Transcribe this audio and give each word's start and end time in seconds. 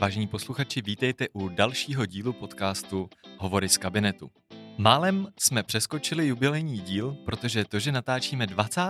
Vážení 0.00 0.26
posluchači, 0.26 0.82
vítejte 0.82 1.28
u 1.32 1.48
dalšího 1.48 2.06
dílu 2.06 2.32
podcastu 2.32 3.10
Hovory 3.38 3.68
z 3.68 3.78
kabinetu. 3.78 4.30
Málem 4.78 5.28
jsme 5.38 5.62
přeskočili 5.62 6.26
jubilejní 6.26 6.80
díl, 6.80 7.16
protože 7.24 7.64
to, 7.64 7.78
že 7.78 7.92
natáčíme 7.92 8.46
20. 8.46 8.82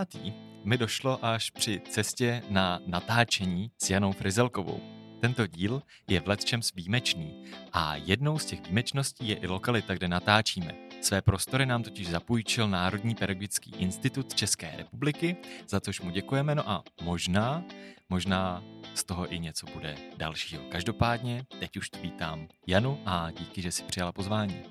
mi 0.63 0.77
došlo 0.77 1.25
až 1.25 1.49
při 1.49 1.81
cestě 1.89 2.41
na 2.49 2.79
natáčení 2.85 3.71
s 3.77 3.89
Janou 3.89 4.11
Frizelkovou. 4.11 4.81
Tento 5.21 5.47
díl 5.47 5.81
je 6.07 6.19
v 6.19 6.27
Letčems 6.27 6.73
výjimečný 6.75 7.43
a 7.73 7.95
jednou 7.95 8.39
z 8.39 8.45
těch 8.45 8.61
výjimečností 8.61 9.27
je 9.27 9.35
i 9.35 9.47
lokalita, 9.47 9.93
kde 9.93 10.07
natáčíme. 10.07 10.75
Své 11.01 11.21
prostory 11.21 11.65
nám 11.65 11.83
totiž 11.83 12.09
zapůjčil 12.09 12.67
Národní 12.67 13.15
pedagogický 13.15 13.71
institut 13.77 14.33
České 14.33 14.73
republiky, 14.77 15.35
za 15.67 15.79
což 15.79 16.01
mu 16.01 16.09
děkujeme, 16.09 16.55
no 16.55 16.69
a 16.69 16.83
možná, 17.01 17.63
možná 18.09 18.63
z 18.95 19.03
toho 19.03 19.33
i 19.33 19.39
něco 19.39 19.65
bude 19.65 19.97
dalšího. 20.17 20.63
Každopádně 20.71 21.45
teď 21.59 21.77
už 21.77 21.89
vítám 22.01 22.47
Janu 22.67 23.03
a 23.05 23.31
díky, 23.31 23.61
že 23.61 23.71
si 23.71 23.83
přijala 23.83 24.11
pozvání. 24.11 24.63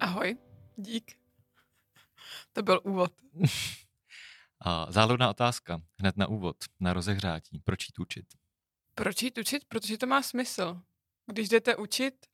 Ahoj, 0.00 0.36
dík. 0.76 1.16
To 2.52 2.62
byl 2.62 2.80
úvod. 2.84 3.12
A 4.62 4.92
záludná 4.92 5.30
otázka, 5.30 5.80
hned 5.98 6.16
na 6.16 6.26
úvod, 6.26 6.56
na 6.80 6.92
rozehřátí. 6.92 7.60
Proč 7.64 7.88
jít 7.88 7.98
učit? 7.98 8.26
Proč 8.94 9.22
jít 9.22 9.38
učit? 9.38 9.64
Protože 9.68 9.98
to 9.98 10.06
má 10.06 10.22
smysl. 10.22 10.80
Když 11.26 11.48
jdete 11.48 11.76
učit, 11.76 12.26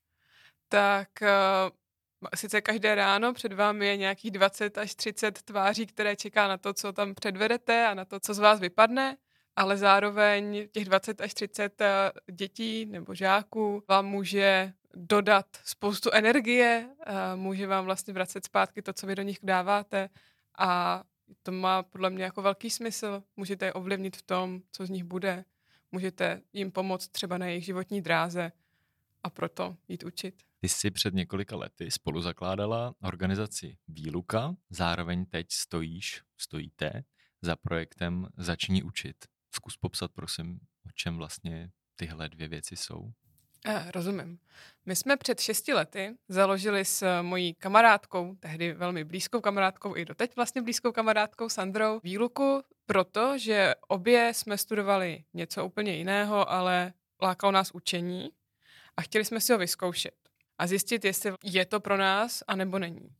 tak 0.68 1.08
uh, 1.22 1.76
sice 2.34 2.60
každé 2.60 2.94
ráno 2.94 3.32
před 3.32 3.52
vámi 3.52 3.86
je 3.86 3.96
nějakých 3.96 4.30
20 4.30 4.78
až 4.78 4.94
30 4.94 5.42
tváří, 5.42 5.86
které 5.86 6.16
čeká 6.16 6.48
na 6.48 6.56
to, 6.56 6.72
co 6.74 6.92
tam 6.92 7.14
předvedete 7.14 7.86
a 7.86 7.94
na 7.94 8.04
to, 8.04 8.20
co 8.20 8.34
z 8.34 8.38
vás 8.38 8.60
vypadne, 8.60 9.16
ale 9.56 9.76
zároveň 9.76 10.68
těch 10.72 10.84
20 10.84 11.20
až 11.20 11.34
30 11.34 11.80
eh, 11.80 12.12
dětí 12.32 12.86
nebo 12.86 13.14
žáků 13.14 13.82
vám 13.88 14.06
může 14.06 14.72
dodat 14.94 15.46
spoustu 15.64 16.10
energie, 16.12 16.88
uh, 16.88 17.14
může 17.34 17.66
vám 17.66 17.84
vlastně 17.84 18.14
vracet 18.14 18.44
zpátky 18.44 18.82
to, 18.82 18.92
co 18.92 19.06
vy 19.06 19.14
do 19.14 19.22
nich 19.22 19.38
dáváte 19.42 20.10
a 20.58 21.02
to 21.42 21.52
má 21.52 21.82
podle 21.82 22.10
mě 22.10 22.24
jako 22.24 22.42
velký 22.42 22.70
smysl. 22.70 23.22
Můžete 23.36 23.66
je 23.66 23.72
ovlivnit 23.72 24.16
v 24.16 24.22
tom, 24.22 24.62
co 24.72 24.86
z 24.86 24.90
nich 24.90 25.04
bude 25.04 25.44
můžete 25.92 26.42
jim 26.52 26.72
pomoct 26.72 27.08
třeba 27.08 27.38
na 27.38 27.46
jejich 27.46 27.64
životní 27.64 28.02
dráze 28.02 28.52
a 29.22 29.30
proto 29.30 29.76
jít 29.88 30.04
učit. 30.04 30.45
Ty 30.60 30.68
jsi 30.68 30.90
před 30.90 31.14
několika 31.14 31.56
lety 31.56 31.90
spolu 31.90 32.22
zakládala 32.22 32.94
organizaci 33.02 33.76
Výluka, 33.88 34.54
zároveň 34.70 35.26
teď 35.26 35.46
stojíš, 35.52 36.22
stojíte 36.36 37.04
za 37.42 37.56
projektem 37.56 38.28
Začni 38.36 38.82
učit. 38.82 39.16
Zkus 39.54 39.76
popsat, 39.76 40.10
prosím, 40.14 40.60
o 40.86 40.90
čem 40.94 41.16
vlastně 41.16 41.70
tyhle 41.96 42.28
dvě 42.28 42.48
věci 42.48 42.76
jsou. 42.76 43.12
Eh, 43.66 43.90
rozumím. 43.90 44.38
My 44.86 44.96
jsme 44.96 45.16
před 45.16 45.40
šesti 45.40 45.74
lety 45.74 46.16
založili 46.28 46.84
s 46.84 47.22
mojí 47.22 47.54
kamarádkou, 47.54 48.34
tehdy 48.40 48.72
velmi 48.72 49.04
blízkou 49.04 49.40
kamarádkou, 49.40 49.96
i 49.96 50.04
doteď 50.04 50.36
vlastně 50.36 50.62
blízkou 50.62 50.92
kamarádkou 50.92 51.48
Sandrou, 51.48 52.00
výluku, 52.02 52.62
protože 52.86 53.74
obě 53.88 54.34
jsme 54.34 54.58
studovali 54.58 55.24
něco 55.34 55.66
úplně 55.66 55.96
jiného, 55.96 56.50
ale 56.50 56.92
lákalo 57.22 57.52
nás 57.52 57.70
učení 57.70 58.30
a 58.96 59.02
chtěli 59.02 59.24
jsme 59.24 59.40
si 59.40 59.52
ho 59.52 59.58
vyzkoušet 59.58 60.25
a 60.58 60.66
zjistit, 60.66 61.04
jestli 61.04 61.32
je 61.42 61.66
to 61.66 61.80
pro 61.80 61.96
nás, 61.96 62.42
anebo 62.48 62.78
není. 62.78 63.10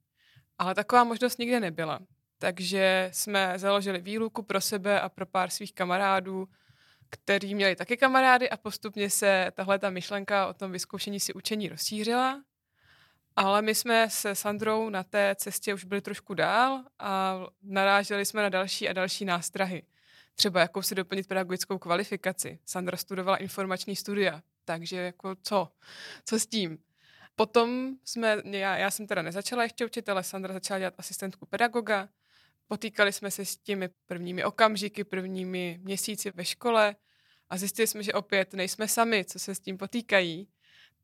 Ale 0.58 0.74
taková 0.74 1.04
možnost 1.04 1.38
nikde 1.38 1.60
nebyla. 1.60 2.00
Takže 2.38 3.10
jsme 3.12 3.52
založili 3.56 4.00
výluku 4.00 4.42
pro 4.42 4.60
sebe 4.60 5.00
a 5.00 5.08
pro 5.08 5.26
pár 5.26 5.50
svých 5.50 5.72
kamarádů, 5.74 6.48
který 7.10 7.54
měli 7.54 7.76
taky 7.76 7.96
kamarády 7.96 8.50
a 8.50 8.56
postupně 8.56 9.10
se 9.10 9.52
tahle 9.54 9.78
ta 9.78 9.91
myšlenka 9.91 10.46
o 10.46 10.54
tom 10.54 10.72
vyzkoušení 10.72 11.20
si 11.20 11.34
učení 11.34 11.69
rozšířila. 11.69 12.42
Ale 13.36 13.62
my 13.62 13.75
jsme 13.75 14.10
se 14.10 14.34
Sandrou 14.34 14.91
na 14.91 15.02
té 15.02 15.34
cestě 15.38 15.75
už 15.75 15.84
byli 15.84 16.00
trošku 16.00 16.34
dál 16.34 16.84
a 16.98 17.41
naráželi 17.62 18.25
jsme 18.25 18.42
na 18.42 18.48
další 18.48 18.88
a 18.88 18.92
další 18.92 19.25
nástrahy. 19.25 19.82
Třeba 20.34 20.60
jakou 20.60 20.82
si 20.82 20.94
doplnit 20.94 21.28
pedagogickou 21.28 21.78
kvalifikaci. 21.78 22.58
Sandra 22.64 22.96
studovala 22.96 23.36
informační 23.36 23.96
studia, 23.96 24.42
takže 24.64 24.96
jako 24.96 25.36
co? 25.42 25.69
Co 26.25 26.41
s 26.41 26.46
tím? 26.46 26.78
Potom 27.36 27.97
jsme, 28.04 28.42
já, 28.44 28.76
já 28.76 28.91
jsem 28.91 29.06
teda 29.06 29.22
nezačala 29.22 29.62
ještě 29.62 29.86
učit, 29.86 30.08
ale 30.08 30.22
Sandra 30.22 30.54
začala 30.54 30.78
dělat 30.78 30.94
asistentku 30.98 31.47
pedagoga. 31.47 32.08
Potýkali 32.66 33.12
jsme 33.12 33.30
se 33.30 33.44
s 33.44 33.56
těmi 33.56 33.88
prvními 34.06 34.44
okamžiky, 34.44 35.04
prvními 35.04 35.80
měsíci 35.82 36.30
ve 36.30 36.44
škole 36.44 36.96
a 37.48 37.56
zjistili 37.56 37.86
jsme, 37.86 38.02
že 38.02 38.12
opět 38.12 38.54
nejsme 38.54 38.88
sami, 38.88 39.25
co 39.25 39.38
se 39.38 39.54
s 39.54 39.60
tím 39.60 39.78
potýkají. 39.78 40.48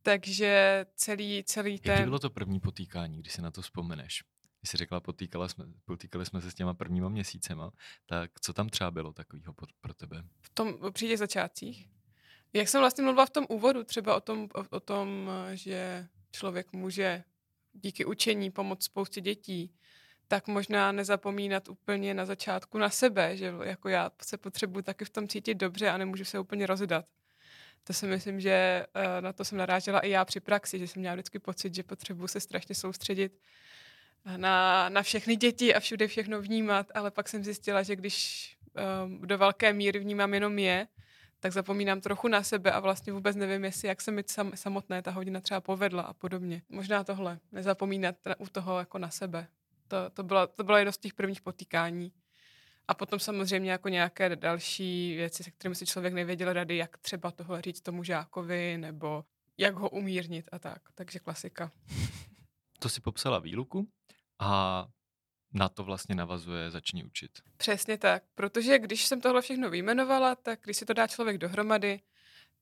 Takže 0.03 0.87
celý, 0.95 1.45
celý 1.45 1.79
ten... 1.79 1.93
Jaký 1.93 2.05
bylo 2.05 2.19
to 2.19 2.31
první 2.31 2.61
potýkání, 2.61 3.19
když 3.19 3.33
si 3.33 3.43
na 3.43 3.51
to 3.51 3.63
vzpomeneš? 3.63 4.25
Když 4.61 4.71
jsi 4.71 4.77
řekla, 4.77 5.01
potýkali 5.01 5.49
jsme, 5.49 5.65
potýkali 5.85 6.27
jsme 6.27 6.41
se 6.41 6.51
s 6.51 6.55
těma 6.55 6.75
prvníma 6.75 7.09
měsícema, 7.09 7.73
tak 8.07 8.41
co 8.41 8.53
tam 8.53 8.69
třeba 8.69 8.91
bylo 8.91 9.13
takového 9.13 9.55
pro 9.81 9.95
tebe? 9.95 10.25
V 10.41 10.51
tom 10.51 10.79
při 10.93 11.09
těch 11.09 11.19
začátcích? 11.19 11.89
Jak 12.53 12.69
jsem 12.69 12.81
vlastně 12.81 13.05
mluvila 13.05 13.27
v 13.27 13.31
tom 13.31 13.47
úvodu, 13.49 13.85
třeba 13.85 14.17
o 14.17 14.21
tom, 14.21 14.49
o, 14.55 14.77
o 14.77 14.81
tom, 14.81 15.31
že 15.53 16.09
člověk 16.33 16.73
může 16.73 17.25
díky 17.73 18.05
učení 18.05 18.51
pomoct 18.51 18.85
spoustě 18.85 19.21
dětí, 19.21 19.75
tak 20.29 20.47
možná 20.47 20.93
nezapomínat 20.93 21.69
úplně 21.69 22.15
na 22.15 22.27
začátku 22.27 22.79
na 22.79 22.91
sebe, 22.91 23.37
že 23.37 23.53
jako 23.65 23.89
já 23.89 24.11
se 24.23 24.37
potřebuji 24.37 24.83
taky 24.83 25.05
v 25.05 25.11
tom 25.11 25.29
cítit 25.29 25.55
dobře 25.55 25.91
a 25.91 25.97
nemůžu 25.97 26.25
se 26.25 26.39
úplně 26.39 26.67
rozdat. 26.67 27.05
To 27.85 27.93
si 27.93 28.07
myslím, 28.07 28.41
že 28.41 28.51
eh, 28.95 29.21
na 29.21 29.33
to 29.33 29.45
jsem 29.45 29.59
narážela 29.59 30.01
i 30.01 30.11
já 30.11 30.25
při 30.25 30.41
praxi, 30.41 30.79
že 30.79 30.89
jsem 30.89 31.01
měla 31.01 31.15
vždycky 31.15 31.39
pocit, 31.39 31.75
že 31.75 31.83
potřebuji 31.83 32.27
se 32.29 32.41
strašně 32.41 32.75
soustředit 32.75 33.33
na, 34.37 34.89
na 34.89 35.03
všechny 35.03 35.37
děti 35.37 35.75
a 35.75 35.81
všude 35.81 36.09
všechno 36.09 36.43
vnímat, 36.43 36.87
ale 36.95 37.11
pak 37.11 37.29
jsem 37.29 37.45
zjistila, 37.45 37.83
že 37.83 37.97
když 37.97 38.57
um, 39.05 39.21
do 39.21 39.39
velké 39.39 39.73
míry 39.73 39.99
vnímám 39.99 40.35
jenom 40.35 40.59
je, 40.59 40.87
tak 41.43 41.53
zapomínám 41.53 42.01
trochu 42.01 42.29
na 42.29 42.43
sebe 42.43 42.73
a 42.73 42.81
vlastně 42.81 43.13
vůbec 43.13 43.37
nevím, 43.37 43.65
jestli 43.65 43.89
jak 43.89 44.01
se 44.01 44.11
mi 44.11 44.25
sam, 44.27 44.53
samotné 44.55 45.03
ta 45.03 45.11
hodina 45.11 45.41
třeba 45.41 45.61
povedla 45.61 46.03
a 46.03 46.13
podobně. 46.13 46.63
Možná 46.69 47.05
tohle, 47.05 47.39
nezapomínat 47.53 48.17
u 48.39 48.47
toho 48.47 48.79
jako 48.79 48.99
na 48.99 49.11
sebe. 49.11 49.47
To, 49.89 49.97
to, 50.11 50.23
bylo, 50.23 50.47
to 50.47 50.65
bylo 50.65 50.79
jedno 50.79 50.93
z 50.93 50.99
těch 50.99 51.15
prvních 51.15 51.41
potýkání. 51.41 52.13
A 52.89 52.95
potom 52.95 53.19
samozřejmě 53.19 53.71
jako 53.71 53.89
nějaké 53.89 54.37
další 54.37 55.17
věci, 55.17 55.45
se 55.45 55.51
kterými 55.51 55.75
si 55.75 55.87
člověk 55.87 56.15
nevěděl 56.15 56.53
rady, 56.53 56.77
jak 56.77 56.99
třeba 56.99 57.31
tohle 57.31 57.63
říct 57.63 57.81
tomu 57.81 58.05
žákovi, 58.05 58.79
nebo 58.79 59.25
jak 59.59 59.75
ho 59.75 59.89
umírnit 59.89 60.49
a 60.53 60.59
tak. 60.59 60.83
Takže 60.95 61.19
klasika. 61.19 61.73
To 62.79 62.89
si 62.89 63.01
popsala 63.01 63.39
výluku 63.39 63.89
a 64.39 64.87
na 65.53 65.69
to 65.69 65.85
vlastně 65.85 66.15
navazuje 66.15 66.71
začni 66.71 67.05
učit. 67.05 67.31
Přesně 67.57 67.99
tak, 67.99 68.23
protože 68.35 68.79
když 68.79 69.07
jsem 69.07 69.21
tohle 69.21 69.43
všechno 69.43 69.71
vyjmenovala, 69.71 70.35
tak 70.35 70.61
když 70.65 70.77
si 70.77 70.85
to 70.85 70.93
dá 70.93 71.07
člověk 71.07 71.39
dohromady, 71.39 72.01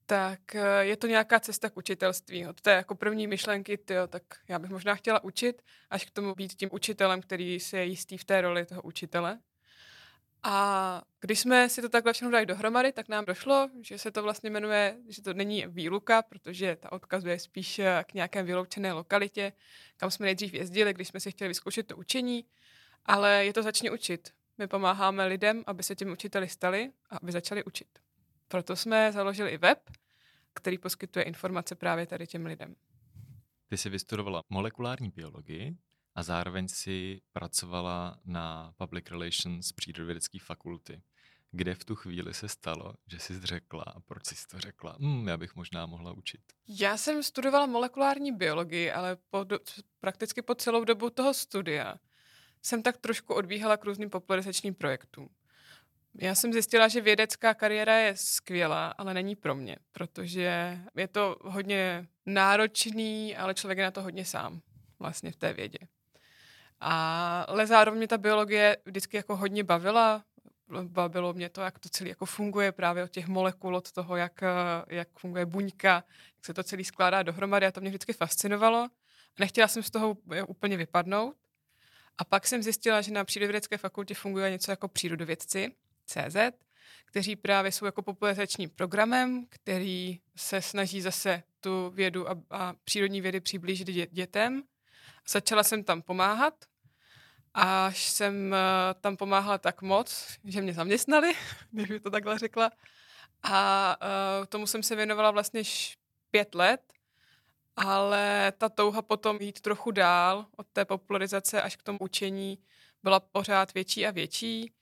tak 0.05 0.55
eh, 0.55 0.85
je 0.85 0.97
to 0.97 1.07
nějaká 1.07 1.39
cesta 1.39 1.69
k 1.69 1.77
učitelství. 1.77 2.47
Od 2.47 2.61
té 2.61 2.71
jako 2.71 2.95
první 2.95 3.27
myšlenky, 3.27 3.77
tyjo, 3.77 4.07
tak 4.07 4.23
já 4.47 4.59
bych 4.59 4.71
možná 4.71 4.95
chtěla 4.95 5.23
učit, 5.23 5.61
až 5.89 6.05
k 6.05 6.11
tomu 6.11 6.35
být 6.35 6.53
tím 6.53 6.69
učitelem, 6.71 7.21
který 7.21 7.59
si 7.59 7.77
je 7.77 7.85
jistý 7.85 8.17
v 8.17 8.23
té 8.23 8.41
roli 8.41 8.65
toho 8.65 8.81
učitele. 8.81 9.39
A 10.43 11.01
když 11.19 11.39
jsme 11.39 11.69
si 11.69 11.81
to 11.81 11.89
takhle 11.89 12.13
všechno 12.13 12.31
dali 12.31 12.45
dohromady, 12.45 12.91
tak 12.91 13.09
nám 13.09 13.25
došlo, 13.25 13.69
že 13.81 13.97
se 13.97 14.11
to 14.11 14.23
vlastně 14.23 14.49
jmenuje, 14.49 14.97
že 15.09 15.21
to 15.21 15.33
není 15.33 15.65
výluka, 15.67 16.21
protože 16.21 16.75
ta 16.75 16.91
odkazuje 16.91 17.39
spíš 17.39 17.79
eh, 17.79 18.03
k 18.07 18.13
nějaké 18.13 18.43
vyloučené 18.43 18.93
lokalitě, 18.93 19.53
kam 19.97 20.11
jsme 20.11 20.25
nejdřív 20.25 20.53
jezdili, 20.53 20.93
když 20.93 21.07
jsme 21.07 21.19
si 21.19 21.31
chtěli 21.31 21.47
vyzkoušet 21.47 21.87
to 21.87 21.97
učení, 21.97 22.45
ale 23.05 23.45
je 23.45 23.53
to 23.53 23.63
začni 23.63 23.91
učit. 23.91 24.29
My 24.57 24.67
pomáháme 24.67 25.25
lidem, 25.25 25.63
aby 25.67 25.83
se 25.83 25.95
těmi 25.95 26.11
učiteli 26.11 26.49
stali 26.49 26.91
a 27.09 27.17
aby 27.17 27.31
začali 27.31 27.63
učit. 27.63 27.99
Proto 28.47 28.75
jsme 28.75 29.11
založili 29.11 29.49
i 29.49 29.57
web, 29.57 29.79
který 30.53 30.77
poskytuje 30.77 31.25
informace 31.25 31.75
právě 31.75 32.05
tady 32.05 32.27
těm 32.27 32.45
lidem. 32.45 32.75
Ty 33.67 33.77
jsi 33.77 33.89
vystudovala 33.89 34.43
molekulární 34.49 35.09
biologii 35.09 35.77
a 36.15 36.23
zároveň 36.23 36.67
si 36.67 37.21
pracovala 37.33 38.19
na 38.25 38.73
Public 38.77 39.05
Relations 39.11 39.71
přírodovědecké 39.71 40.39
fakulty. 40.39 41.01
Kde 41.51 41.75
v 41.75 41.85
tu 41.85 41.95
chvíli 41.95 42.33
se 42.33 42.47
stalo, 42.47 42.93
že 43.07 43.19
jsi 43.19 43.39
řekla, 43.39 43.83
a 43.83 43.99
proč 43.99 44.25
jsi 44.25 44.47
to 44.47 44.59
řekla, 44.59 44.97
hm, 44.99 45.27
já 45.27 45.37
bych 45.37 45.55
možná 45.55 45.85
mohla 45.85 46.11
učit? 46.11 46.41
Já 46.67 46.97
jsem 46.97 47.23
studovala 47.23 47.65
molekulární 47.65 48.31
biologii, 48.31 48.91
ale 48.91 49.17
po, 49.29 49.45
prakticky 49.99 50.41
po 50.41 50.55
celou 50.55 50.83
dobu 50.83 51.09
toho 51.09 51.33
studia 51.33 51.95
jsem 52.61 52.83
tak 52.83 52.97
trošku 52.97 53.33
odbíhala 53.33 53.77
k 53.77 53.85
různým 53.85 54.09
popularizačním 54.09 54.75
projektům. 54.75 55.29
Já 56.21 56.35
jsem 56.35 56.53
zjistila, 56.53 56.87
že 56.87 57.01
vědecká 57.01 57.53
kariéra 57.53 57.95
je 57.95 58.17
skvělá, 58.17 58.87
ale 58.97 59.13
není 59.13 59.35
pro 59.35 59.55
mě, 59.55 59.77
protože 59.91 60.79
je 60.95 61.07
to 61.07 61.37
hodně 61.41 62.07
náročný, 62.25 63.37
ale 63.37 63.53
člověk 63.53 63.77
je 63.77 63.83
na 63.83 63.91
to 63.91 64.01
hodně 64.01 64.25
sám 64.25 64.61
vlastně 64.99 65.31
v 65.31 65.35
té 65.35 65.53
vědě. 65.53 65.77
ale 67.47 67.67
zároveň 67.67 67.97
mě 67.97 68.07
ta 68.07 68.17
biologie 68.17 68.77
vždycky 68.85 69.17
jako 69.17 69.35
hodně 69.35 69.63
bavila. 69.63 70.23
Bavilo 70.83 71.33
mě 71.33 71.49
to, 71.49 71.61
jak 71.61 71.79
to 71.79 71.89
celé 71.89 72.09
jako 72.09 72.25
funguje 72.25 72.71
právě 72.71 73.03
od 73.03 73.11
těch 73.11 73.27
molekul, 73.27 73.75
od 73.75 73.91
toho, 73.91 74.15
jak, 74.15 74.41
jak 74.87 75.07
funguje 75.19 75.45
buňka, 75.45 75.93
jak 76.35 76.45
se 76.45 76.53
to 76.53 76.63
celé 76.63 76.83
skládá 76.83 77.23
dohromady 77.23 77.65
a 77.65 77.71
to 77.71 77.81
mě 77.81 77.89
vždycky 77.89 78.13
fascinovalo. 78.13 78.89
Nechtěla 79.39 79.67
jsem 79.67 79.83
z 79.83 79.91
toho 79.91 80.17
úplně 80.47 80.77
vypadnout. 80.77 81.35
A 82.21 82.23
pak 82.23 82.47
jsem 82.47 82.63
zjistila, 82.63 83.01
že 83.01 83.11
na 83.11 83.23
přírodovědecké 83.23 83.77
fakultě 83.77 84.13
funguje 84.13 84.51
něco 84.51 84.71
jako 84.71 84.87
přírodovědci, 84.87 85.75
CZ, 86.05 86.35
kteří 87.05 87.35
právě 87.35 87.71
jsou 87.71 87.85
jako 87.85 88.01
popularizačním 88.01 88.69
programem, 88.69 89.45
který 89.49 90.19
se 90.35 90.61
snaží 90.61 91.01
zase 91.01 91.43
tu 91.59 91.89
vědu 91.89 92.29
a, 92.29 92.41
a 92.49 92.73
přírodní 92.83 93.21
vědy 93.21 93.39
přiblížit 93.39 93.87
dě, 93.87 94.07
dětem. 94.11 94.63
Začala 95.29 95.63
jsem 95.63 95.83
tam 95.83 96.01
pomáhat, 96.01 96.65
až 97.53 98.09
jsem 98.09 98.51
uh, 98.51 99.01
tam 99.01 99.17
pomáhala 99.17 99.57
tak 99.57 99.81
moc, 99.81 100.37
že 100.43 100.61
mě 100.61 100.73
zaměstnali, 100.73 101.33
bych 101.71 102.01
to 102.01 102.09
takhle 102.09 102.39
řekla. 102.39 102.71
A 103.43 103.95
uh, 104.01 104.45
tomu 104.45 104.67
jsem 104.67 104.83
se 104.83 104.95
věnovala 104.95 105.31
vlastně 105.31 105.61
pět 106.31 106.55
let 106.55 106.81
ale 107.75 108.53
ta 108.57 108.69
touha 108.69 109.01
potom 109.01 109.37
jít 109.41 109.61
trochu 109.61 109.91
dál 109.91 110.45
od 110.57 110.67
té 110.73 110.85
popularizace 110.85 111.61
až 111.61 111.75
k 111.75 111.83
tomu 111.83 111.97
učení 112.01 112.59
byla 113.03 113.19
pořád 113.19 113.73
větší 113.73 114.07
a 114.07 114.11
větší 114.11 114.73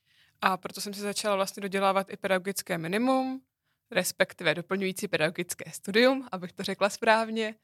a 0.42 0.58
proto 0.58 0.82
jsem 0.82 0.94
se 0.94 1.02
začala 1.02 1.36
vlastně 1.36 1.62
dodělávat 1.62 2.10
i 2.10 2.18
pedagogické 2.18 2.78
minimum, 2.78 3.42
respektive 3.92 4.56
doplňující 4.56 5.08
pedagogické 5.08 5.72
studium, 5.72 6.28
abych 6.32 6.54
to 6.54 6.64
řekla 6.64 6.90
správně. 6.90 7.56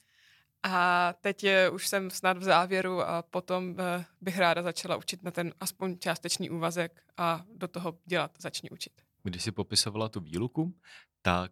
A 0.63 1.13
teď 1.22 1.44
je, 1.44 1.69
už 1.69 1.88
jsem 1.88 2.10
snad 2.12 2.38
v 2.38 2.44
závěru 2.44 3.01
a 3.01 3.22
potom 3.22 3.75
eh, 3.80 4.06
bych 4.22 4.38
ráda 4.38 4.63
začala 4.63 4.95
učit 4.95 5.24
na 5.24 5.31
ten 5.31 5.54
aspoň 5.60 5.98
částečný 6.00 6.50
úvazek 6.50 7.01
a 7.18 7.45
do 7.56 7.68
toho 7.68 8.00
dělat 8.06 8.31
začni 8.39 8.69
učit. 8.69 8.94
Když 9.24 9.44
jsi 9.44 9.51
popisovala 9.51 10.10
tu 10.10 10.19
výluku, 10.19 10.74
tak 11.22 11.51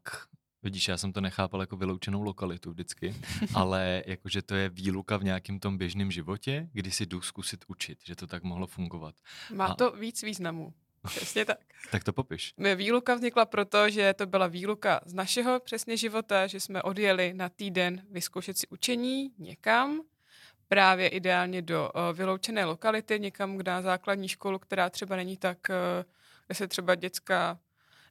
Vidíš, 0.64 0.88
já 0.88 0.98
jsem 0.98 1.14
to 1.14 1.22
nechápal 1.22 1.62
jako 1.62 1.78
vyloučenou 1.78 2.22
lokalitu 2.22 2.72
vždycky, 2.72 3.16
ale 3.54 4.04
jakože 4.06 4.42
to 4.42 4.56
je 4.56 4.70
výluka 4.70 5.18
v 5.18 5.24
nějakém 5.24 5.60
tom 5.60 5.78
běžném 5.78 6.12
životě, 6.12 6.70
kdy 6.74 6.92
si 6.92 7.06
jdu 7.06 7.22
zkusit 7.22 7.66
učit, 7.68 8.00
že 8.04 8.16
to 8.16 8.28
tak 8.28 8.44
mohlo 8.44 8.68
fungovat. 8.68 9.16
Má 9.54 9.66
A... 9.66 9.76
to 9.76 9.92
víc 9.92 10.24
významů. 10.24 10.74
Přesně 11.08 11.46
tak. 11.46 11.58
tak 11.92 12.04
to 12.04 12.14
popiš. 12.14 12.54
Výluka 12.76 13.16
vznikla 13.16 13.46
proto, 13.46 13.90
že 13.90 14.14
to 14.14 14.26
byla 14.26 14.48
výluka 14.48 15.02
z 15.06 15.14
našeho 15.14 15.60
přesně 15.60 15.98
života, 15.98 16.48
že 16.48 16.60
jsme 16.60 16.82
odjeli 16.82 17.34
na 17.34 17.50
týden 17.50 18.02
vyzkoušet 18.12 18.58
si 18.58 18.68
učení 18.68 19.32
někam, 19.38 20.02
právě 20.68 21.08
ideálně 21.08 21.62
do 21.62 21.92
uh, 21.96 22.18
vyloučené 22.18 22.66
lokality, 22.66 23.20
někam 23.20 23.58
na 23.58 23.82
základní 23.82 24.28
školu, 24.28 24.60
která 24.60 24.90
třeba 24.90 25.16
není 25.16 25.38
tak, 25.38 25.58
uh, 25.70 25.76
kde 26.48 26.56
se 26.56 26.68
třeba 26.68 26.96
dětská 26.96 27.60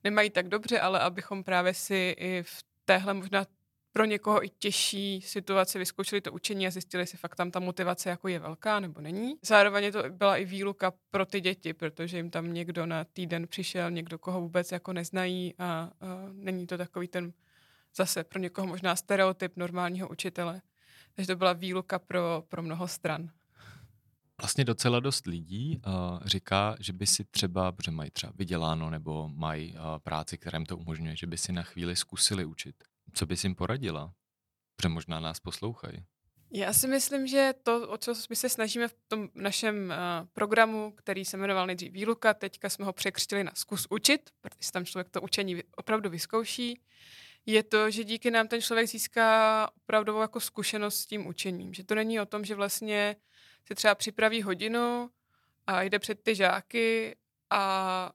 nemají 0.04 0.30
tak 0.30 0.48
dobře, 0.48 0.80
ale 0.80 1.00
abychom 1.00 1.44
právě 1.44 1.74
si 1.74 2.14
i 2.18 2.42
v 2.42 2.62
téhle 2.84 3.14
možná 3.14 3.46
pro 3.92 4.04
někoho 4.04 4.44
i 4.44 4.48
těžší 4.48 5.20
situaci 5.20 5.78
vyzkoušeli 5.78 6.20
to 6.20 6.32
učení 6.32 6.66
a 6.66 6.70
zjistili 6.70 7.06
si 7.06 7.16
fakt 7.16 7.34
tam 7.34 7.50
ta 7.50 7.60
motivace 7.60 8.08
jako 8.10 8.28
je 8.28 8.38
velká 8.38 8.80
nebo 8.80 9.00
není. 9.00 9.36
Zároveň 9.42 9.92
to 9.92 10.02
byla 10.10 10.36
i 10.36 10.44
výluka 10.44 10.92
pro 11.10 11.26
ty 11.26 11.40
děti, 11.40 11.72
protože 11.72 12.16
jim 12.16 12.30
tam 12.30 12.52
někdo 12.52 12.86
na 12.86 13.04
týden 13.04 13.48
přišel, 13.48 13.90
někdo, 13.90 14.18
koho 14.18 14.40
vůbec 14.40 14.72
jako 14.72 14.92
neznají 14.92 15.54
a, 15.58 15.64
a 15.64 15.90
není 16.32 16.66
to 16.66 16.78
takový 16.78 17.08
ten 17.08 17.32
zase 17.96 18.24
pro 18.24 18.38
někoho 18.38 18.66
možná 18.66 18.96
stereotyp 18.96 19.56
normálního 19.56 20.08
učitele. 20.08 20.62
Takže 21.14 21.26
to 21.26 21.36
byla 21.36 21.52
výluka 21.52 21.98
pro, 21.98 22.44
pro 22.48 22.62
mnoho 22.62 22.88
stran. 22.88 23.30
Vlastně 24.42 24.64
docela 24.64 25.00
dost 25.00 25.26
lidí 25.26 25.80
uh, 25.86 25.92
říká, 26.24 26.76
že 26.80 26.92
by 26.92 27.06
si 27.06 27.24
třeba, 27.24 27.72
protože 27.72 27.90
mají 27.90 28.10
třeba 28.10 28.32
vyděláno 28.36 28.90
nebo 28.90 29.28
mají 29.28 29.72
uh, 29.72 29.78
práci, 29.98 30.38
která 30.38 30.58
jim 30.58 30.66
to 30.66 30.76
umožňuje, 30.76 31.16
že 31.16 31.26
by 31.26 31.38
si 31.38 31.52
na 31.52 31.62
chvíli 31.62 31.96
zkusili 31.96 32.44
učit. 32.44 32.76
Co 33.12 33.26
bys 33.26 33.44
jim 33.44 33.54
poradila? 33.54 34.12
Protože 34.76 34.88
možná 34.88 35.20
nás 35.20 35.40
poslouchají. 35.40 36.04
Já 36.52 36.72
si 36.72 36.88
myslím, 36.88 37.26
že 37.26 37.54
to, 37.62 37.88
o 37.88 37.98
co 37.98 38.14
my 38.30 38.36
se 38.36 38.48
snažíme 38.48 38.88
v 38.88 38.94
tom 39.08 39.28
našem 39.34 39.76
uh, 39.76 40.28
programu, 40.32 40.92
který 40.96 41.24
se 41.24 41.36
jmenoval 41.36 41.66
nejdřív 41.66 41.92
Výluka, 41.92 42.34
teďka 42.34 42.68
jsme 42.68 42.84
ho 42.84 42.92
překřtili 42.92 43.44
na 43.44 43.52
zkus 43.54 43.86
učit, 43.90 44.30
protože 44.40 44.72
tam 44.72 44.84
člověk 44.84 45.08
to 45.08 45.20
učení 45.22 45.62
opravdu 45.76 46.10
vyzkouší, 46.10 46.80
je 47.46 47.62
to, 47.62 47.90
že 47.90 48.04
díky 48.04 48.30
nám 48.30 48.48
ten 48.48 48.60
člověk 48.60 48.88
získá 48.88 49.68
opravdovou 49.82 50.20
jako 50.20 50.40
zkušenost 50.40 50.96
s 50.96 51.06
tím 51.06 51.26
učením. 51.26 51.74
Že 51.74 51.84
to 51.84 51.94
není 51.94 52.20
o 52.20 52.26
tom, 52.26 52.44
že 52.44 52.54
vlastně 52.54 53.16
si 53.66 53.74
třeba 53.74 53.94
připraví 53.94 54.42
hodinu 54.42 55.10
a 55.66 55.82
jde 55.82 55.98
před 55.98 56.22
ty 56.22 56.34
žáky 56.34 57.16
a 57.50 58.12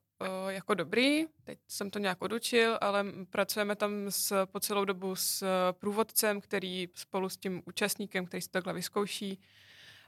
jako 0.48 0.74
dobrý, 0.74 1.26
teď 1.44 1.60
jsem 1.68 1.90
to 1.90 2.00
nějak 2.00 2.22
odučil, 2.22 2.78
ale 2.82 3.06
pracujeme 3.30 3.76
tam 3.76 3.92
s, 4.10 4.46
po 4.46 4.60
celou 4.60 4.86
dobu 4.86 5.16
s 5.16 5.46
průvodcem, 5.72 6.42
který 6.42 6.90
spolu 6.94 7.30
s 7.30 7.38
tím 7.38 7.62
účastníkem, 7.66 8.26
který 8.26 8.42
si 8.42 8.50
takhle 8.50 8.74
vyzkouší, 8.74 9.40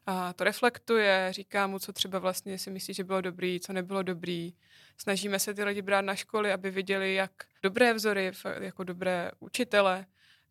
a 0.06 0.34
to 0.34 0.44
reflektuje, 0.44 1.28
říká 1.32 1.68
mu, 1.68 1.80
co 1.80 1.94
třeba 1.94 2.20
vlastně 2.20 2.58
si 2.58 2.70
myslí, 2.70 2.94
že 2.94 3.04
bylo 3.04 3.22
dobrý, 3.22 3.60
co 3.60 3.74
nebylo 3.74 4.04
dobrý. 4.04 4.54
Snažíme 4.98 5.40
se 5.40 5.54
ty 5.54 5.64
lidi 5.64 5.82
brát 5.82 6.02
na 6.02 6.16
školy, 6.16 6.52
aby 6.52 6.72
viděli, 6.72 7.14
jak 7.14 7.32
dobré 7.64 7.94
vzory, 7.94 8.32
jako 8.60 8.84
dobré 8.84 9.32
učitele, 9.40 10.06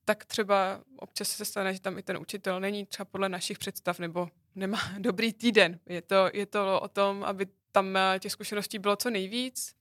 tak 0.05 0.25
třeba 0.25 0.81
občas 0.96 1.29
se 1.29 1.44
stane, 1.44 1.75
že 1.75 1.81
tam 1.81 1.99
i 1.99 2.02
ten 2.02 2.17
učitel 2.17 2.61
není 2.61 2.87
třeba 2.87 3.05
podle 3.05 3.29
našich 3.29 3.58
představ 3.58 3.99
nebo 3.99 4.29
nemá 4.58 4.78
dobrý 4.99 5.32
týden. 5.32 5.81
Je 5.87 6.02
to, 6.02 6.31
je 6.32 6.46
to 6.46 6.81
o 6.81 6.88
tom, 6.88 7.25
aby 7.25 7.46
tam 7.72 7.96
eh, 7.96 8.19
těch 8.19 8.32
zkušeností 8.32 8.78
bylo 8.78 8.96
co 8.96 9.10
nejvíc. 9.10 9.75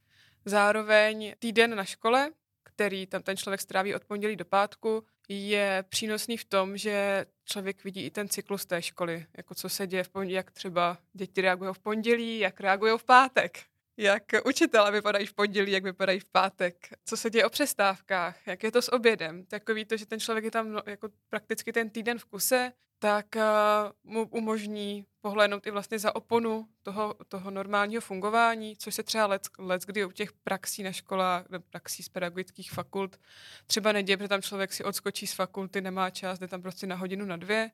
Zároveň 0.45 1.35
týden 1.39 1.75
na 1.75 1.85
škole, 1.85 2.31
který 2.63 3.07
tam 3.07 3.21
ten 3.21 3.37
člověk 3.37 3.61
stráví 3.61 3.95
od 3.95 4.05
pondělí 4.05 4.35
do 4.35 4.45
pátku, 4.45 5.03
je 5.29 5.83
přínosný 5.89 6.37
v 6.37 6.45
tom, 6.45 6.77
že 6.77 7.25
člověk 7.45 7.83
vidí 7.83 8.05
i 8.05 8.11
ten 8.11 8.29
cyklus 8.29 8.65
té 8.65 8.81
školy, 8.81 9.25
jako 9.37 9.55
co 9.55 9.69
se 9.69 9.87
děje 9.87 10.03
v 10.03 10.09
pondělí, 10.09 10.33
jak 10.33 10.51
třeba 10.51 10.97
děti 11.13 11.41
reagují 11.41 11.73
v 11.73 11.79
pondělí, 11.79 12.39
jak 12.39 12.59
reagují 12.59 12.97
v 12.97 13.03
pátek 13.03 13.59
jak 13.97 14.23
učitele 14.45 14.91
vypadají 14.91 15.25
v 15.25 15.33
pondělí, 15.33 15.71
jak 15.71 15.83
vypadají 15.83 16.19
v 16.19 16.25
pátek, 16.25 16.87
co 17.05 17.17
se 17.17 17.29
děje 17.29 17.45
o 17.45 17.49
přestávkách, 17.49 18.47
jak 18.47 18.63
je 18.63 18.71
to 18.71 18.81
s 18.81 18.93
obědem. 18.93 19.45
Takový 19.45 19.85
to, 19.85 19.97
že 19.97 20.05
ten 20.05 20.19
člověk 20.19 20.45
je 20.45 20.51
tam 20.51 20.71
no, 20.71 20.81
jako 20.85 21.09
prakticky 21.29 21.73
ten 21.73 21.89
týden 21.89 22.19
v 22.19 22.25
kuse, 22.25 22.71
tak 22.99 23.25
uh, 23.35 24.11
mu 24.11 24.27
umožní 24.27 25.05
pohlédnout 25.21 25.67
i 25.67 25.71
vlastně 25.71 25.99
za 25.99 26.15
oponu 26.15 26.67
toho, 26.83 27.15
toho 27.27 27.51
normálního 27.51 28.01
fungování, 28.01 28.77
což 28.77 28.95
se 28.95 29.03
třeba 29.03 29.25
let, 29.25 29.47
let 29.57 29.81
kdy 29.85 30.05
u 30.05 30.11
těch 30.11 30.33
praxí 30.33 30.83
na 30.83 30.91
školách, 30.91 31.45
praxí 31.69 32.03
z 32.03 32.09
pedagogických 32.09 32.71
fakult 32.71 33.19
třeba 33.67 33.91
neděje, 33.91 34.17
protože 34.17 34.27
tam 34.27 34.41
člověk 34.41 34.73
si 34.73 34.83
odskočí 34.83 35.27
z 35.27 35.33
fakulty, 35.33 35.81
nemá 35.81 36.09
čas, 36.09 36.39
jde 36.39 36.47
tam 36.47 36.61
prostě 36.61 36.87
na 36.87 36.95
hodinu, 36.95 37.25
na 37.25 37.37
dvě, 37.37 37.71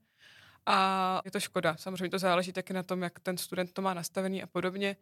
a 0.65 1.21
je 1.25 1.31
to 1.31 1.39
škoda. 1.39 1.75
Samozřejmě 1.77 2.09
to 2.09 2.19
záleží 2.19 2.53
taky 2.53 2.73
na 2.73 2.83
tom, 2.83 3.01
jak 3.01 3.19
ten 3.19 3.37
student 3.37 3.73
to 3.73 3.81
má 3.81 3.93
nastavený 3.93 4.43
a 4.43 4.47
podobně, 4.47 4.95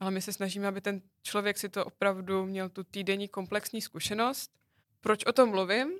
ale 0.00 0.10
my 0.10 0.22
se 0.22 0.32
snažíme, 0.32 0.68
aby 0.68 0.80
ten 0.80 1.00
člověk 1.22 1.58
si 1.58 1.68
to 1.68 1.84
opravdu 1.84 2.46
měl 2.46 2.68
tu 2.68 2.84
týdenní 2.84 3.28
komplexní 3.28 3.82
zkušenost. 3.82 4.50
Proč 5.00 5.24
o 5.24 5.32
tom 5.32 5.50
mluvím? 5.50 5.92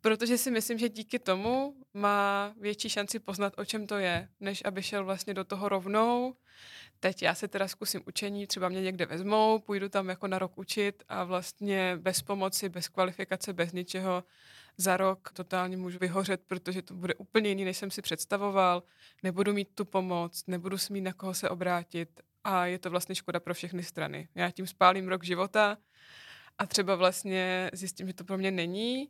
Protože 0.00 0.38
si 0.38 0.50
myslím, 0.50 0.78
že 0.78 0.88
díky 0.88 1.18
tomu 1.18 1.74
má 1.94 2.54
větší 2.60 2.88
šanci 2.88 3.18
poznat, 3.18 3.54
o 3.56 3.64
čem 3.64 3.86
to 3.86 3.98
je, 3.98 4.28
než 4.40 4.62
aby 4.64 4.82
šel 4.82 5.04
vlastně 5.04 5.34
do 5.34 5.44
toho 5.44 5.68
rovnou. 5.68 6.34
Teď 7.00 7.22
já 7.22 7.34
se 7.34 7.48
teda 7.48 7.68
zkusím 7.68 8.02
učení, 8.06 8.46
třeba 8.46 8.68
mě 8.68 8.82
někde 8.82 9.06
vezmou, 9.06 9.58
půjdu 9.58 9.88
tam 9.88 10.08
jako 10.08 10.26
na 10.26 10.38
rok 10.38 10.58
učit 10.58 11.02
a 11.08 11.24
vlastně 11.24 11.96
bez 12.00 12.22
pomoci, 12.22 12.68
bez 12.68 12.88
kvalifikace, 12.88 13.52
bez 13.52 13.72
ničeho 13.72 14.24
za 14.78 14.96
rok 14.96 15.32
totálně 15.32 15.76
můžu 15.76 15.98
vyhořet, 15.98 16.40
protože 16.46 16.82
to 16.82 16.94
bude 16.94 17.14
úplně 17.14 17.48
jiný, 17.48 17.64
než 17.64 17.76
jsem 17.76 17.90
si 17.90 18.02
představoval. 18.02 18.82
Nebudu 19.22 19.52
mít 19.52 19.68
tu 19.74 19.84
pomoc, 19.84 20.44
nebudu 20.46 20.78
smít 20.78 21.00
na 21.00 21.12
koho 21.12 21.34
se 21.34 21.50
obrátit 21.50 22.20
a 22.44 22.66
je 22.66 22.78
to 22.78 22.90
vlastně 22.90 23.14
škoda 23.14 23.40
pro 23.40 23.54
všechny 23.54 23.82
strany. 23.82 24.28
Já 24.34 24.50
tím 24.50 24.66
spálím 24.66 25.08
rok 25.08 25.24
života 25.24 25.78
a 26.58 26.66
třeba 26.66 26.94
vlastně 26.94 27.70
zjistím, 27.72 28.06
že 28.06 28.14
to 28.14 28.24
pro 28.24 28.38
mě 28.38 28.50
není, 28.50 29.08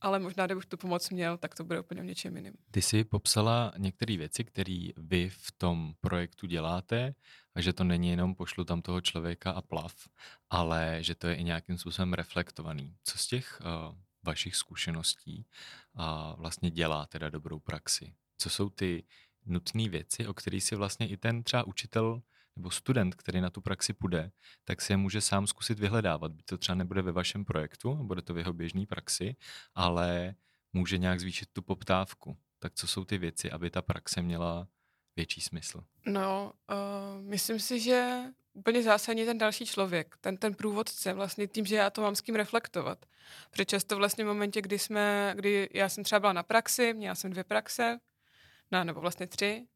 ale 0.00 0.18
možná, 0.18 0.46
kdybych 0.46 0.66
tu 0.66 0.76
pomoc 0.76 1.10
měl, 1.10 1.38
tak 1.38 1.54
to 1.54 1.64
bude 1.64 1.80
úplně 1.80 2.00
o 2.00 2.04
něčem 2.04 2.36
jiným. 2.36 2.54
Ty 2.70 2.82
jsi 2.82 3.04
popsala 3.04 3.72
některé 3.76 4.16
věci, 4.16 4.44
které 4.44 4.88
vy 4.96 5.30
v 5.30 5.52
tom 5.52 5.94
projektu 6.00 6.46
děláte 6.46 7.14
a 7.54 7.60
že 7.60 7.72
to 7.72 7.84
není 7.84 8.08
jenom 8.08 8.34
pošlu 8.34 8.64
tam 8.64 8.82
toho 8.82 9.00
člověka 9.00 9.50
a 9.50 9.62
plav, 9.62 9.94
ale 10.50 10.98
že 11.00 11.14
to 11.14 11.28
je 11.28 11.34
i 11.34 11.44
nějakým 11.44 11.78
způsobem 11.78 12.12
reflektovaný. 12.12 12.94
Co 13.04 13.18
z 13.18 13.26
těch 13.26 13.60
uh, 13.60 13.96
vašich 14.26 14.56
zkušeností 14.56 15.46
a 15.94 16.34
vlastně 16.34 16.70
dělá 16.70 17.06
teda 17.06 17.30
dobrou 17.30 17.58
praxi? 17.58 18.14
Co 18.38 18.50
jsou 18.50 18.70
ty 18.70 19.04
nutné 19.46 19.88
věci, 19.88 20.26
o 20.26 20.34
kterých 20.34 20.64
si 20.64 20.76
vlastně 20.76 21.08
i 21.08 21.16
ten 21.16 21.42
třeba 21.42 21.66
učitel 21.66 22.22
nebo 22.56 22.70
student, 22.70 23.14
který 23.14 23.40
na 23.40 23.50
tu 23.50 23.60
praxi 23.60 23.92
půjde, 23.92 24.32
tak 24.64 24.82
si 24.82 24.96
může 24.96 25.20
sám 25.20 25.46
zkusit 25.46 25.78
vyhledávat. 25.78 26.32
Byť 26.32 26.46
to 26.46 26.58
třeba 26.58 26.76
nebude 26.76 27.02
ve 27.02 27.12
vašem 27.12 27.44
projektu, 27.44 27.94
bude 27.94 28.22
to 28.22 28.34
v 28.34 28.38
jeho 28.38 28.52
běžné 28.52 28.86
praxi, 28.86 29.36
ale 29.74 30.34
může 30.72 30.98
nějak 30.98 31.20
zvýšit 31.20 31.48
tu 31.52 31.62
poptávku. 31.62 32.38
Tak 32.58 32.74
co 32.74 32.86
jsou 32.86 33.04
ty 33.04 33.18
věci, 33.18 33.50
aby 33.50 33.70
ta 33.70 33.82
praxe 33.82 34.22
měla 34.22 34.68
větší 35.16 35.40
smysl? 35.40 35.84
No, 36.06 36.52
uh, 36.70 37.22
myslím 37.22 37.58
si, 37.58 37.80
že 37.80 38.22
úplně 38.56 38.82
zásadní 38.82 39.24
ten 39.24 39.38
další 39.38 39.66
člověk, 39.66 40.16
ten, 40.20 40.36
ten 40.36 40.54
průvodce, 40.54 41.12
vlastně 41.12 41.46
tím, 41.46 41.66
že 41.66 41.76
já 41.76 41.90
to 41.90 42.02
mám 42.02 42.14
s 42.14 42.20
kým 42.20 42.34
reflektovat. 42.34 43.06
Protože 43.50 43.64
často 43.64 43.96
vlastně 43.96 44.24
v 44.24 44.26
momentě, 44.26 44.62
kdy 44.62 44.78
jsme, 44.78 45.32
kdy 45.36 45.68
já 45.72 45.88
jsem 45.88 46.04
třeba 46.04 46.20
byla 46.20 46.32
na 46.32 46.42
praxi, 46.42 46.94
měla 46.94 47.14
jsem 47.14 47.30
dvě 47.30 47.44
praxe, 47.44 47.98
no, 48.72 48.84
nebo 48.84 49.00
vlastně 49.00 49.26
tři, 49.26 49.66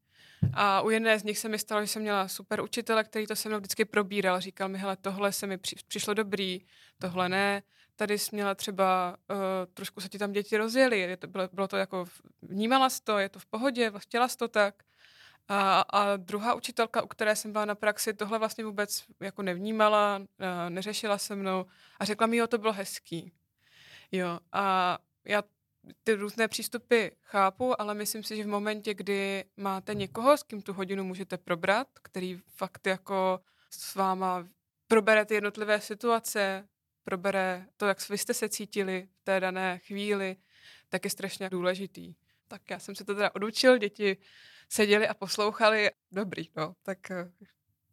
a 0.53 0.81
u 0.81 0.89
jedné 0.89 1.19
z 1.19 1.23
nich 1.23 1.37
se 1.37 1.49
mi 1.49 1.59
stalo, 1.59 1.81
že 1.81 1.87
jsem 1.87 2.01
měla 2.01 2.27
super 2.27 2.61
učitele, 2.61 3.03
který 3.03 3.27
to 3.27 3.35
se 3.35 3.49
mnou 3.49 3.57
vždycky 3.57 3.85
probíral. 3.85 4.41
Říkal 4.41 4.69
mi, 4.69 4.77
hele, 4.77 4.97
tohle 4.97 5.31
se 5.31 5.47
mi 5.47 5.57
při, 5.57 5.75
přišlo 5.87 6.13
dobrý, 6.13 6.65
tohle 6.99 7.29
ne. 7.29 7.63
Tady 7.95 8.19
jsi 8.19 8.29
měla 8.35 8.55
třeba, 8.55 9.17
uh, 9.29 9.37
trošku 9.73 10.01
se 10.01 10.09
ti 10.09 10.17
tam 10.17 10.31
děti 10.31 10.57
rozjeli, 10.57 10.99
je 10.99 11.17
to, 11.17 11.27
bylo, 11.27 11.49
bylo 11.53 11.67
to 11.67 11.77
jako, 11.77 12.05
vnímala 12.41 12.89
jsi 12.89 13.01
to, 13.03 13.17
je 13.17 13.29
to 13.29 13.39
v 13.39 13.45
pohodě, 13.45 13.91
chtěla 13.97 14.27
jsi 14.27 14.37
to 14.37 14.47
tak. 14.47 14.83
A, 15.53 15.81
a 15.81 16.17
druhá 16.17 16.53
učitelka, 16.53 17.01
u 17.01 17.07
které 17.07 17.35
jsem 17.35 17.51
byla 17.51 17.65
na 17.65 17.75
praxi, 17.75 18.13
tohle 18.13 18.39
vlastně 18.39 18.65
vůbec 18.65 19.03
jako 19.19 19.41
nevnímala, 19.41 20.17
uh, 20.17 20.25
neřešila 20.69 21.17
se 21.17 21.35
mnou 21.35 21.65
a 21.99 22.05
řekla 22.05 22.27
mi, 22.27 22.37
jo, 22.37 22.47
to 22.47 22.57
bylo 22.57 22.73
hezký. 22.73 23.31
Jo, 24.11 24.39
a 24.51 24.97
já 25.25 25.43
ty 26.03 26.13
různé 26.13 26.47
přístupy 26.47 27.07
chápu, 27.21 27.81
ale 27.81 27.93
myslím 27.93 28.23
si, 28.23 28.35
že 28.35 28.43
v 28.43 28.47
momentě, 28.47 28.93
kdy 28.93 29.45
máte 29.57 29.93
někoho, 29.93 30.37
s 30.37 30.43
kým 30.43 30.61
tu 30.61 30.73
hodinu 30.73 31.03
můžete 31.03 31.37
probrat, 31.37 31.87
který 32.01 32.41
fakt 32.47 32.87
jako 32.87 33.39
s 33.69 33.95
váma 33.95 34.47
probere 34.87 35.25
ty 35.25 35.33
jednotlivé 35.33 35.81
situace, 35.81 36.67
probere 37.03 37.65
to, 37.77 37.87
jak 37.87 38.09
vy 38.09 38.17
jste 38.17 38.33
se 38.33 38.49
cítili 38.49 39.07
v 39.21 39.23
té 39.23 39.39
dané 39.39 39.79
chvíli, 39.79 40.35
tak 40.89 41.03
je 41.03 41.09
strašně 41.09 41.49
důležitý. 41.49 42.15
Tak 42.51 42.69
já 42.69 42.79
jsem 42.79 42.95
se 42.95 43.05
to 43.05 43.15
teda 43.15 43.35
odučil, 43.35 43.77
děti 43.77 44.17
seděli 44.69 45.07
a 45.07 45.13
poslouchali. 45.13 45.91
Dobrý, 46.11 46.49
no, 46.55 46.75
tak 46.83 47.11
eh, 47.11 47.31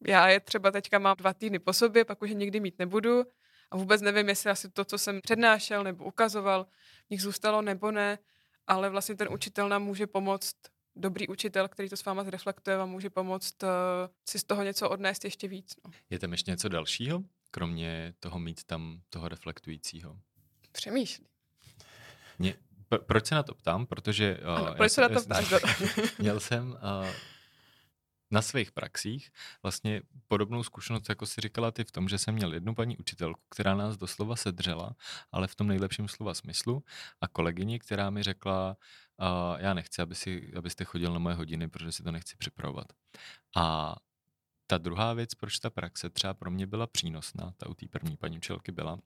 já 0.06 0.28
je 0.28 0.40
třeba 0.40 0.70
teďka 0.70 0.98
mám 0.98 1.16
dva 1.16 1.34
týdny 1.34 1.58
po 1.58 1.72
sobě, 1.72 2.04
pak 2.04 2.22
už 2.22 2.30
je 2.30 2.34
nikdy 2.34 2.60
mít 2.60 2.78
nebudu 2.78 3.24
a 3.70 3.76
vůbec 3.76 4.00
nevím, 4.00 4.28
jestli 4.28 4.50
asi 4.50 4.70
to, 4.70 4.84
co 4.84 4.98
jsem 4.98 5.20
přednášel 5.20 5.84
nebo 5.84 6.04
ukazoval, 6.04 6.66
v 7.06 7.10
nich 7.10 7.22
zůstalo 7.22 7.62
nebo 7.62 7.90
ne, 7.90 8.18
ale 8.66 8.90
vlastně 8.90 9.14
ten 9.14 9.28
učitel 9.32 9.68
nám 9.68 9.82
může 9.82 10.06
pomoct, 10.06 10.56
dobrý 10.96 11.28
učitel, 11.28 11.68
který 11.68 11.88
to 11.88 11.96
s 11.96 12.04
váma 12.04 12.24
zreflektuje, 12.24 12.76
vám 12.76 12.90
může 12.90 13.10
pomoct 13.10 13.62
uh, 13.62 13.68
si 14.28 14.38
z 14.38 14.44
toho 14.44 14.62
něco 14.62 14.90
odnést 14.90 15.24
ještě 15.24 15.48
víc. 15.48 15.76
No. 15.84 15.90
Je 16.10 16.18
tam 16.18 16.32
ještě 16.32 16.50
něco 16.50 16.68
dalšího, 16.68 17.22
kromě 17.50 18.14
toho 18.20 18.38
mít 18.38 18.64
tam 18.64 19.00
toho 19.10 19.28
reflektujícího? 19.28 20.18
Přemýšlí. 20.72 21.26
Mě, 22.38 22.54
proč 23.06 23.26
se 23.26 23.34
na 23.34 23.42
to 23.42 23.54
ptám? 23.54 23.86
Protože... 23.86 24.38
Uh, 24.42 24.50
ano, 24.50 24.74
proč 24.76 24.92
se 24.92 25.00
na 25.00 25.08
to 25.08 25.20
ptáš? 25.20 25.54
měl 26.18 26.40
jsem 26.40 26.70
uh, 26.70 27.06
na 28.30 28.42
svých 28.42 28.72
praxích 28.72 29.30
vlastně 29.62 30.02
podobnou 30.28 30.62
zkušenost, 30.62 31.08
jako 31.08 31.26
si 31.26 31.40
říkala 31.40 31.70
ty 31.70 31.84
v 31.84 31.92
tom, 31.92 32.08
že 32.08 32.18
jsem 32.18 32.34
měl 32.34 32.54
jednu 32.54 32.74
paní 32.74 32.96
učitelku, 32.96 33.40
která 33.50 33.74
nás 33.74 33.96
doslova 33.96 34.36
sedřela, 34.36 34.96
ale 35.32 35.46
v 35.46 35.54
tom 35.54 35.66
nejlepším 35.66 36.08
slova 36.08 36.34
smyslu 36.34 36.84
a 37.20 37.28
kolegyni, 37.28 37.78
která 37.78 38.10
mi 38.10 38.22
řekla, 38.22 38.76
uh, 39.20 39.60
já 39.60 39.74
nechci, 39.74 40.02
aby 40.02 40.14
si, 40.14 40.52
abyste 40.56 40.84
chodil 40.84 41.12
na 41.12 41.18
moje 41.18 41.34
hodiny, 41.34 41.68
protože 41.68 41.92
si 41.92 42.02
to 42.02 42.12
nechci 42.12 42.36
připravovat. 42.36 42.86
A 43.56 43.96
ta 44.66 44.78
druhá 44.78 45.12
věc, 45.12 45.34
proč 45.34 45.58
ta 45.58 45.70
praxe 45.70 46.10
třeba 46.10 46.34
pro 46.34 46.50
mě 46.50 46.66
byla 46.66 46.86
přínosná, 46.86 47.52
ta 47.56 47.68
u 47.68 47.74
té 47.74 47.86
první 47.88 48.16
paní 48.16 48.36
učitelky 48.36 48.72
byla, 48.72 48.98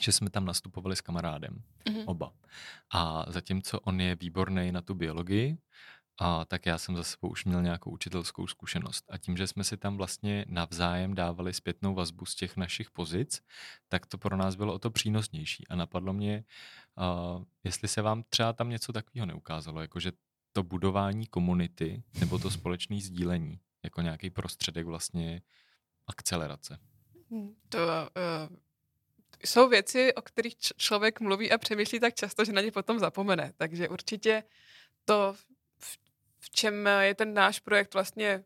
že 0.00 0.12
jsme 0.12 0.30
tam 0.30 0.44
nastupovali 0.44 0.96
s 0.96 1.00
kamarádem, 1.00 1.62
mm-hmm. 1.84 2.04
oba. 2.06 2.32
A 2.94 3.24
zatímco 3.28 3.80
on 3.80 4.00
je 4.00 4.16
výborný 4.16 4.72
na 4.72 4.82
tu 4.82 4.94
biologii, 4.94 5.58
a 6.18 6.44
tak 6.44 6.66
já 6.66 6.78
jsem 6.78 6.96
za 6.96 7.04
sebou 7.04 7.28
už 7.28 7.44
měl 7.44 7.62
nějakou 7.62 7.90
učitelskou 7.90 8.46
zkušenost. 8.46 9.04
A 9.08 9.18
tím, 9.18 9.36
že 9.36 9.46
jsme 9.46 9.64
si 9.64 9.76
tam 9.76 9.96
vlastně 9.96 10.44
navzájem 10.48 11.14
dávali 11.14 11.52
zpětnou 11.52 11.94
vazbu 11.94 12.26
z 12.26 12.34
těch 12.34 12.56
našich 12.56 12.90
pozic, 12.90 13.42
tak 13.88 14.06
to 14.06 14.18
pro 14.18 14.36
nás 14.36 14.54
bylo 14.54 14.74
o 14.74 14.78
to 14.78 14.90
přínosnější. 14.90 15.68
A 15.68 15.76
napadlo 15.76 16.12
mě, 16.12 16.44
uh, 17.36 17.44
jestli 17.64 17.88
se 17.88 18.02
vám 18.02 18.22
třeba 18.28 18.52
tam 18.52 18.68
něco 18.68 18.92
takového 18.92 19.26
neukázalo, 19.26 19.80
jakože 19.80 20.12
to 20.52 20.62
budování 20.62 21.26
komunity 21.26 22.02
nebo 22.20 22.38
to 22.38 22.50
společné 22.50 23.00
sdílení 23.00 23.60
jako 23.84 24.02
nějaký 24.02 24.30
prostředek 24.30 24.86
vlastně 24.86 25.42
akcelerace. 26.06 26.78
To 27.68 27.78
uh, 27.78 28.56
jsou 29.44 29.68
věci, 29.68 30.14
o 30.14 30.22
kterých 30.22 30.56
č- 30.56 30.74
člověk 30.76 31.20
mluví 31.20 31.52
a 31.52 31.58
přemýšlí 31.58 32.00
tak 32.00 32.14
často, 32.14 32.44
že 32.44 32.52
na 32.52 32.60
ně 32.60 32.72
potom 32.72 32.98
zapomene. 32.98 33.52
Takže 33.56 33.88
určitě 33.88 34.42
to 35.04 35.34
v 36.40 36.50
čem 36.50 36.88
je 37.00 37.14
ten 37.14 37.34
náš 37.34 37.60
projekt 37.60 37.94
vlastně 37.94 38.44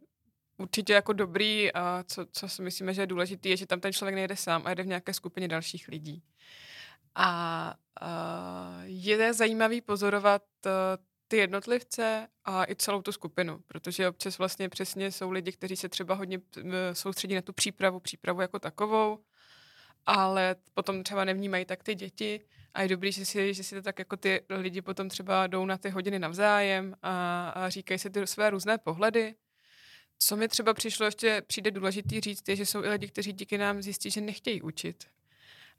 určitě 0.56 0.92
jako 0.92 1.12
dobrý 1.12 1.72
a 1.72 2.04
co, 2.06 2.26
co 2.32 2.48
si 2.48 2.62
myslíme, 2.62 2.94
že 2.94 3.02
je 3.02 3.06
důležité, 3.06 3.48
je, 3.48 3.56
že 3.56 3.66
tam 3.66 3.80
ten 3.80 3.92
člověk 3.92 4.14
nejde 4.14 4.36
sám 4.36 4.62
a 4.64 4.74
jde 4.74 4.82
v 4.82 4.86
nějaké 4.86 5.14
skupině 5.14 5.48
dalších 5.48 5.88
lidí. 5.88 6.22
A, 7.14 7.74
a 8.00 8.80
je 8.84 9.34
zajímavý 9.34 9.80
pozorovat 9.80 10.42
uh, 10.66 10.72
ty 11.28 11.36
jednotlivce 11.36 12.28
a 12.44 12.64
i 12.70 12.76
celou 12.76 13.02
tu 13.02 13.12
skupinu, 13.12 13.58
protože 13.66 14.08
občas 14.08 14.38
vlastně 14.38 14.68
přesně 14.68 15.12
jsou 15.12 15.30
lidi, 15.30 15.52
kteří 15.52 15.76
se 15.76 15.88
třeba 15.88 16.14
hodně 16.14 16.40
soustředí 16.92 17.34
na 17.34 17.42
tu 17.42 17.52
přípravu, 17.52 18.00
přípravu 18.00 18.40
jako 18.40 18.58
takovou, 18.58 19.18
ale 20.06 20.56
potom 20.74 21.02
třeba 21.02 21.24
nevnímají 21.24 21.64
tak 21.64 21.82
ty 21.82 21.94
děti 21.94 22.40
a 22.74 22.82
je 22.82 22.88
dobrý, 22.88 23.12
že 23.12 23.26
si, 23.26 23.54
že 23.54 23.64
si 23.64 23.74
to 23.74 23.82
tak 23.82 23.98
jako 23.98 24.16
ty 24.16 24.40
lidi 24.48 24.82
potom 24.82 25.08
třeba 25.08 25.46
jdou 25.46 25.66
na 25.66 25.78
ty 25.78 25.90
hodiny 25.90 26.18
navzájem 26.18 26.94
a, 27.02 27.48
a 27.48 27.68
říkají 27.68 27.98
si 27.98 28.10
ty 28.10 28.26
své 28.26 28.50
různé 28.50 28.78
pohledy. 28.78 29.34
Co 30.18 30.36
mi 30.36 30.48
třeba 30.48 30.74
přišlo 30.74 31.06
ještě 31.06 31.42
přijde 31.46 31.70
důležitý 31.70 32.20
říct, 32.20 32.48
je, 32.48 32.56
že 32.56 32.66
jsou 32.66 32.84
i 32.84 32.88
lidi, 32.88 33.08
kteří 33.08 33.32
díky 33.32 33.58
nám 33.58 33.82
zjistí, 33.82 34.10
že 34.10 34.20
nechtějí 34.20 34.62
učit. 34.62 35.04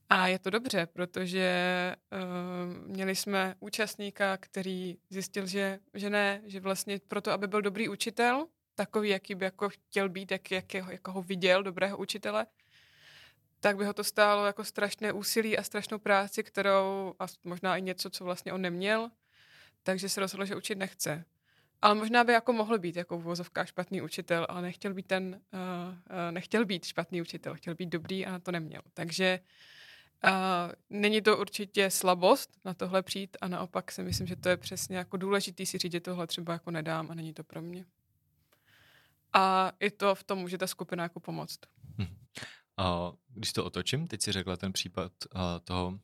A 0.10 0.28
je 0.28 0.40
to 0.40 0.50
dobře, 0.50 0.88
protože 0.94 1.96
uh, 2.12 2.88
měli 2.88 3.16
jsme 3.16 3.56
účastníka, 3.60 4.38
který 4.38 4.98
zjistil, 5.10 5.48
že, 5.48 5.80
že 5.94 6.10
ne, 6.10 6.42
že 6.46 6.60
vlastně 6.60 7.00
proto, 7.08 7.32
aby 7.32 7.48
byl 7.48 7.62
dobrý 7.62 7.90
učitel, 7.90 8.48
takový, 8.76 9.10
jaký 9.10 9.36
by 9.36 9.46
jako 9.46 9.70
chtěl 9.70 10.10
být, 10.10 10.32
jak, 10.32 10.52
jak, 10.52 10.74
jako 10.74 11.12
ho 11.12 11.22
viděl, 11.22 11.64
dobrého 11.64 11.98
učitele, 11.98 12.46
tak 13.62 13.78
by 13.78 13.86
ho 13.86 13.94
to 13.94 14.04
stálo 14.04 14.46
jako 14.46 14.64
strašné 14.64 15.14
úsilí 15.14 15.58
a 15.58 15.64
strašnou 15.64 16.00
práci, 16.00 16.44
kterou 16.44 17.14
a 17.20 17.26
možná 17.44 17.78
i 17.78 17.82
něco, 17.82 18.10
co 18.10 18.24
vlastně 18.24 18.54
on 18.54 18.62
neměl, 18.62 19.10
takže 19.84 20.10
se 20.10 20.20
rozhodl, 20.20 20.46
že 20.46 20.56
učit 20.56 20.78
nechce. 20.78 21.26
Ale 21.82 21.96
možná 21.96 22.24
by 22.24 22.34
jako 22.34 22.54
mohl 22.54 22.80
být 22.80 22.96
jako 22.96 23.18
v 23.18 23.36
špatný 23.64 24.02
učitel, 24.02 24.46
ale 24.50 24.62
nechtěl 24.62 24.94
být 24.94 25.08
ten, 25.08 25.42
uh, 25.54 25.60
uh, 25.60 26.32
nechtěl 26.32 26.66
být 26.66 26.86
špatný 26.86 27.22
učitel, 27.22 27.56
chtěl 27.56 27.76
být 27.76 27.90
dobrý 27.90 28.26
a 28.26 28.40
to 28.40 28.52
neměl. 28.52 28.82
Takže 28.94 29.40
uh, 30.24 30.32
není 30.90 31.22
to 31.22 31.38
určitě 31.38 31.90
slabost 31.90 32.50
na 32.66 32.74
tohle 32.74 33.04
přijít 33.04 33.38
a 33.42 33.48
naopak 33.48 33.92
si 33.92 34.04
myslím, 34.04 34.28
že 34.28 34.36
to 34.36 34.50
je 34.50 34.58
přesně 34.58 34.98
jako 34.98 35.18
důležitý 35.18 35.66
si 35.66 35.78
říct, 35.78 35.92
že 35.92 36.00
tohle 36.00 36.28
třeba 36.28 36.54
jako 36.54 36.72
nedám 36.72 37.12
a 37.12 37.14
není 37.14 37.34
to 37.34 37.44
pro 37.44 37.62
mě. 37.62 37.86
A 39.34 39.72
i 39.80 39.92
to 39.92 40.16
v 40.16 40.24
tom 40.24 40.40
může 40.40 40.58
ta 40.58 40.68
skupina 40.68 41.04
jako 41.04 41.20
pomoct. 41.20 41.60
Hmm. 41.98 42.16
A 42.82 43.12
když 43.30 43.54
to 43.54 43.66
otočím, 43.66 44.08
teď 44.08 44.22
si 44.22 44.32
řekla 44.32 44.58
ten 44.58 44.74
případ 44.74 45.12
a 45.32 45.60
toho, 45.60 46.00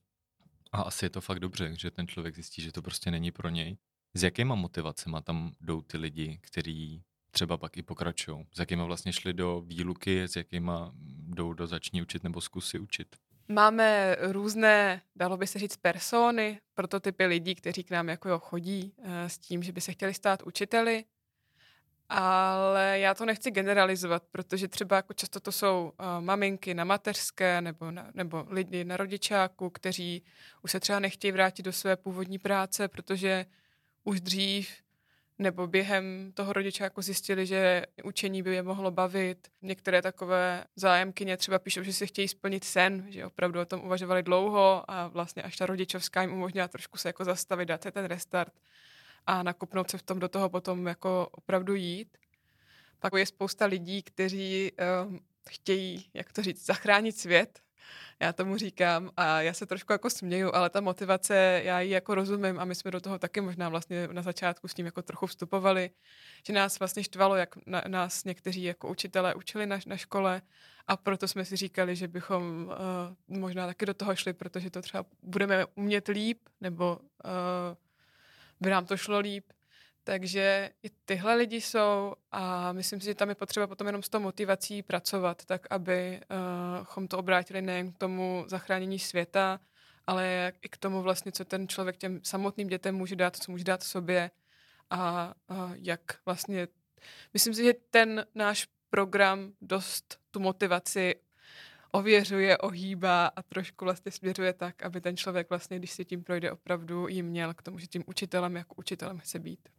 a 0.71 0.81
asi 0.81 1.05
je 1.05 1.09
to 1.09 1.21
fakt 1.21 1.39
dobře, 1.39 1.73
že 1.77 1.91
ten 1.91 2.07
člověk 2.07 2.35
zjistí, 2.35 2.61
že 2.61 2.71
to 2.71 2.81
prostě 2.81 3.11
není 3.11 3.31
pro 3.31 3.49
něj. 3.49 3.77
S 4.13 4.23
jakýma 4.23 4.55
motivacemi 4.55 5.17
tam 5.23 5.51
jdou 5.61 5.81
ty 5.81 5.97
lidi, 5.97 6.39
kteří 6.41 7.03
třeba 7.31 7.57
pak 7.57 7.77
i 7.77 7.81
pokračují? 7.81 8.45
S 8.53 8.59
jakýma 8.59 8.85
vlastně 8.85 9.13
šli 9.13 9.33
do 9.33 9.61
výluky, 9.61 10.23
s 10.23 10.35
jakýma 10.35 10.91
jdou 11.27 11.53
do 11.53 11.67
zační 11.67 12.01
učit 12.01 12.23
nebo 12.23 12.41
zkusy 12.41 12.79
učit? 12.79 13.15
Máme 13.47 14.17
různé, 14.19 15.01
dalo 15.15 15.37
by 15.37 15.47
se 15.47 15.59
říct, 15.59 15.77
persony, 15.77 16.59
prototypy 16.73 17.25
lidí, 17.25 17.55
kteří 17.55 17.83
k 17.83 17.91
nám 17.91 18.09
jako 18.09 18.29
jo, 18.29 18.39
chodí 18.39 18.93
e, 19.03 19.29
s 19.29 19.37
tím, 19.37 19.63
že 19.63 19.71
by 19.71 19.81
se 19.81 19.91
chtěli 19.91 20.13
stát 20.13 20.43
učiteli. 20.43 21.05
Ale 22.09 22.99
já 22.99 23.13
to 23.13 23.25
nechci 23.25 23.51
generalizovat, 23.51 24.23
protože 24.31 24.67
třeba 24.67 24.95
jako 24.95 25.13
často 25.13 25.39
to 25.39 25.51
jsou 25.51 25.93
uh, 25.99 26.05
maminky 26.23 26.73
na 26.73 26.83
mateřské 26.83 27.61
nebo, 27.61 27.91
na, 27.91 28.11
nebo 28.13 28.45
lidi 28.49 28.83
na 28.83 28.97
rodičáku, 28.97 29.69
kteří 29.69 30.23
už 30.61 30.71
se 30.71 30.79
třeba 30.79 30.99
nechtějí 30.99 31.31
vrátit 31.31 31.63
do 31.63 31.73
své 31.73 31.95
původní 31.95 32.39
práce, 32.39 32.87
protože 32.87 33.45
už 34.03 34.21
dřív 34.21 34.69
nebo 35.39 35.67
během 35.67 36.31
toho 36.33 36.53
rodičáku 36.53 37.01
zjistili, 37.01 37.45
že 37.45 37.85
učení 38.03 38.43
by 38.43 38.55
je 38.55 38.63
mohlo 38.63 38.91
bavit. 38.91 39.47
Některé 39.61 40.01
takové 40.01 40.63
zájemkyně 40.75 41.37
třeba 41.37 41.59
píšou, 41.59 41.83
že 41.83 41.93
si 41.93 42.07
chtějí 42.07 42.27
splnit 42.27 42.63
sen, 42.63 43.05
že 43.09 43.25
opravdu 43.25 43.61
o 43.61 43.65
tom 43.65 43.83
uvažovali 43.83 44.23
dlouho 44.23 44.91
a 44.91 45.07
vlastně 45.07 45.43
až 45.43 45.55
ta 45.57 45.65
rodičovská 45.65 46.21
jim 46.21 46.33
umožnila 46.33 46.67
trošku 46.67 46.97
se 46.97 47.09
jako 47.09 47.25
zastavit, 47.25 47.65
dát 47.65 47.83
se 47.83 47.91
ten 47.91 48.05
restart 48.05 48.53
a 49.27 49.43
nakopnout 49.43 49.91
se 49.91 49.97
v 49.97 50.03
tom 50.03 50.19
do 50.19 50.29
toho 50.29 50.49
potom 50.49 50.87
jako 50.87 51.27
opravdu 51.31 51.75
jít. 51.75 52.17
Pak 52.99 53.13
je 53.13 53.25
spousta 53.25 53.65
lidí, 53.65 54.03
kteří 54.03 54.71
uh, 54.71 55.15
chtějí, 55.49 56.09
jak 56.13 56.31
to 56.31 56.43
říct, 56.43 56.65
zachránit 56.65 57.17
svět 57.17 57.59
já 58.19 58.33
tomu 58.33 58.57
říkám 58.57 59.11
a 59.17 59.41
já 59.41 59.53
se 59.53 59.65
trošku 59.65 59.91
jako 59.93 60.09
směju, 60.09 60.51
ale 60.53 60.69
ta 60.69 60.81
motivace, 60.81 61.61
já 61.63 61.79
ji 61.81 61.91
jako 61.91 62.15
rozumím 62.15 62.59
a 62.59 62.65
my 62.65 62.75
jsme 62.75 62.91
do 62.91 63.01
toho 63.01 63.19
taky 63.19 63.41
možná 63.41 63.69
vlastně 63.69 64.07
na 64.11 64.21
začátku 64.21 64.67
s 64.67 64.73
tím 64.73 64.85
jako 64.85 65.01
trochu 65.01 65.25
vstupovali, 65.25 65.89
že 66.47 66.53
nás 66.53 66.79
vlastně 66.79 67.03
štvalo, 67.03 67.35
jak 67.35 67.55
na, 67.65 67.83
nás 67.87 68.23
někteří 68.23 68.63
jako 68.63 68.89
učitelé 68.89 69.35
učili 69.35 69.65
na, 69.65 69.79
na 69.87 69.97
škole 69.97 70.41
a 70.87 70.97
proto 70.97 71.27
jsme 71.27 71.45
si 71.45 71.55
říkali, 71.55 71.95
že 71.95 72.07
bychom 72.07 72.65
uh, 73.29 73.37
možná 73.39 73.67
taky 73.67 73.85
do 73.85 73.93
toho 73.93 74.15
šli, 74.15 74.33
protože 74.33 74.69
to 74.69 74.81
třeba 74.81 75.05
budeme 75.23 75.65
umět 75.65 76.07
líp 76.07 76.39
nebo 76.61 76.97
uh, 76.97 77.31
by 78.59 78.69
nám 78.69 78.85
to 78.85 78.97
šlo 78.97 79.19
líp. 79.19 79.45
Takže 80.03 80.69
i 80.83 80.89
tyhle 80.89 81.35
lidi 81.35 81.61
jsou 81.61 82.13
a 82.31 82.71
myslím 82.71 82.99
si, 82.99 83.05
že 83.05 83.15
tam 83.15 83.29
je 83.29 83.35
potřeba 83.35 83.67
potom 83.67 83.87
jenom 83.87 84.03
s 84.03 84.09
tou 84.09 84.19
motivací 84.19 84.83
pracovat, 84.83 85.45
tak 85.45 85.67
abychom 85.69 87.03
uh, 87.03 87.07
to 87.07 87.17
obrátili 87.17 87.61
nejen 87.61 87.91
k 87.91 87.97
tomu 87.97 88.45
zachránění 88.47 88.99
světa, 88.99 89.59
ale 90.07 90.51
i 90.61 90.69
k 90.69 90.77
tomu 90.77 91.01
vlastně, 91.01 91.31
co 91.31 91.45
ten 91.45 91.67
člověk 91.67 91.97
těm 91.97 92.19
samotným 92.23 92.67
dětem 92.67 92.95
může 92.95 93.15
dát, 93.15 93.35
co 93.35 93.51
může 93.51 93.63
dát 93.63 93.83
sobě 93.83 94.31
a 94.89 95.33
uh, 95.47 95.71
jak 95.75 96.01
vlastně... 96.25 96.67
Myslím 97.33 97.53
si, 97.53 97.63
že 97.63 97.73
ten 97.89 98.25
náš 98.35 98.67
program 98.89 99.53
dost 99.61 100.19
tu 100.31 100.39
motivaci 100.39 101.15
ověřuje, 101.97 102.57
ohýbá 102.57 103.25
a 103.27 103.41
trošku 103.41 103.85
vlastně 103.85 104.11
směřuje 104.11 104.53
tak, 104.53 104.83
aby 104.83 105.01
ten 105.01 105.17
člověk 105.17 105.49
vlastně, 105.49 105.79
když 105.79 105.91
si 105.91 106.05
tím 106.05 106.23
projde 106.23 106.51
opravdu, 106.51 107.07
jim 107.07 107.25
měl 107.25 107.53
k 107.53 107.61
tomu, 107.61 107.79
že 107.79 107.87
tím 107.87 108.03
učitelem 108.05 108.55
jako 108.55 108.75
učitelem 108.77 109.19
chce 109.19 109.39
být. 109.39 109.69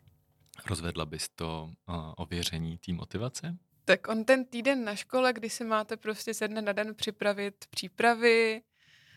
Rozvedla 0.67 1.07
bys 1.07 1.29
to 1.29 1.71
uh, 1.89 1.95
ověření 2.17 2.79
té 2.79 2.93
motivace? 2.93 3.57
Tak 3.85 4.09
on 4.09 4.25
ten 4.25 4.45
týden 4.45 4.85
na 4.85 4.95
škole, 4.95 5.33
kdy 5.33 5.51
si 5.51 5.65
máte 5.65 5.97
prostě 5.97 6.35
ze 6.35 6.49
dne 6.49 6.63
na 6.63 6.73
den 6.73 6.95
připravit 6.95 7.55
přípravy, 7.71 8.63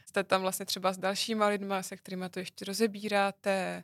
jste 0.06 0.24
tam 0.24 0.42
vlastně 0.42 0.66
třeba 0.66 0.94
s 0.94 0.98
dalšíma 0.98 1.48
lidma, 1.48 1.84
se 1.84 1.98
kterými 1.98 2.30
to 2.30 2.40
ještě 2.40 2.66
rozebíráte, 2.66 3.84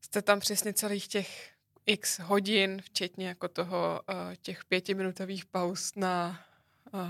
jste 0.00 0.22
tam 0.22 0.40
přesně 0.40 0.72
celých 0.72 1.08
těch 1.08 1.52
x 1.86 2.18
hodin, 2.18 2.82
včetně 2.82 3.28
jako 3.28 3.48
toho 3.48 4.00
uh, 4.08 4.34
těch 4.42 4.64
pětiminutových 4.64 5.46
pauz 5.46 5.94
na, 5.96 6.40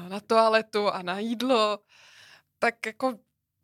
na 0.09 0.21
toaletu 0.21 0.89
a 0.89 1.03
na 1.03 1.19
jídlo, 1.19 1.79
tak 2.59 2.87
jako 2.87 3.19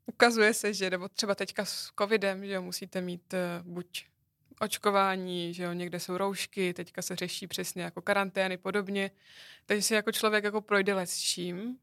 ukazuje 0.07 0.55
se, 0.55 0.75
že 0.75 0.91
nebo 0.91 1.09
třeba 1.09 1.35
teďka 1.35 1.65
s 1.65 1.91
covidem, 1.99 2.47
že 2.47 2.53
jo, 2.53 2.63
musíte 2.63 3.01
mít 3.01 3.35
uh, 3.35 3.73
buď 3.73 4.07
očkování, 4.61 5.55
že 5.55 5.63
jo, 5.63 5.73
někde 5.73 6.01
jsou 6.01 6.17
roušky, 6.17 6.75
teďka 6.75 7.03
se 7.03 7.17
řeší 7.17 7.47
přesně 7.47 7.83
jako 7.83 8.03
karantény 8.03 8.57
podobně, 8.57 9.11
takže 9.67 9.83
si 9.83 9.95
jako 9.95 10.13
člověk 10.13 10.45
jako 10.45 10.61
projde 10.61 10.95
let 10.95 11.07
s 11.07 11.19
čím 11.19 11.79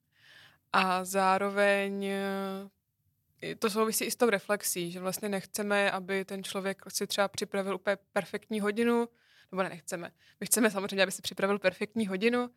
a 0.73 1.05
zároveň 1.05 2.05
eh, 2.05 3.55
to 3.59 3.69
souvisí 3.69 4.05
i 4.05 4.11
s 4.11 4.15
tou 4.15 4.29
reflexí, 4.29 4.91
že 4.91 4.99
vlastně 4.99 5.29
nechceme, 5.29 5.91
aby 5.91 6.25
ten 6.25 6.43
člověk 6.43 6.81
si 6.87 7.07
třeba 7.07 7.27
připravil 7.27 7.75
úplně 7.75 7.97
perfektní 8.13 8.59
hodinu, 8.59 9.07
nebo 9.51 9.63
ne, 9.63 9.69
nechceme. 9.69 10.11
My 10.39 10.45
chceme 10.45 10.71
samozřejmě, 10.71 11.03
aby 11.03 11.11
si 11.11 11.21
připravil 11.21 11.59
perfektní 11.59 12.07
hodinu 12.07 12.49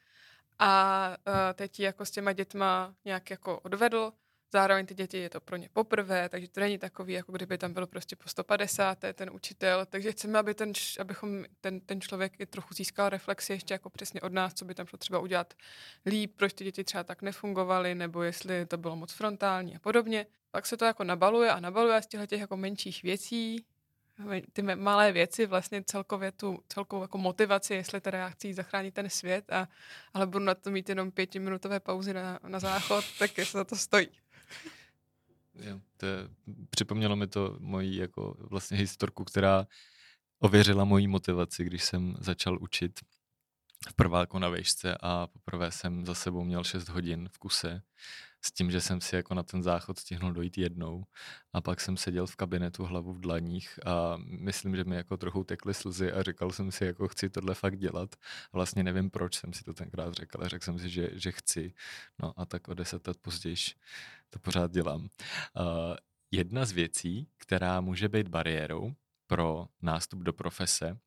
a 0.60 1.08
uh, 1.26 1.34
teď 1.54 1.80
jako 1.80 2.04
s 2.04 2.10
těma 2.10 2.32
dětma 2.32 2.94
nějak 3.04 3.30
jako 3.30 3.60
odvedl, 3.60 4.12
Zároveň 4.52 4.86
ty 4.86 4.94
děti 4.94 5.18
je 5.18 5.30
to 5.30 5.40
pro 5.40 5.56
ně 5.56 5.68
poprvé, 5.72 6.28
takže 6.28 6.48
to 6.48 6.60
není 6.60 6.78
takový, 6.78 7.12
jako 7.12 7.32
kdyby 7.32 7.58
tam 7.58 7.72
byl 7.72 7.86
prostě 7.86 8.16
po 8.16 8.28
150. 8.28 8.98
ten 9.14 9.30
učitel. 9.30 9.86
Takže 9.86 10.12
chceme, 10.12 10.38
aby 10.38 10.54
ten, 10.54 10.72
abychom 11.00 11.44
ten, 11.60 11.80
ten 11.80 12.00
člověk 12.00 12.40
i 12.40 12.46
trochu 12.46 12.74
získal 12.74 13.08
reflexi 13.08 13.52
ještě 13.52 13.74
jako 13.74 13.90
přesně 13.90 14.20
od 14.20 14.32
nás, 14.32 14.54
co 14.54 14.64
by 14.64 14.74
tam 14.74 14.86
šlo 14.86 14.98
třeba 14.98 15.18
udělat 15.18 15.54
líp, 16.06 16.32
proč 16.36 16.52
ty 16.52 16.64
děti 16.64 16.84
třeba 16.84 17.04
tak 17.04 17.22
nefungovaly, 17.22 17.94
nebo 17.94 18.22
jestli 18.22 18.66
to 18.66 18.78
bylo 18.78 18.96
moc 18.96 19.12
frontální 19.12 19.76
a 19.76 19.78
podobně. 19.78 20.26
Pak 20.50 20.66
se 20.66 20.76
to 20.76 20.84
jako 20.84 21.04
nabaluje 21.04 21.50
a 21.50 21.60
nabaluje 21.60 22.02
z 22.02 22.06
těchto 22.06 22.26
těch 22.26 22.40
jako 22.40 22.56
menších 22.56 23.02
věcí, 23.02 23.64
ty 24.52 24.62
malé 24.62 25.12
věci, 25.12 25.46
vlastně 25.46 25.82
celkově 25.84 26.32
tu 26.32 26.58
celkovou 26.68 27.02
jako 27.02 27.18
motivaci, 27.18 27.74
jestli 27.74 28.00
teda 28.00 28.18
já 28.18 28.28
chci 28.28 28.54
zachránit 28.54 28.94
ten 28.94 29.10
svět, 29.10 29.52
a, 29.52 29.68
ale 30.14 30.26
budu 30.26 30.44
na 30.44 30.54
to 30.54 30.70
mít 30.70 30.88
jenom 30.88 31.10
pětiminutové 31.10 31.80
pauzy 31.80 32.14
na, 32.14 32.38
na 32.48 32.58
záchod, 32.58 33.04
tak 33.18 33.38
jestli 33.38 33.58
za 33.58 33.64
to 33.64 33.76
stojí. 33.76 34.08
Jo, 35.54 35.80
to 35.96 36.06
je, 36.06 36.16
připomnělo 36.70 37.16
mi 37.16 37.26
to 37.26 37.56
moji 37.60 37.96
jako 37.96 38.36
vlastně 38.38 38.76
historku, 38.76 39.24
která 39.24 39.66
ověřila 40.38 40.84
moji 40.84 41.06
motivaci, 41.08 41.64
když 41.64 41.84
jsem 41.84 42.16
začal 42.20 42.58
učit 42.60 43.00
v 43.88 43.94
prváku 43.94 44.38
na 44.38 44.48
vejšce 44.48 44.96
a 45.00 45.26
poprvé 45.26 45.70
jsem 45.70 46.06
za 46.06 46.14
sebou 46.14 46.44
měl 46.44 46.64
6 46.64 46.88
hodin 46.88 47.28
v 47.32 47.38
kuse 47.38 47.82
s 48.44 48.52
tím, 48.52 48.70
že 48.70 48.80
jsem 48.80 49.00
si 49.00 49.16
jako 49.16 49.34
na 49.34 49.42
ten 49.42 49.62
záchod 49.62 49.98
stihnul 49.98 50.32
dojít 50.32 50.58
jednou 50.58 51.04
a 51.52 51.60
pak 51.60 51.80
jsem 51.80 51.96
seděl 51.96 52.26
v 52.26 52.36
kabinetu 52.36 52.84
hlavu 52.84 53.12
v 53.12 53.20
dlaních 53.20 53.86
a 53.86 54.16
myslím, 54.24 54.76
že 54.76 54.84
mi 54.84 54.96
jako 54.96 55.16
trochu 55.16 55.44
tekly 55.44 55.74
slzy 55.74 56.12
a 56.12 56.22
říkal 56.22 56.50
jsem 56.50 56.72
si, 56.72 56.84
jako 56.84 57.08
chci 57.08 57.30
tohle 57.30 57.54
fakt 57.54 57.78
dělat. 57.78 58.16
Vlastně 58.52 58.82
nevím, 58.82 59.10
proč 59.10 59.38
jsem 59.38 59.52
si 59.52 59.64
to 59.64 59.74
tenkrát 59.74 60.14
řekl, 60.14 60.38
ale 60.40 60.48
řekl 60.48 60.64
jsem 60.64 60.78
si, 60.78 60.88
že, 60.88 61.10
že 61.12 61.32
chci. 61.32 61.74
No 62.22 62.40
a 62.40 62.46
tak 62.46 62.68
o 62.68 62.74
deset 62.74 63.06
let 63.06 63.16
později 63.20 63.56
to 64.30 64.38
pořád 64.38 64.70
dělám. 64.70 65.00
Uh, 65.00 65.08
jedna 66.30 66.64
z 66.64 66.72
věcí, 66.72 67.28
která 67.38 67.80
může 67.80 68.08
být 68.08 68.28
bariérou 68.28 68.92
pro 69.26 69.66
nástup 69.82 70.20
do 70.20 70.32
profese, 70.32 70.98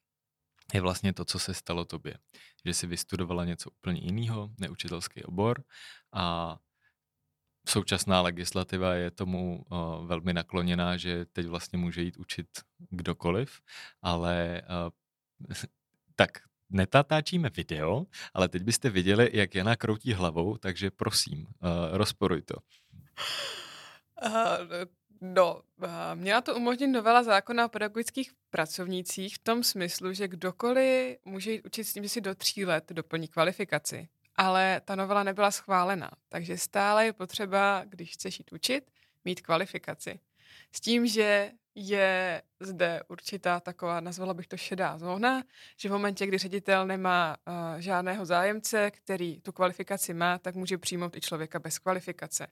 je 0.73 0.81
vlastně 0.81 1.13
to, 1.13 1.25
co 1.25 1.39
se 1.39 1.53
stalo 1.53 1.85
tobě. 1.85 2.17
Že 2.65 2.73
jsi 2.73 2.87
vystudovala 2.87 3.45
něco 3.45 3.69
úplně 3.69 4.01
jiného, 4.01 4.49
neučitelský 4.59 5.23
obor 5.23 5.63
a 6.13 6.57
současná 7.67 8.21
legislativa 8.21 8.93
je 8.93 9.11
tomu 9.11 9.65
uh, 9.71 10.05
velmi 10.07 10.33
nakloněná, 10.33 10.97
že 10.97 11.25
teď 11.25 11.47
vlastně 11.47 11.79
může 11.79 12.01
jít 12.01 12.17
učit 12.17 12.47
kdokoliv, 12.89 13.61
ale 14.01 14.61
uh, 14.61 15.55
tak 16.15 16.29
netatáčíme 16.69 17.49
video, 17.49 18.05
ale 18.33 18.49
teď 18.49 18.63
byste 18.63 18.89
viděli, 18.89 19.29
jak 19.33 19.55
Jana 19.55 19.75
kroutí 19.75 20.13
hlavou, 20.13 20.57
takže 20.57 20.91
prosím, 20.91 21.39
uh, 21.41 21.47
rozporuj 21.91 22.41
to. 22.41 22.55
No, 25.21 25.61
měla 26.13 26.41
to 26.41 26.55
umožnit 26.55 26.87
novela 26.87 27.23
zákona 27.23 27.65
o 27.65 27.69
pedagogických 27.69 28.31
pracovnících 28.49 29.35
v 29.35 29.39
tom 29.39 29.63
smyslu, 29.63 30.13
že 30.13 30.27
kdokoliv 30.27 31.17
může 31.25 31.51
jít 31.51 31.65
učit 31.65 31.83
s 31.83 31.93
tím, 31.93 32.03
že 32.03 32.09
si 32.09 32.21
do 32.21 32.35
tří 32.35 32.65
let 32.65 32.91
doplní 32.91 33.27
kvalifikaci 33.27 34.07
ale 34.35 34.81
ta 34.85 34.95
novela 34.95 35.23
nebyla 35.23 35.51
schválena. 35.51 36.11
Takže 36.29 36.57
stále 36.57 37.05
je 37.05 37.13
potřeba, 37.13 37.83
když 37.85 38.13
chceš 38.13 38.39
jít 38.39 38.53
učit, 38.53 38.91
mít 39.25 39.41
kvalifikaci. 39.41 40.19
S 40.71 40.81
tím, 40.81 41.07
že 41.07 41.51
je 41.75 42.41
zde 42.59 43.01
určitá 43.07 43.59
taková, 43.59 43.99
nazvala 43.99 44.33
bych 44.33 44.47
to 44.47 44.57
šedá 44.57 44.97
zóna, 44.97 45.43
že 45.77 45.89
v 45.89 45.91
momentě, 45.91 46.27
kdy 46.27 46.37
ředitel 46.37 46.87
nemá 46.87 47.37
uh, 47.47 47.79
žádného 47.79 48.25
zájemce, 48.25 48.91
který 48.91 49.41
tu 49.41 49.51
kvalifikaci 49.51 50.13
má, 50.13 50.37
tak 50.37 50.55
může 50.55 50.77
přijmout 50.77 51.15
i 51.15 51.21
člověka 51.21 51.59
bez 51.59 51.79
kvalifikace. 51.79 52.47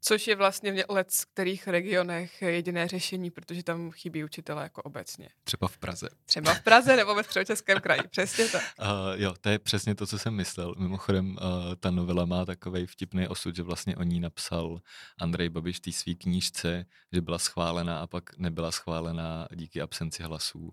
Což 0.00 0.26
je 0.26 0.36
vlastně 0.36 0.72
v 0.72 0.84
let 0.88 1.08
kterých 1.32 1.68
regionech 1.68 2.42
jediné 2.42 2.88
řešení, 2.88 3.30
protože 3.30 3.62
tam 3.62 3.90
chybí 3.90 4.24
učitele 4.24 4.62
jako 4.62 4.82
obecně. 4.82 5.28
Třeba 5.44 5.68
v 5.68 5.78
Praze. 5.78 6.08
Třeba 6.24 6.54
v 6.54 6.62
Praze 6.62 6.96
nebo 6.96 7.14
ve 7.14 7.24
středočeském 7.24 7.80
kraji, 7.80 8.00
přesně 8.10 8.48
tak. 8.48 8.62
Uh, 8.80 8.86
jo, 9.14 9.34
to 9.40 9.48
je 9.48 9.58
přesně 9.58 9.94
to, 9.94 10.06
co 10.06 10.18
jsem 10.18 10.34
myslel. 10.34 10.74
Mimochodem, 10.78 11.30
uh, 11.30 11.36
ta 11.80 11.90
novela 11.90 12.24
má 12.24 12.44
takový 12.44 12.86
vtipný 12.86 13.28
osud, 13.28 13.56
že 13.56 13.62
vlastně 13.62 13.96
o 13.96 14.02
ní 14.02 14.20
napsal 14.20 14.80
Andrej 15.20 15.48
Babiš 15.48 15.76
v 15.76 15.80
té 15.80 15.92
své 15.92 16.14
knížce, 16.14 16.84
že 17.12 17.20
byla 17.20 17.38
schválená 17.38 18.00
a 18.00 18.06
pak 18.06 18.38
nebyla 18.38 18.72
schválená 18.72 19.48
díky 19.54 19.80
absenci 19.80 20.22
hlasů. 20.22 20.70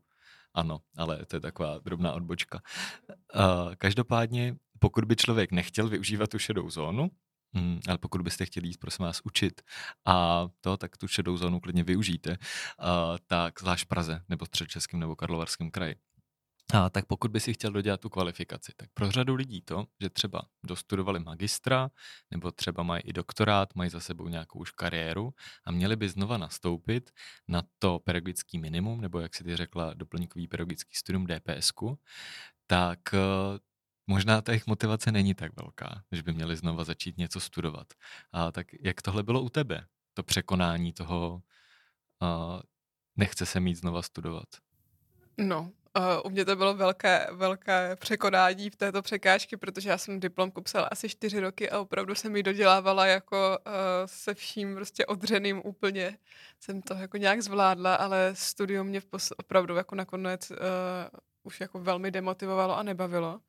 Ano, 0.53 0.79
ale 0.97 1.25
to 1.25 1.35
je 1.35 1.39
taková 1.39 1.79
drobná 1.79 2.13
odbočka. 2.13 2.61
Uh, 3.35 3.75
každopádně, 3.77 4.55
pokud 4.79 5.05
by 5.05 5.15
člověk 5.15 5.51
nechtěl 5.51 5.89
využívat 5.89 6.29
tu 6.29 6.39
šedou 6.39 6.69
zónu, 6.69 7.09
Hmm, 7.55 7.79
ale 7.87 7.97
pokud 7.97 8.21
byste 8.21 8.45
chtěli 8.45 8.67
jít, 8.67 8.77
prosím 8.77 9.05
vás, 9.05 9.21
učit 9.23 9.61
a 10.05 10.47
to, 10.61 10.77
tak 10.77 10.97
tu 10.97 11.07
šedou 11.07 11.37
zónu 11.37 11.59
klidně 11.59 11.83
využijte, 11.83 12.29
uh, 12.29 12.37
tak 13.27 13.59
zvlášť 13.59 13.87
Praze 13.87 14.21
nebo 14.29 14.45
středočeském 14.45 14.99
nebo 14.99 15.15
Karlovarském 15.15 15.71
kraji. 15.71 15.95
A 16.73 16.89
tak 16.89 17.05
pokud 17.05 17.31
by 17.31 17.39
si 17.39 17.53
chtěl 17.53 17.71
dodělat 17.71 17.99
tu 17.99 18.09
kvalifikaci, 18.09 18.71
tak 18.77 18.89
pro 18.93 19.11
řadu 19.11 19.35
lidí 19.35 19.61
to, 19.61 19.85
že 20.01 20.09
třeba 20.09 20.41
dostudovali 20.63 21.19
magistra, 21.19 21.89
nebo 22.31 22.51
třeba 22.51 22.83
mají 22.83 23.01
i 23.01 23.13
doktorát, 23.13 23.75
mají 23.75 23.89
za 23.89 23.99
sebou 23.99 24.27
nějakou 24.27 24.59
už 24.59 24.71
kariéru 24.71 25.33
a 25.65 25.71
měli 25.71 25.95
by 25.95 26.09
znova 26.09 26.37
nastoupit 26.37 27.11
na 27.47 27.63
to 27.79 27.99
pedagogický 27.99 28.57
minimum, 28.57 29.01
nebo 29.01 29.19
jak 29.19 29.35
si 29.35 29.43
ty 29.43 29.55
řekla, 29.55 29.93
doplňkový 29.93 30.47
pedagogický 30.47 30.95
studium 30.95 31.27
DPSku, 31.27 31.99
tak 32.67 32.99
možná 34.07 34.41
ta 34.41 34.51
jejich 34.51 34.67
motivace 34.67 35.11
není 35.11 35.33
tak 35.33 35.51
velká, 35.61 36.03
že 36.11 36.23
by 36.23 36.33
měli 36.33 36.55
znova 36.55 36.83
začít 36.83 37.17
něco 37.17 37.39
studovat. 37.39 37.87
A 38.31 38.51
tak 38.51 38.67
jak 38.81 39.01
tohle 39.01 39.23
bylo 39.23 39.41
u 39.41 39.49
tebe? 39.49 39.85
To 40.13 40.23
překonání 40.23 40.93
toho, 40.93 41.41
uh, 42.21 42.59
nechce 43.15 43.45
se 43.45 43.59
mít 43.59 43.75
znova 43.75 44.01
studovat. 44.01 44.47
No, 45.37 45.71
Uh, 45.97 46.03
u 46.23 46.29
mě 46.29 46.45
to 46.45 46.55
bylo 46.55 46.73
velké, 46.73 47.27
velké 47.31 47.95
překonání 47.95 48.69
v 48.69 48.75
této 48.75 49.01
překážky, 49.01 49.57
protože 49.57 49.89
já 49.89 49.97
jsem 49.97 50.19
diplomku 50.19 50.61
psala 50.61 50.87
asi 50.91 51.09
čtyři 51.09 51.39
roky 51.39 51.69
a 51.69 51.79
opravdu 51.79 52.15
jsem 52.15 52.35
ji 52.35 52.43
dodělávala 52.43 53.05
jako 53.05 53.57
uh, 53.67 53.73
se 54.05 54.33
vším 54.33 54.75
prostě 54.75 55.05
odřeným 55.05 55.61
úplně. 55.65 56.17
Jsem 56.59 56.81
to 56.81 56.93
jako 56.93 57.17
nějak 57.17 57.41
zvládla, 57.41 57.95
ale 57.95 58.31
studium 58.33 58.87
mě 58.87 59.01
v 59.01 59.05
pos- 59.05 59.33
opravdu 59.37 59.75
jako 59.75 59.95
nakonec 59.95 60.51
uh, 60.51 60.57
už 61.43 61.61
jako 61.61 61.79
velmi 61.79 62.11
demotivovalo 62.11 62.77
a 62.77 62.83
nebavilo. 62.83 63.39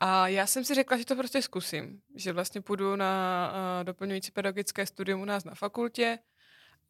A 0.00 0.28
já 0.28 0.46
jsem 0.46 0.64
si 0.64 0.74
řekla, 0.74 0.96
že 0.96 1.04
to 1.04 1.16
prostě 1.16 1.42
zkusím, 1.42 2.00
že 2.14 2.32
vlastně 2.32 2.60
půjdu 2.60 2.96
na 2.96 3.52
uh, 3.52 3.84
doplňující 3.84 4.32
pedagogické 4.32 4.86
studium 4.86 5.20
u 5.20 5.24
nás 5.24 5.44
na 5.44 5.54
fakultě, 5.54 6.18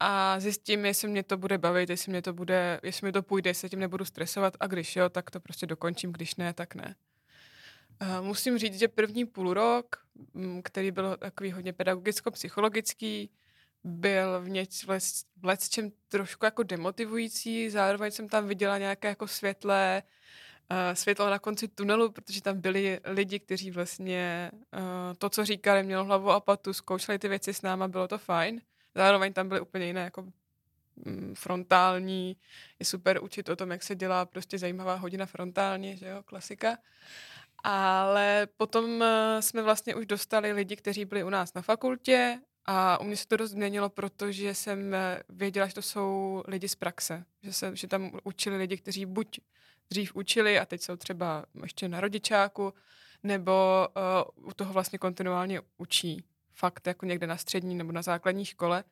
a 0.01 0.41
zjistím, 0.41 0.87
jestli 0.87 1.09
mě 1.09 1.23
to 1.23 1.37
bude 1.37 1.59
bavit, 1.59 1.91
jestli 1.91 2.11
mě 2.11 2.23
to 2.23 2.33
bude, 2.33 2.81
jestli 2.83 3.05
mě 3.05 3.13
to 3.13 3.23
půjde, 3.23 3.51
jestli 3.51 3.69
tím 3.69 3.81
nebudu 3.81 4.05
stresovat 4.05 4.57
a 4.61 4.67
když 4.67 4.97
jo, 4.97 5.09
tak 5.09 5.31
to 5.31 5.41
prostě 5.41 5.67
dokončím, 5.67 6.13
když 6.13 6.35
ne, 6.37 6.53
tak 6.53 6.75
ne. 6.75 6.95
Uh, 8.03 8.27
musím 8.27 8.59
říct, 8.59 8.79
že 8.79 8.89
první 8.89 9.25
půl 9.25 9.55
rok, 9.55 9.97
mm, 10.35 10.63
který 10.63 10.91
byl 10.91 11.17
takový 11.17 11.53
hodně 11.53 11.73
pedagogicko-psychologický, 11.73 13.31
byl 13.85 14.41
v 14.41 14.49
něč 14.49 14.85
v 14.85 15.69
čem 15.69 15.91
trošku 16.09 16.45
jako 16.45 16.63
demotivující, 16.63 17.71
zároveň 17.71 18.11
jsem 18.11 18.29
tam 18.29 18.49
viděla 18.49 18.79
nějaké 18.79 19.09
jako 19.09 19.29
světlé, 19.29 20.03
světlo 20.95 21.31
na 21.31 21.39
konci 21.39 21.69
tunelu, 21.69 22.11
protože 22.13 22.43
tam 22.43 22.61
byli 22.61 23.01
lidi, 23.05 23.39
kteří 23.39 23.71
vlastně 23.71 24.51
uh, 24.55 24.81
to, 25.19 25.31
co 25.31 25.45
říkali, 25.45 25.83
mělo 25.83 26.05
hlavu 26.05 26.31
a 26.31 26.41
patu, 26.41 26.73
zkoušeli 26.73 27.19
ty 27.19 27.29
věci 27.29 27.55
s 27.55 27.63
náma, 27.63 27.89
bylo 27.89 28.09
to 28.09 28.19
fajn. 28.19 28.61
Zároveň 28.95 29.33
tam 29.33 29.49
byly 29.49 29.61
úplně 29.61 29.87
jiné 29.87 30.01
jako 30.01 30.23
mm, 30.97 31.35
frontální, 31.39 32.37
je 32.79 32.87
super 32.87 33.23
učit 33.23 33.49
o 33.49 33.57
tom, 33.57 33.71
jak 33.71 33.83
se 33.83 33.95
dělá 33.95 34.27
prostě 34.27 34.59
zajímavá 34.59 34.95
hodina 34.95 35.27
frontálně, 35.27 35.97
že 35.97 36.09
jo, 36.09 36.23
klasika. 36.23 36.79
Ale 37.65 38.49
potom 38.57 39.03
eh, 39.03 39.43
jsme 39.43 39.63
vlastně 39.63 39.95
už 39.95 40.07
dostali 40.07 40.53
lidi, 40.53 40.77
kteří 40.77 41.05
byli 41.05 41.25
u 41.25 41.31
nás 41.31 41.55
na 41.55 41.63
fakultě 41.63 42.41
a 42.65 43.01
u 43.01 43.05
mě 43.05 43.17
se 43.17 43.29
to 43.29 43.37
dost 43.37 43.51
změnilo, 43.51 43.89
protože 43.89 44.55
jsem 44.55 44.95
eh, 44.95 45.23
věděla, 45.29 45.67
že 45.67 45.75
to 45.75 45.83
jsou 45.83 46.43
lidi 46.47 46.69
z 46.69 46.75
praxe, 46.75 47.25
že, 47.43 47.53
se, 47.53 47.77
že 47.77 47.87
tam 47.87 48.11
učili 48.25 48.57
lidi, 48.57 48.77
kteří 48.77 49.07
buď 49.07 49.41
dřív 49.91 50.17
učili 50.17 50.59
a 50.59 50.67
teď 50.67 50.83
jsou 50.83 50.97
třeba 50.97 51.45
ještě 51.63 51.89
na 51.89 52.01
rodičáku, 52.01 52.75
nebo 53.23 53.89
uh, 54.37 54.49
u 54.49 54.53
toho 54.53 54.73
vlastně 54.73 54.99
kontinuálně 54.99 55.61
učí 55.79 56.25
fakt 56.53 56.87
jako 56.87 57.07
někde 57.07 57.27
na 57.27 57.37
střední 57.37 57.75
nebo 57.75 57.93
na 57.93 58.03
základní 58.03 58.45
škole. 58.45 58.85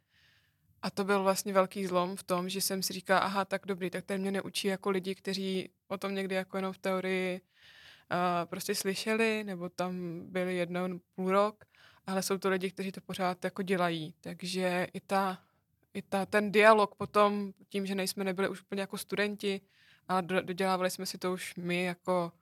A 0.82 0.90
to 0.90 1.04
byl 1.04 1.22
vlastně 1.22 1.52
velký 1.52 1.86
zlom 1.86 2.16
v 2.16 2.22
tom, 2.22 2.48
že 2.48 2.60
jsem 2.60 2.82
si 2.82 2.92
říkala, 2.92 3.20
aha, 3.20 3.44
tak 3.44 3.66
dobrý, 3.66 3.90
tak 3.90 4.04
ten 4.04 4.20
mě 4.20 4.30
neučí 4.30 4.68
jako 4.68 4.90
lidi, 4.90 5.14
kteří 5.14 5.70
o 5.88 5.98
tom 5.98 6.14
někdy 6.14 6.34
jako 6.34 6.56
jenom 6.56 6.72
v 6.72 6.78
teorii 6.78 7.40
uh, 7.40 8.48
prostě 8.48 8.74
slyšeli, 8.74 9.44
nebo 9.44 9.68
tam 9.68 10.22
byli 10.26 10.56
jednou 10.56 11.00
půl 11.14 11.30
rok, 11.30 11.64
ale 12.06 12.22
jsou 12.22 12.38
to 12.38 12.48
lidi, 12.48 12.70
kteří 12.70 12.92
to 12.92 13.00
pořád 13.00 13.44
jako 13.44 13.62
dělají. 13.62 14.14
Takže 14.20 14.86
i 14.92 15.00
ta, 15.00 15.38
i 15.94 16.02
ta, 16.02 16.26
ten 16.26 16.52
dialog 16.52 16.94
potom, 16.94 17.52
tím, 17.68 17.86
že 17.86 17.94
nejsme 17.94 18.24
nebyli 18.24 18.48
už 18.48 18.62
úplně 18.62 18.80
jako 18.80 18.98
studenti, 18.98 19.60
a 20.08 20.20
dodělávali 20.20 20.90
jsme 20.90 21.06
si 21.06 21.18
to 21.18 21.32
už 21.32 21.54
my 21.56 21.84
jako 21.84 22.32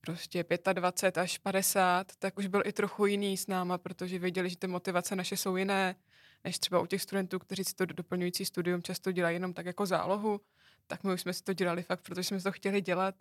prostě 0.00 0.44
25 0.72 1.18
až 1.22 1.38
50, 1.38 2.16
tak 2.18 2.38
už 2.38 2.46
byl 2.46 2.62
i 2.64 2.72
trochu 2.72 3.06
jiný 3.06 3.36
s 3.36 3.46
náma, 3.46 3.78
protože 3.78 4.18
věděli, 4.18 4.50
že 4.50 4.56
ty 4.56 4.66
motivace 4.66 5.16
naše 5.16 5.36
jsou 5.36 5.56
jiné, 5.56 5.96
než 6.44 6.58
třeba 6.58 6.80
u 6.80 6.86
těch 6.86 7.02
studentů, 7.02 7.38
kteří 7.38 7.64
si 7.64 7.74
to 7.74 7.86
doplňující 7.86 8.44
studium 8.44 8.82
často 8.82 9.12
dělají 9.12 9.36
jenom 9.36 9.52
tak 9.52 9.66
jako 9.66 9.86
zálohu, 9.86 10.40
tak 10.86 11.04
my 11.04 11.12
už 11.12 11.20
jsme 11.20 11.32
si 11.32 11.42
to 11.42 11.52
dělali 11.52 11.82
fakt, 11.82 12.00
protože 12.00 12.24
jsme 12.24 12.40
to 12.40 12.52
chtěli 12.52 12.80
dělat. 12.80 13.14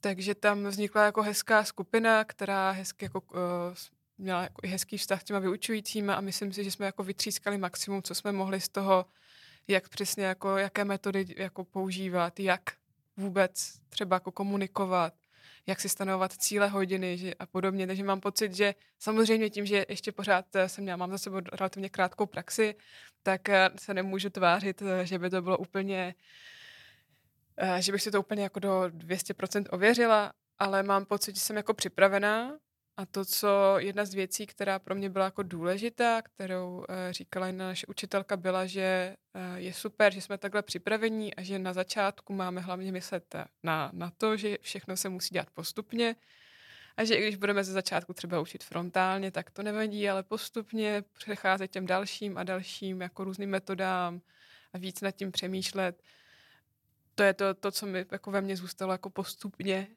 Takže 0.00 0.34
tam 0.34 0.66
vznikla 0.66 1.04
jako 1.04 1.22
hezká 1.22 1.64
skupina, 1.64 2.24
která 2.24 2.70
hezky 2.70 3.04
jako, 3.04 3.20
uh, 3.20 3.38
měla 4.18 4.42
jako 4.42 4.60
i 4.64 4.68
hezký 4.68 4.98
vztah 4.98 5.20
s 5.20 5.24
těma 5.24 5.38
vyučujícíma 5.38 6.14
a 6.14 6.20
myslím 6.20 6.52
si, 6.52 6.64
že 6.64 6.70
jsme 6.70 6.86
jako 6.86 7.04
vytřískali 7.04 7.58
maximum, 7.58 8.02
co 8.02 8.14
jsme 8.14 8.32
mohli 8.32 8.60
z 8.60 8.68
toho, 8.68 9.06
jak 9.68 9.88
přesně 9.88 10.24
jako, 10.24 10.56
jaké 10.56 10.84
metody 10.84 11.26
jako 11.36 11.64
používat, 11.64 12.40
jak 12.40 12.60
vůbec 13.16 13.78
třeba 13.88 14.16
jako 14.16 14.32
komunikovat, 14.32 15.14
jak 15.66 15.80
si 15.80 15.88
stanovovat 15.88 16.32
cíle 16.32 16.68
hodiny 16.68 17.18
že, 17.18 17.34
a 17.34 17.46
podobně. 17.46 17.86
Takže 17.86 18.04
mám 18.04 18.20
pocit, 18.20 18.54
že 18.54 18.74
samozřejmě 18.98 19.50
tím, 19.50 19.66
že 19.66 19.86
ještě 19.88 20.12
pořád 20.12 20.56
eh, 20.56 20.68
jsem 20.68 20.84
měla, 20.84 20.96
mám 20.96 21.10
za 21.10 21.18
sebou 21.18 21.40
relativně 21.52 21.88
krátkou 21.88 22.26
praxi, 22.26 22.74
tak 23.22 23.48
eh, 23.48 23.70
se 23.76 23.94
nemůžu 23.94 24.30
tvářit, 24.30 24.82
eh, 24.82 25.06
že 25.06 25.18
by 25.18 25.30
to 25.30 25.42
bylo 25.42 25.58
úplně, 25.58 26.14
že 27.78 27.92
bych 27.92 28.02
si 28.02 28.10
to 28.10 28.20
úplně 28.20 28.42
jako 28.42 28.58
do 28.60 28.82
200% 28.82 29.64
ověřila, 29.70 30.32
ale 30.58 30.82
mám 30.82 31.04
pocit, 31.04 31.34
že 31.34 31.40
jsem 31.40 31.56
jako 31.56 31.74
připravená 31.74 32.58
a 32.96 33.06
to, 33.06 33.24
co 33.24 33.74
jedna 33.78 34.04
z 34.04 34.14
věcí, 34.14 34.46
která 34.46 34.78
pro 34.78 34.94
mě 34.94 35.10
byla 35.10 35.24
jako 35.24 35.42
důležitá, 35.42 36.22
kterou 36.22 36.76
uh, 36.76 36.84
říkala 37.10 37.46
jedna 37.46 37.66
naše 37.68 37.86
učitelka, 37.86 38.36
byla, 38.36 38.66
že 38.66 39.16
uh, 39.34 39.58
je 39.58 39.72
super, 39.72 40.14
že 40.14 40.20
jsme 40.20 40.38
takhle 40.38 40.62
připravení 40.62 41.34
a 41.34 41.42
že 41.42 41.58
na 41.58 41.72
začátku 41.72 42.32
máme 42.32 42.60
hlavně 42.60 42.92
myslet 42.92 43.34
na, 43.62 43.90
na 43.92 44.10
to, 44.10 44.36
že 44.36 44.58
všechno 44.60 44.96
se 44.96 45.08
musí 45.08 45.32
dělat 45.32 45.50
postupně 45.50 46.16
a 46.96 47.04
že 47.04 47.14
i 47.14 47.22
když 47.22 47.36
budeme 47.36 47.64
ze 47.64 47.72
začátku 47.72 48.12
třeba 48.12 48.40
učit 48.40 48.64
frontálně, 48.64 49.30
tak 49.30 49.50
to 49.50 49.62
nevadí, 49.62 50.08
ale 50.08 50.22
postupně 50.22 51.04
přecházet 51.18 51.70
těm 51.70 51.86
dalším 51.86 52.38
a 52.38 52.42
dalším 52.42 53.00
jako 53.00 53.24
různým 53.24 53.50
metodám 53.50 54.20
a 54.72 54.78
víc 54.78 55.00
nad 55.00 55.10
tím 55.10 55.32
přemýšlet. 55.32 56.02
To 57.14 57.22
je 57.22 57.34
to, 57.34 57.54
to 57.54 57.70
co 57.70 57.86
mi 57.86 58.06
jako 58.12 58.30
ve 58.30 58.40
mně 58.40 58.56
zůstalo 58.56 58.92
jako 58.92 59.10
postupně 59.10 59.88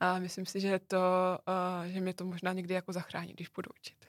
a 0.00 0.18
myslím 0.18 0.46
si, 0.46 0.60
že, 0.60 0.78
to, 0.78 0.98
uh, 1.82 1.86
že 1.92 2.00
mě 2.00 2.14
to 2.14 2.24
možná 2.24 2.52
někdy 2.52 2.74
jako 2.74 2.92
zachrání, 2.92 3.32
když 3.32 3.48
budu 3.48 3.70
učit. 3.80 4.06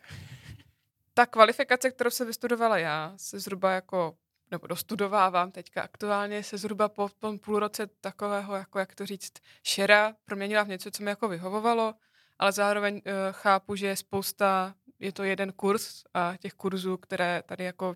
Ta 1.13 1.25
kvalifikace, 1.25 1.91
kterou 1.91 2.09
se 2.09 2.25
vystudovala 2.25 2.77
já, 2.77 3.13
se 3.17 3.39
zhruba 3.39 3.71
jako, 3.71 4.15
nebo 4.51 4.67
dostudovávám 4.67 5.51
teďka 5.51 5.81
aktuálně, 5.81 6.43
se 6.43 6.57
zhruba 6.57 6.89
po 6.89 7.09
tom 7.09 7.39
půl 7.39 7.59
roce 7.59 7.87
takového, 7.87 8.55
jako 8.55 8.79
jak 8.79 8.95
to 8.95 9.05
říct, 9.05 9.33
šera 9.63 10.15
proměnila 10.25 10.63
v 10.63 10.67
něco, 10.67 10.91
co 10.91 11.03
mi 11.03 11.09
jako 11.09 11.27
vyhovovalo, 11.27 11.95
ale 12.39 12.51
zároveň 12.51 12.95
uh, 12.95 13.01
chápu, 13.31 13.75
že 13.75 13.87
je 13.87 13.95
spousta, 13.95 14.75
je 14.99 15.11
to 15.11 15.23
jeden 15.23 15.51
kurz 15.51 16.03
a 16.13 16.37
těch 16.37 16.53
kurzů, 16.53 16.97
které 16.97 17.43
tady 17.45 17.63
jako 17.63 17.95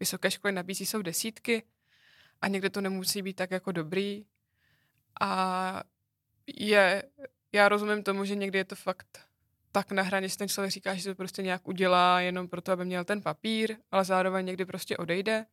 vysoké 0.00 0.30
školy 0.30 0.52
nabízí, 0.52 0.86
jsou 0.86 1.02
desítky 1.02 1.62
a 2.40 2.48
někde 2.48 2.70
to 2.70 2.80
nemusí 2.80 3.22
být 3.22 3.36
tak 3.36 3.50
jako 3.50 3.72
dobrý. 3.72 4.26
A 5.20 5.82
je, 6.56 7.02
já 7.52 7.68
rozumím 7.68 8.02
tomu, 8.02 8.24
že 8.24 8.34
někdy 8.34 8.58
je 8.58 8.64
to 8.64 8.76
fakt 8.76 9.18
tak 9.72 9.92
na 9.92 10.02
hraně, 10.02 10.28
že 10.28 10.36
ten 10.36 10.48
člověk 10.48 10.72
říká, 10.72 10.94
že 10.94 11.10
to 11.10 11.14
prostě 11.14 11.42
nějak 11.42 11.68
udělá 11.68 12.20
jenom 12.20 12.48
proto, 12.48 12.72
aby 12.72 12.84
měl 12.84 13.04
ten 13.04 13.22
papír, 13.22 13.76
ale 13.90 14.04
zároveň 14.04 14.46
někdy 14.46 14.64
prostě 14.64 14.96
odejde, 14.96 15.46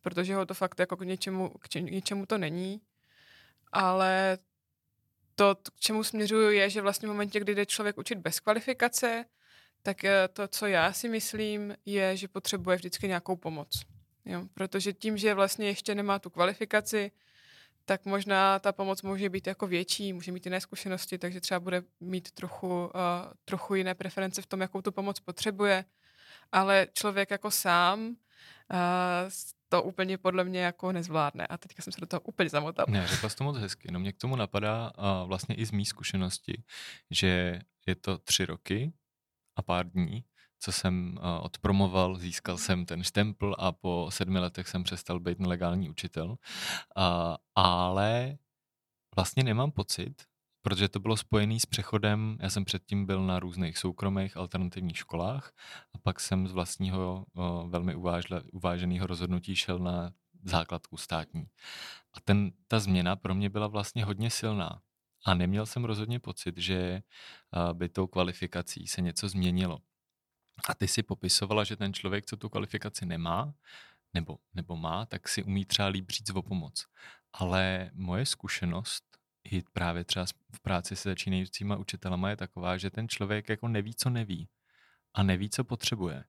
protože 0.00 0.34
ho 0.34 0.46
to 0.46 0.54
fakt 0.54 0.78
jako 0.78 0.96
k 0.96 1.00
něčemu, 1.00 1.48
k 1.48 1.74
něčemu 1.74 2.26
to 2.26 2.38
není. 2.38 2.80
Ale 3.72 4.38
to, 5.34 5.54
k 5.54 5.80
čemu 5.80 6.04
směřuju, 6.04 6.50
je, 6.50 6.70
že 6.70 6.82
vlastně 6.82 7.08
v 7.08 7.12
momentě, 7.12 7.40
kdy 7.40 7.54
jde 7.54 7.66
člověk 7.66 7.98
učit 7.98 8.18
bez 8.18 8.40
kvalifikace, 8.40 9.24
tak 9.82 10.04
eh, 10.04 10.28
to, 10.32 10.48
co 10.48 10.66
já 10.66 10.92
si 10.92 11.08
myslím, 11.08 11.76
je, 11.86 12.16
že 12.16 12.28
potřebuje 12.28 12.76
vždycky 12.76 13.08
nějakou 13.08 13.36
pomoc. 13.36 13.82
Jo? 14.24 14.46
Protože 14.54 14.92
tím, 14.92 15.16
že 15.16 15.34
vlastně 15.34 15.66
ještě 15.66 15.94
nemá 15.94 16.18
tu 16.18 16.30
kvalifikaci, 16.30 17.10
tak 17.84 18.04
možná 18.04 18.58
ta 18.58 18.72
pomoc 18.72 19.02
může 19.02 19.28
být 19.28 19.46
jako 19.46 19.66
větší, 19.66 20.12
může 20.12 20.32
mít 20.32 20.46
jiné 20.46 20.60
zkušenosti, 20.60 21.18
takže 21.18 21.40
třeba 21.40 21.60
bude 21.60 21.82
mít 22.00 22.30
trochu, 22.30 22.84
uh, 22.84 22.90
trochu 23.44 23.74
jiné 23.74 23.94
preference 23.94 24.42
v 24.42 24.46
tom, 24.46 24.60
jakou 24.60 24.82
tu 24.82 24.92
pomoc 24.92 25.20
potřebuje. 25.20 25.84
Ale 26.52 26.86
člověk 26.92 27.30
jako 27.30 27.50
sám 27.50 28.00
uh, 28.00 28.16
to 29.68 29.82
úplně 29.82 30.18
podle 30.18 30.44
mě 30.44 30.60
jako 30.60 30.92
nezvládne. 30.92 31.46
A 31.46 31.58
teďka 31.58 31.82
jsem 31.82 31.92
se 31.92 32.00
do 32.00 32.06
toho 32.06 32.20
úplně 32.20 32.48
zamotal. 32.48 32.86
Ne, 32.88 33.06
řekla 33.06 33.28
jsi 33.28 33.36
to 33.36 33.44
moc 33.44 33.56
hezky. 33.56 33.88
No 33.92 34.00
mě 34.00 34.12
k 34.12 34.18
tomu 34.18 34.36
napadá 34.36 34.92
uh, 34.98 35.28
vlastně 35.28 35.54
i 35.54 35.66
z 35.66 35.70
mý 35.70 35.86
zkušenosti, 35.86 36.62
že 37.10 37.60
je 37.86 37.94
to 37.94 38.18
tři 38.18 38.46
roky 38.46 38.92
a 39.56 39.62
pár 39.62 39.90
dní, 39.90 40.24
co 40.60 40.72
jsem 40.72 41.18
uh, 41.18 41.44
odpromoval, 41.44 42.16
získal 42.16 42.58
jsem 42.58 42.86
ten 42.86 43.02
štempl 43.02 43.54
a 43.58 43.72
po 43.72 44.08
sedmi 44.10 44.38
letech 44.38 44.68
jsem 44.68 44.82
přestal 44.82 45.20
být 45.20 45.38
nelegální 45.38 45.90
učitel. 45.90 46.28
Uh, 46.30 46.36
ale 47.54 48.38
vlastně 49.16 49.42
nemám 49.44 49.70
pocit, 49.70 50.22
protože 50.62 50.88
to 50.88 51.00
bylo 51.00 51.16
spojené 51.16 51.60
s 51.60 51.66
přechodem, 51.66 52.38
já 52.40 52.50
jsem 52.50 52.64
předtím 52.64 53.06
byl 53.06 53.26
na 53.26 53.40
různých 53.40 53.78
soukromých 53.78 54.36
alternativních 54.36 54.98
školách 54.98 55.52
a 55.94 55.98
pak 55.98 56.20
jsem 56.20 56.48
z 56.48 56.52
vlastního 56.52 57.24
uh, 57.32 57.70
velmi 57.70 57.94
uvážle, 57.94 58.42
uváženého 58.52 59.06
rozhodnutí 59.06 59.56
šel 59.56 59.78
na 59.78 60.12
základku 60.44 60.96
státní. 60.96 61.46
A 62.14 62.20
ten, 62.20 62.52
ta 62.68 62.80
změna 62.80 63.16
pro 63.16 63.34
mě 63.34 63.50
byla 63.50 63.66
vlastně 63.66 64.04
hodně 64.04 64.30
silná. 64.30 64.80
A 65.24 65.34
neměl 65.34 65.66
jsem 65.66 65.84
rozhodně 65.84 66.20
pocit, 66.20 66.58
že 66.58 67.02
by 67.72 67.88
tou 67.88 68.06
kvalifikací 68.06 68.86
se 68.86 69.00
něco 69.00 69.28
změnilo. 69.28 69.78
A 70.68 70.74
ty 70.74 70.88
si 70.88 71.02
popisovala, 71.02 71.64
že 71.64 71.76
ten 71.76 71.94
člověk, 71.94 72.26
co 72.26 72.36
tu 72.36 72.48
kvalifikaci 72.48 73.06
nemá, 73.06 73.54
nebo, 74.14 74.38
nebo 74.54 74.76
má, 74.76 75.06
tak 75.06 75.28
si 75.28 75.42
umí 75.42 75.64
třeba 75.64 75.88
líp 75.88 76.10
říct 76.10 76.30
o 76.30 76.42
pomoc. 76.42 76.86
Ale 77.32 77.90
moje 77.94 78.26
zkušenost 78.26 79.04
i 79.44 79.62
právě 79.72 80.04
třeba 80.04 80.26
v 80.54 80.60
práci 80.60 80.96
se 80.96 81.08
začínajícíma 81.08 81.76
učitelama 81.76 82.30
je 82.30 82.36
taková, 82.36 82.76
že 82.76 82.90
ten 82.90 83.08
člověk 83.08 83.48
jako 83.48 83.68
neví, 83.68 83.94
co 83.94 84.10
neví 84.10 84.48
a 85.14 85.22
neví, 85.22 85.50
co 85.50 85.64
potřebuje. 85.64 86.24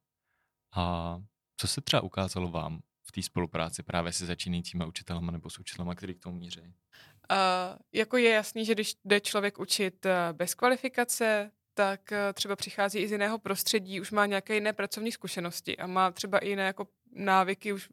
A 0.75 1.17
co 1.57 1.67
se 1.67 1.81
třeba 1.81 2.01
ukázalo 2.01 2.51
vám 2.51 2.81
v 3.03 3.11
té 3.11 3.21
spolupráci 3.21 3.83
právě 3.83 4.13
se 4.13 4.25
začínajícíma 4.25 4.85
učitelama 4.85 5.31
nebo 5.31 5.49
s 5.49 5.59
učitelama, 5.59 5.95
který 5.95 6.15
k 6.15 6.19
tomu 6.19 6.37
míří? 6.37 6.61
Uh, 6.61 7.77
jako 7.93 8.17
je 8.17 8.29
jasný, 8.29 8.65
že 8.65 8.73
když 8.73 8.95
jde 9.05 9.19
člověk 9.19 9.59
učit 9.59 10.05
uh, 10.05 10.11
bez 10.37 10.55
kvalifikace, 10.55 11.51
tak 11.73 12.01
uh, 12.11 12.17
třeba 12.33 12.55
přichází 12.55 12.99
i 12.99 13.07
z 13.07 13.11
jiného 13.11 13.39
prostředí, 13.39 14.01
už 14.01 14.11
má 14.11 14.25
nějaké 14.25 14.53
jiné 14.53 14.73
pracovní 14.73 15.11
zkušenosti 15.11 15.77
a 15.77 15.87
má 15.87 16.11
třeba 16.11 16.37
i 16.39 16.49
jiné 16.49 16.63
jako 16.63 16.87
návyky 17.11 17.73
už 17.73 17.89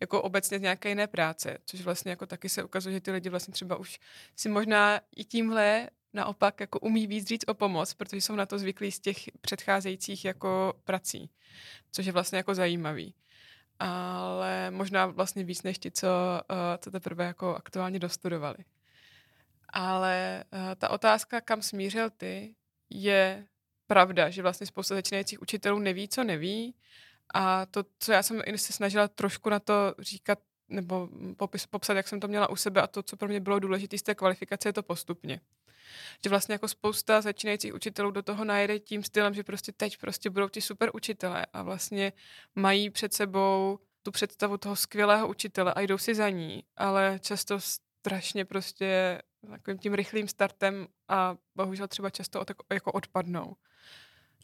jako 0.00 0.22
obecně 0.22 0.58
z 0.58 0.62
nějaké 0.62 0.88
jiné 0.88 1.06
práce, 1.06 1.58
což 1.64 1.80
vlastně 1.80 2.10
jako 2.10 2.26
taky 2.26 2.48
se 2.48 2.64
ukazuje, 2.64 2.92
že 2.92 3.00
ty 3.00 3.10
lidi 3.10 3.28
vlastně 3.28 3.52
třeba 3.52 3.76
už 3.76 4.00
si 4.36 4.48
možná 4.48 5.00
i 5.16 5.24
tímhle 5.24 5.90
naopak 6.12 6.60
jako 6.60 6.78
umí 6.78 7.06
víc 7.06 7.28
říct 7.28 7.44
o 7.46 7.54
pomoc, 7.54 7.94
protože 7.94 8.20
jsou 8.20 8.34
na 8.34 8.46
to 8.46 8.58
zvyklí 8.58 8.92
z 8.92 9.00
těch 9.00 9.16
předcházejících 9.40 10.24
jako 10.24 10.74
prací, 10.84 11.30
což 11.92 12.06
je 12.06 12.12
vlastně 12.12 12.36
jako 12.36 12.54
zajímavý. 12.54 13.14
Ale 13.78 14.70
možná 14.70 15.06
vlastně 15.06 15.44
víc 15.44 15.62
než 15.62 15.78
ti, 15.78 15.90
co, 15.90 16.08
co 16.78 16.90
teprve 16.90 17.24
jako 17.24 17.56
aktuálně 17.56 17.98
dostudovali. 17.98 18.56
Ale 19.68 20.44
uh, 20.52 20.58
ta 20.76 20.88
otázka, 20.90 21.40
kam 21.40 21.62
smířil 21.62 22.10
ty, 22.10 22.54
je 22.94 23.46
pravda, 23.86 24.30
že 24.30 24.42
vlastně 24.42 24.66
spousta 24.66 24.94
začínajících 24.94 25.42
učitelů 25.42 25.78
neví, 25.78 26.08
co 26.08 26.24
neví 26.24 26.74
a 27.34 27.66
to, 27.66 27.84
co 27.98 28.12
já 28.12 28.22
jsem 28.22 28.42
se 28.56 28.72
snažila 28.72 29.08
trošku 29.08 29.50
na 29.50 29.60
to 29.60 29.94
říkat, 29.98 30.38
nebo 30.68 31.08
popis, 31.36 31.66
popsat, 31.66 31.96
jak 31.96 32.08
jsem 32.08 32.20
to 32.20 32.28
měla 32.28 32.50
u 32.50 32.56
sebe 32.56 32.82
a 32.82 32.86
to, 32.86 33.02
co 33.02 33.16
pro 33.16 33.28
mě 33.28 33.40
bylo 33.40 33.58
důležité 33.58 33.98
z 33.98 34.02
té 34.02 34.14
kvalifikace, 34.14 34.68
je 34.68 34.72
to 34.72 34.82
postupně. 34.82 35.40
Že 36.24 36.30
vlastně 36.30 36.52
jako 36.52 36.68
spousta 36.68 37.20
začínajících 37.20 37.74
učitelů 37.74 38.10
do 38.10 38.22
toho 38.22 38.44
najede 38.44 38.78
tím 38.78 39.04
stylem, 39.04 39.34
že 39.34 39.44
prostě 39.44 39.72
teď 39.72 39.98
prostě 39.98 40.30
budou 40.30 40.48
ti 40.48 40.60
super 40.60 40.90
učitelé 40.94 41.46
a 41.52 41.62
vlastně 41.62 42.12
mají 42.54 42.90
před 42.90 43.14
sebou 43.14 43.78
tu 44.02 44.10
představu 44.10 44.56
toho 44.56 44.76
skvělého 44.76 45.28
učitele 45.28 45.74
a 45.74 45.80
jdou 45.80 45.98
si 45.98 46.14
za 46.14 46.28
ní, 46.30 46.64
ale 46.76 47.18
často 47.22 47.60
strašně 47.60 48.44
prostě 48.44 49.18
takovým 49.50 49.78
tím 49.78 49.94
rychlým 49.94 50.28
startem 50.28 50.86
a 51.08 51.36
bohužel 51.54 51.88
třeba 51.88 52.10
často 52.10 52.44
jako 52.70 52.92
odpadnou 52.92 53.56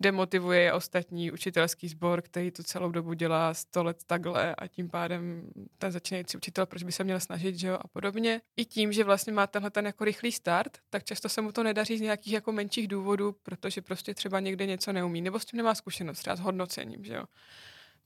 demotivuje 0.00 0.60
je 0.60 0.72
ostatní 0.72 1.32
učitelský 1.32 1.88
sbor, 1.88 2.22
který 2.22 2.50
to 2.50 2.62
celou 2.62 2.90
dobu 2.90 3.12
dělá 3.12 3.54
sto 3.54 3.84
let 3.84 4.04
takhle 4.06 4.54
a 4.54 4.66
tím 4.66 4.90
pádem 4.90 5.50
ten 5.78 5.92
začínající 5.92 6.36
učitel, 6.36 6.66
proč 6.66 6.82
by 6.82 6.92
se 6.92 7.04
měl 7.04 7.20
snažit, 7.20 7.58
že 7.58 7.68
jo, 7.68 7.78
a 7.80 7.88
podobně. 7.88 8.40
I 8.56 8.64
tím, 8.64 8.92
že 8.92 9.04
vlastně 9.04 9.32
má 9.32 9.46
tenhle 9.46 9.70
ten 9.70 9.86
jako 9.86 10.04
rychlý 10.04 10.32
start, 10.32 10.78
tak 10.90 11.04
často 11.04 11.28
se 11.28 11.40
mu 11.40 11.52
to 11.52 11.62
nedaří 11.62 11.98
z 11.98 12.00
nějakých 12.00 12.32
jako 12.32 12.52
menších 12.52 12.88
důvodů, 12.88 13.32
protože 13.42 13.82
prostě 13.82 14.14
třeba 14.14 14.40
někde 14.40 14.66
něco 14.66 14.92
neumí, 14.92 15.22
nebo 15.22 15.40
s 15.40 15.44
tím 15.44 15.56
nemá 15.56 15.74
zkušenost, 15.74 16.18
třeba 16.18 16.36
s 16.36 16.40
hodnocením, 16.40 17.04
že 17.04 17.14
jo. 17.14 17.24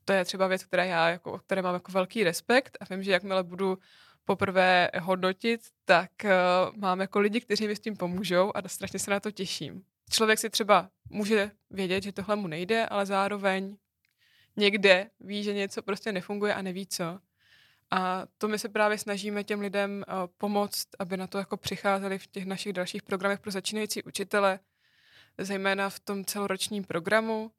To 0.05 0.13
je 0.13 0.25
třeba 0.25 0.47
věc, 0.47 0.65
která 0.65 0.85
já 0.85 1.09
jako, 1.09 1.39
které 1.39 1.63
mám 1.63 1.75
jako 1.75 1.93
velký 1.93 2.25
respekt 2.25 2.79
a 2.81 2.85
vím, 2.95 3.03
že 3.03 3.13
jakmile 3.13 3.43
budu 3.43 3.79
poprvé 4.25 4.91
hodnotit, 5.01 5.61
tak 5.85 6.11
uh, 6.25 6.77
mám 6.77 7.01
jako 7.01 7.21
lidi, 7.21 7.41
kteří 7.41 7.67
mi 7.67 7.77
s 7.77 7.81
tím 7.81 7.97
pomůžou 7.97 8.53
a 8.55 8.69
strašně 8.69 8.99
se 8.99 9.11
na 9.11 9.21
to 9.21 9.31
těším 9.31 9.85
člověk 10.13 10.39
si 10.39 10.51
třeba 10.51 10.91
může 11.11 11.51
vědět, 11.71 12.03
že 12.03 12.13
tohle 12.13 12.37
mu 12.37 12.47
nejde, 12.47 12.87
ale 12.87 13.07
zároveň 13.07 13.77
někde 14.57 15.11
ví, 15.21 15.45
že 15.45 15.55
něco 15.55 15.83
prostě 15.83 16.13
nefunguje 16.13 16.55
a 16.55 16.63
neví 16.63 16.87
co. 16.87 17.21
A 17.91 18.27
to 18.39 18.49
my 18.49 18.59
se 18.59 18.69
právě 18.69 18.99
snažíme 18.99 19.45
těm 19.45 19.61
lidem 19.61 20.05
uh, 20.09 20.15
pomoct, 20.39 20.89
aby 20.99 21.17
na 21.17 21.27
to 21.27 21.39
jako 21.39 21.57
přicházeli 21.57 22.19
v 22.19 22.27
těch 22.27 22.47
našich 22.47 22.73
dalších 22.73 23.03
programech 23.03 23.41
pro 23.41 23.51
začínající 23.51 24.03
učitele, 24.03 24.61
zejména 25.39 25.91
v 25.91 26.01
tom 26.01 26.25
celoročním 26.25 26.85
programu, 26.85 27.53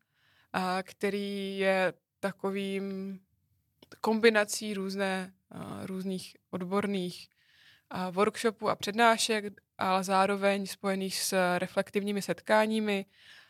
a 0.54 0.84
který 0.84 1.58
je 1.58 1.94
takovým 2.20 3.20
kombinací 4.02 4.74
různé, 4.74 5.34
různých 5.86 6.36
odborných 6.52 7.28
uh, 7.94 8.16
workshopů 8.16 8.70
a 8.70 8.76
přednášek, 8.76 9.54
ale 9.78 10.04
zároveň 10.04 10.66
spojených 10.66 11.16
s 11.16 11.58
reflektivními 11.58 12.22
setkáními. 12.22 13.06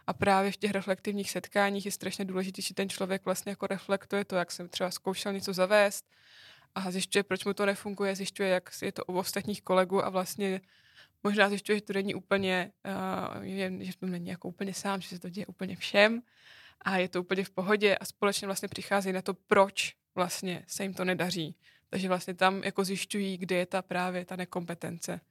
A 0.07 0.13
právě 0.13 0.51
v 0.51 0.57
těch 0.57 0.71
reflektivních 0.71 1.31
setkáních 1.31 1.85
je 1.85 1.91
strašně 1.91 2.25
důležité, 2.25 2.61
že 2.61 2.73
ten 2.73 2.89
člověk 2.89 3.25
vlastně 3.25 3.49
jako 3.49 3.67
reflektuje 3.67 4.25
to, 4.25 4.35
jak 4.35 4.51
jsem 4.51 4.69
třeba 4.69 4.91
zkoušel 4.91 5.33
něco 5.33 5.53
zavést 5.53 6.05
a 6.75 6.91
zjišťuje, 6.91 7.23
proč 7.23 7.45
mu 7.45 7.53
to 7.53 7.65
nefunguje, 7.65 8.15
zjišťuje, 8.15 8.49
jak 8.49 8.69
je 8.81 8.91
to 8.91 9.05
u 9.05 9.17
ostatních 9.17 9.61
kolegů 9.61 10.05
a 10.05 10.09
vlastně 10.09 10.61
možná 11.23 11.49
zjišťuje, 11.49 11.77
že 11.77 11.81
to 11.81 11.93
není 11.93 12.15
úplně, 12.15 12.71
uh, 13.37 13.43
je, 13.43 13.71
že 13.79 13.97
to 13.97 14.05
není 14.05 14.29
jako 14.29 14.47
úplně 14.47 14.73
sám, 14.73 15.01
že 15.01 15.07
se 15.07 15.19
to 15.19 15.29
děje 15.29 15.45
úplně 15.45 15.75
všem 15.75 16.21
a 16.81 16.97
je 16.97 17.09
to 17.09 17.21
úplně 17.21 17.43
v 17.43 17.49
pohodě 17.49 17.97
a 17.97 18.05
společně 18.05 18.45
vlastně 18.45 18.67
přichází 18.67 19.11
na 19.11 19.21
to, 19.21 19.33
proč 19.33 19.95
vlastně 20.15 20.63
se 20.67 20.83
jim 20.83 20.93
to 20.93 21.05
nedaří. 21.05 21.55
Takže 21.93 22.07
vlastně 22.07 22.33
tam 22.33 22.63
jako 22.63 22.83
zjišťují, 22.83 23.37
kde 23.37 23.55
je 23.55 23.65
ta 23.65 23.81
právě 23.81 24.25
ta 24.25 24.35
nekompetence 24.35 25.21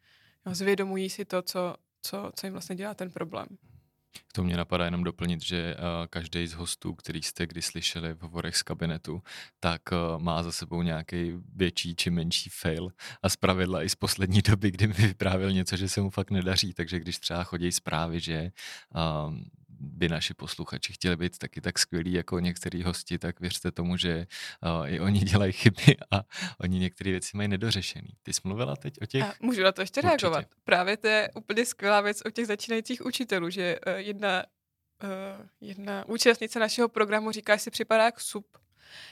jo, 0.46 0.54
zvědomují 0.54 1.10
si 1.10 1.24
to, 1.24 1.42
co, 1.42 1.74
co, 2.02 2.32
co 2.36 2.46
jim 2.46 2.52
vlastně 2.52 2.76
dělá 2.76 2.94
ten 2.94 3.10
problém. 3.10 3.46
K 4.28 4.32
tomu 4.32 4.46
mě 4.46 4.56
napadá 4.56 4.84
jenom 4.84 5.04
doplnit, 5.04 5.42
že 5.42 5.76
uh, 5.76 6.06
každý 6.10 6.46
z 6.46 6.54
hostů, 6.54 6.94
který 6.94 7.22
jste 7.22 7.46
kdy 7.46 7.62
slyšeli 7.62 8.14
v 8.14 8.22
hovorech 8.22 8.56
z 8.56 8.62
kabinetu, 8.62 9.22
tak 9.60 9.82
uh, 9.92 10.22
má 10.22 10.42
za 10.42 10.52
sebou 10.52 10.82
nějaký 10.82 11.32
větší 11.54 11.96
či 11.96 12.10
menší 12.10 12.50
fail 12.50 12.92
a 13.22 13.28
zpravidla 13.28 13.82
i 13.82 13.88
z 13.88 13.94
poslední 13.94 14.42
doby, 14.42 14.70
kdy 14.70 14.86
mi 14.86 14.94
vyprávěl 14.94 15.52
něco, 15.52 15.76
že 15.76 15.88
se 15.88 16.00
mu 16.00 16.10
fakt 16.10 16.30
nedaří, 16.30 16.74
takže 16.74 17.00
když 17.00 17.18
třeba 17.18 17.44
chodí 17.44 17.72
zprávy, 17.72 18.20
že 18.20 18.52
uh, 18.94 19.34
by 19.82 20.08
naši 20.08 20.34
posluchači 20.34 20.92
chtěli 20.92 21.16
být 21.16 21.38
taky 21.38 21.60
tak 21.60 21.78
skvělí 21.78 22.12
jako 22.12 22.38
některý 22.38 22.82
hosti, 22.82 23.18
tak 23.18 23.40
věřte 23.40 23.70
tomu, 23.70 23.96
že 23.96 24.26
uh, 24.80 24.88
i 24.88 25.00
oni 25.00 25.20
dělají 25.20 25.52
chyby 25.52 25.96
a 26.10 26.22
oni 26.60 26.78
některé 26.78 27.10
věci 27.10 27.36
mají 27.36 27.48
nedořešený. 27.48 28.08
Ty 28.22 28.32
jsi 28.32 28.40
mluvila 28.44 28.76
teď 28.76 28.94
o 29.02 29.06
těch? 29.06 29.22
A 29.22 29.34
můžu 29.40 29.62
na 29.62 29.72
to 29.72 29.80
ještě 29.80 30.00
Určitě. 30.00 30.08
reagovat. 30.08 30.44
Právě 30.64 30.96
to 30.96 31.06
je 31.06 31.30
úplně 31.34 31.66
skvělá 31.66 32.00
věc 32.00 32.22
o 32.26 32.30
těch 32.30 32.46
začínajících 32.46 33.06
učitelů, 33.06 33.50
že 33.50 33.78
uh, 33.86 33.92
jedna, 33.94 34.44
uh, 35.04 35.46
jedna 35.60 36.08
účastnice 36.08 36.58
našeho 36.58 36.88
programu 36.88 37.30
říká, 37.32 37.56
že 37.56 37.62
si 37.62 37.70
připadá 37.70 38.04
jak 38.04 38.20
sup 38.20 38.46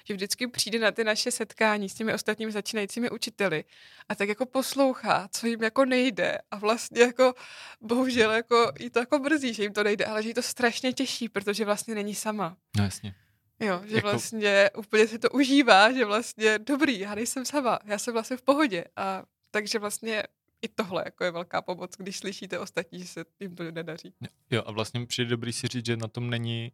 že 0.04 0.14
vždycky 0.14 0.46
přijde 0.46 0.78
na 0.78 0.90
ty 0.90 1.04
naše 1.04 1.30
setkání 1.30 1.88
s 1.88 1.94
těmi 1.94 2.14
ostatními 2.14 2.52
začínajícími 2.52 3.10
učiteli 3.10 3.64
a 4.08 4.14
tak 4.14 4.28
jako 4.28 4.46
poslouchá, 4.46 5.28
co 5.32 5.46
jim 5.46 5.62
jako 5.62 5.84
nejde 5.84 6.38
a 6.50 6.58
vlastně 6.58 7.00
jako 7.00 7.34
bohužel 7.80 8.30
jako 8.30 8.72
jí 8.80 8.90
to 8.90 8.98
jako 8.98 9.18
brzí, 9.18 9.54
že 9.54 9.62
jim 9.62 9.72
to 9.72 9.84
nejde, 9.84 10.04
ale 10.04 10.22
že 10.22 10.28
jí 10.28 10.34
to 10.34 10.42
strašně 10.42 10.92
těší, 10.92 11.28
protože 11.28 11.64
vlastně 11.64 11.94
není 11.94 12.14
sama. 12.14 12.56
No 12.76 12.84
jasně. 12.84 13.14
Jo, 13.60 13.82
že 13.86 13.96
jako... 13.96 14.10
vlastně 14.10 14.70
úplně 14.76 15.06
si 15.06 15.18
to 15.18 15.30
užívá, 15.30 15.92
že 15.92 16.04
vlastně 16.04 16.58
dobrý, 16.58 16.98
já 16.98 17.14
nejsem 17.14 17.44
sama, 17.44 17.78
já 17.84 17.98
jsem 17.98 18.14
vlastně 18.14 18.36
v 18.36 18.42
pohodě 18.42 18.84
a 18.96 19.22
takže 19.50 19.78
vlastně 19.78 20.22
i 20.62 20.68
tohle 20.68 21.02
jako 21.04 21.24
je 21.24 21.30
velká 21.30 21.62
pomoc, 21.62 21.92
když 21.98 22.18
slyšíte 22.18 22.58
ostatní, 22.58 22.98
že 22.98 23.06
se 23.06 23.24
jim 23.40 23.56
to 23.56 23.70
nedaří. 23.70 24.14
Jo 24.50 24.62
a 24.66 24.72
vlastně 24.72 25.06
přijde 25.06 25.30
dobrý 25.30 25.52
si 25.52 25.66
říct, 25.66 25.86
že 25.86 25.96
na 25.96 26.08
tom 26.08 26.30
není 26.30 26.72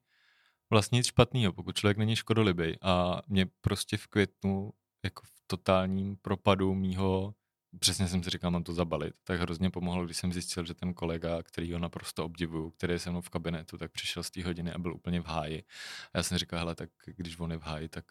vlastně 0.71 0.97
nic 0.97 1.07
špatného, 1.07 1.53
pokud 1.53 1.77
člověk 1.77 1.99
není 1.99 2.17
škodolibý. 2.17 2.77
A 2.83 3.23
mě 3.29 3.47
prostě 3.61 3.97
v 3.97 4.07
květnu, 4.07 4.73
jako 5.05 5.23
v 5.27 5.43
totálním 5.47 6.17
propadu 6.17 6.75
mýho, 6.75 7.35
přesně 7.79 8.09
jsem 8.09 8.23
si 8.23 8.31
říkal, 8.31 8.51
mám 8.51 8.65
to 8.65 8.75
zabalit, 8.75 9.15
tak 9.25 9.41
hrozně 9.41 9.71
pomohlo, 9.71 10.05
když 10.05 10.17
jsem 10.17 10.33
zjistil, 10.33 10.65
že 10.65 10.75
ten 10.75 10.95
kolega, 10.95 11.43
který 11.43 11.73
ho 11.73 11.79
naprosto 11.79 12.25
obdivuju, 12.25 12.71
který 12.71 12.93
je 12.93 12.99
se 12.99 13.11
mnou 13.11 13.21
v 13.21 13.29
kabinetu, 13.29 13.79
tak 13.79 13.93
přišel 13.93 14.23
z 14.23 14.31
té 14.31 14.45
hodiny 14.45 14.73
a 14.73 14.79
byl 14.79 14.95
úplně 14.95 15.21
v 15.21 15.27
háji. 15.27 15.65
A 16.13 16.19
já 16.19 16.23
jsem 16.23 16.39
říkal, 16.39 16.59
hele, 16.59 16.75
tak 16.75 16.91
když 17.05 17.39
on 17.39 17.53
je 17.53 17.59
v 17.59 17.63
háji, 17.63 17.89
tak 17.89 18.05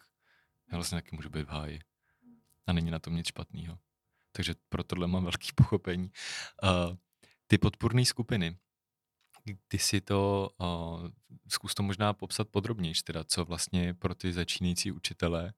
já 0.72 0.78
vlastně 0.78 0.98
taky 0.98 1.16
můžu 1.16 1.28
být 1.28 1.46
v 1.46 1.48
háji. 1.48 1.80
A 2.66 2.72
není 2.72 2.90
na 2.90 2.98
tom 2.98 3.16
nic 3.16 3.26
špatného. 3.26 3.78
Takže 4.32 4.54
pro 4.68 4.84
tohle 4.84 5.06
mám 5.06 5.24
velký 5.24 5.48
pochopení. 5.54 6.10
Uh, 6.62 6.96
ty 7.46 7.58
podpůrné 7.58 8.04
skupiny, 8.04 8.58
ty 9.68 9.78
si 9.78 10.00
to, 10.00 10.50
uh, 10.60 11.08
zkus 11.48 11.74
to 11.74 11.82
možná 11.82 12.12
popsat 12.12 12.48
podrobněji, 12.48 12.94
teda 13.04 13.24
co 13.24 13.44
vlastně 13.44 13.94
pro 13.94 14.14
ty 14.14 14.32
začínající 14.32 14.92
učitele 14.92 15.52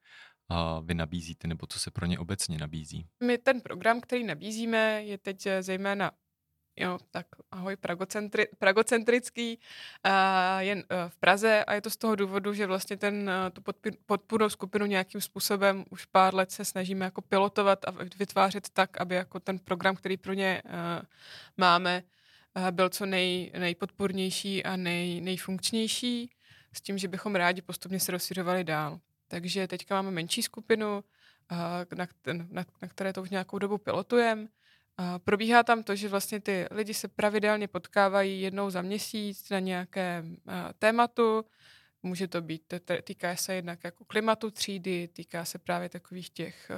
uh, 0.51 0.87
vy 0.87 0.94
nabízíte, 0.94 1.48
nebo 1.48 1.66
co 1.66 1.79
se 1.79 1.90
pro 1.90 2.07
ně 2.07 2.18
obecně 2.18 2.59
nabízí? 2.59 3.07
My 3.22 3.38
ten 3.38 3.61
program, 3.61 4.01
který 4.01 4.24
nabízíme, 4.24 5.05
je 5.05 5.18
teď 5.18 5.46
eh, 5.46 5.62
zejména 5.62 6.11
Jo, 6.81 6.98
tak 7.11 7.27
ahoj, 7.51 7.77
pragocentri, 7.77 8.46
pragocentrický, 8.59 9.59
uh, 10.07 10.12
jen 10.59 10.85
v 11.09 11.16
Praze 11.16 11.64
a 11.64 11.74
je 11.74 11.81
to 11.81 11.90
z 11.90 11.96
toho 11.96 12.16
důvodu, 12.16 12.55
že 12.55 12.66
vlastně 12.66 12.96
ten, 12.96 13.31
tu 13.53 13.62
podpůrnou 14.07 14.48
skupinu 14.48 14.87
nějakým 14.87 15.20
způsobem 15.20 15.85
už 15.90 16.05
pár 16.05 16.35
let 16.35 16.51
se 16.51 16.64
snažíme 16.64 17.05
jako 17.05 17.22
pilotovat 17.22 17.85
a 17.85 17.90
vytvářet 18.18 18.68
tak, 18.70 19.01
aby 19.01 19.14
jako 19.14 19.40
ten 19.40 19.59
program, 19.59 19.96
který 19.96 20.16
pro 20.16 20.33
ně 20.33 20.62
máme, 21.57 22.03
byl 22.71 22.89
co 22.89 23.07
nej, 23.07 23.53
nejpodpornější 23.59 24.65
a 24.65 24.77
nej, 24.77 25.21
nejfunkčnější, 25.21 26.31
s 26.73 26.81
tím, 26.81 26.99
že 26.99 27.09
bychom 27.09 27.35
rádi 27.35 27.63
postupně 27.63 28.01
se 28.01 28.13
rozšiřovali 28.13 28.65
dál. 28.65 29.01
Takže 29.29 29.69
teďka 29.69 29.95
máme 29.95 30.11
menší 30.11 30.43
skupinu, 30.43 31.05
na, 31.97 32.07
na, 32.51 32.65
na 32.83 32.89
které 32.89 33.13
to 33.13 33.23
už 33.23 33.31
nějakou 33.31 33.59
dobu 33.59 33.79
pilotujeme. 33.79 34.49
Probíhá 35.25 35.63
tam 35.63 35.83
to, 35.83 35.97
že 35.97 36.09
vlastně 36.09 36.41
ty 36.41 36.67
lidi 36.71 36.95
se 36.95 37.09
pravidelně 37.09 37.69
potkávají 37.69 38.41
jednou 38.41 38.71
za 38.71 38.83
měsíc 38.83 39.51
na 39.51 39.59
nějakém 39.59 40.37
tématu. 40.79 41.45
Může 42.03 42.29
to 42.29 42.43
být, 42.43 42.75
týká 43.05 43.37
se 43.37 43.55
jednak 43.55 43.85
jako 43.85 44.05
klimatu 44.05 44.51
třídy, 44.51 45.09
týká 45.09 45.45
se 45.45 45.59
právě 45.59 45.89
takových 45.89 46.31
těch 46.31 46.71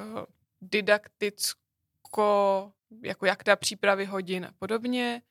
didakticko, 0.60 2.72
jako 3.02 3.26
jak 3.26 3.44
ta 3.44 3.56
přípravy 3.56 4.04
hodin 4.04 4.44
a 4.44 4.52
podobně. 4.58 5.22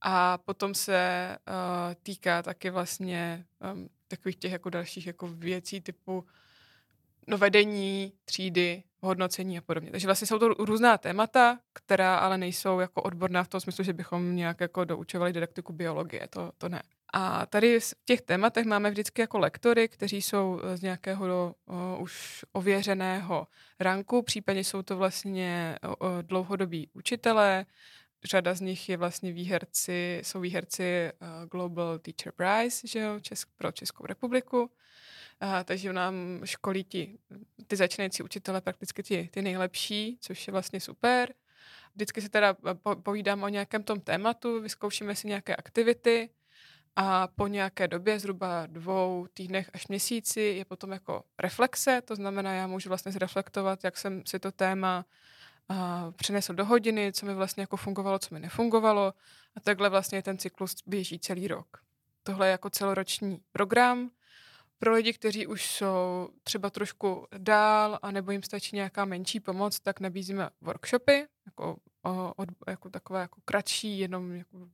A 0.00 0.38
potom 0.38 0.74
se 0.74 1.36
uh, 1.48 1.94
týká 2.02 2.42
taky 2.42 2.70
vlastně 2.70 3.46
um, 3.72 3.88
takových 4.08 4.36
těch 4.36 4.52
jako 4.52 4.70
dalších 4.70 5.06
jako 5.06 5.28
věcí 5.28 5.80
typu 5.80 6.24
no, 7.26 7.38
vedení 7.38 8.12
třídy, 8.24 8.82
hodnocení 9.00 9.58
a 9.58 9.60
podobně. 9.60 9.90
Takže 9.90 10.06
vlastně 10.08 10.26
jsou 10.26 10.38
to 10.38 10.48
různá 10.48 10.98
témata, 10.98 11.58
která 11.72 12.16
ale 12.16 12.38
nejsou 12.38 12.80
jako 12.80 13.02
odborná 13.02 13.44
v 13.44 13.48
tom 13.48 13.60
smyslu, 13.60 13.84
že 13.84 13.92
bychom 13.92 14.36
nějak 14.36 14.60
jako 14.60 14.84
doučovali 14.84 15.32
didaktiku 15.32 15.72
biologie, 15.72 16.28
to, 16.30 16.52
to 16.58 16.68
ne. 16.68 16.82
A 17.12 17.46
tady 17.46 17.80
v 17.80 17.94
těch 18.04 18.20
tématech 18.20 18.66
máme 18.66 18.90
vždycky 18.90 19.20
jako 19.20 19.38
lektory, 19.38 19.88
kteří 19.88 20.22
jsou 20.22 20.60
z 20.74 20.82
nějakého 20.82 21.54
o, 21.66 21.98
už 21.98 22.44
ověřeného 22.52 23.46
ranku, 23.80 24.22
případně 24.22 24.64
jsou 24.64 24.82
to 24.82 24.96
vlastně 24.96 25.78
dlouhodobí 26.22 26.88
učitelé, 26.92 27.66
řada 28.26 28.54
z 28.54 28.60
nich 28.60 28.88
je 28.88 28.96
vlastně 28.96 29.32
výherci, 29.32 30.20
jsou 30.22 30.40
výherci 30.40 31.12
uh, 31.12 31.48
Global 31.48 31.98
Teacher 31.98 32.32
Prize, 32.32 32.88
že 32.88 32.98
jo, 33.00 33.20
Česk, 33.20 33.48
pro 33.56 33.72
Českou 33.72 34.06
republiku. 34.06 34.60
Uh, 34.62 34.68
takže 35.64 35.92
nám 35.92 36.40
školí 36.44 36.84
ti, 36.84 37.18
ty 37.66 37.76
začínající 37.76 38.22
učitele 38.22 38.60
prakticky 38.60 39.02
ti, 39.02 39.28
ty 39.32 39.42
nejlepší, 39.42 40.18
což 40.20 40.46
je 40.46 40.52
vlastně 40.52 40.80
super. 40.80 41.34
Vždycky 41.94 42.22
se 42.22 42.28
teda 42.28 42.56
povídám 43.02 43.42
o 43.42 43.48
nějakém 43.48 43.82
tom 43.82 44.00
tématu, 44.00 44.60
vyzkoušíme 44.60 45.14
si 45.14 45.28
nějaké 45.28 45.56
aktivity 45.56 46.30
a 46.96 47.28
po 47.28 47.46
nějaké 47.46 47.88
době, 47.88 48.18
zhruba 48.18 48.66
dvou 48.66 49.26
týdnech 49.34 49.70
až 49.72 49.88
měsíci, 49.88 50.40
je 50.40 50.64
potom 50.64 50.92
jako 50.92 51.22
reflexe, 51.38 52.02
to 52.04 52.16
znamená, 52.16 52.52
já 52.52 52.66
můžu 52.66 52.88
vlastně 52.88 53.12
zreflektovat, 53.12 53.84
jak 53.84 53.96
jsem 53.96 54.22
si 54.26 54.38
to 54.38 54.52
téma 54.52 55.06
a 55.68 56.10
přinesl 56.16 56.54
do 56.54 56.64
hodiny, 56.64 57.12
co 57.12 57.26
mi 57.26 57.34
vlastně 57.34 57.60
jako 57.60 57.76
fungovalo, 57.76 58.18
co 58.18 58.34
mi 58.34 58.40
nefungovalo. 58.40 59.14
A 59.56 59.60
takhle 59.60 59.88
vlastně 59.88 60.22
ten 60.22 60.38
cyklus 60.38 60.76
běží 60.86 61.18
celý 61.18 61.48
rok. 61.48 61.78
Tohle 62.22 62.46
je 62.46 62.50
jako 62.50 62.70
celoroční 62.70 63.40
program. 63.52 64.10
Pro 64.78 64.92
lidi, 64.92 65.12
kteří 65.12 65.46
už 65.46 65.66
jsou 65.70 66.28
třeba 66.42 66.70
trošku 66.70 67.26
dál 67.38 67.98
a 68.02 68.10
nebo 68.10 68.30
jim 68.30 68.42
stačí 68.42 68.76
nějaká 68.76 69.04
menší 69.04 69.40
pomoc, 69.40 69.80
tak 69.80 70.00
nabízíme 70.00 70.50
workshopy, 70.60 71.26
jako, 71.46 71.76
od, 72.36 72.48
jako 72.68 72.90
takové 72.90 73.20
jako 73.20 73.40
kratší, 73.44 73.98
jenom 73.98 74.34
jako 74.34 74.68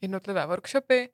jednotlivé 0.00 0.46
workshopy. 0.46 1.10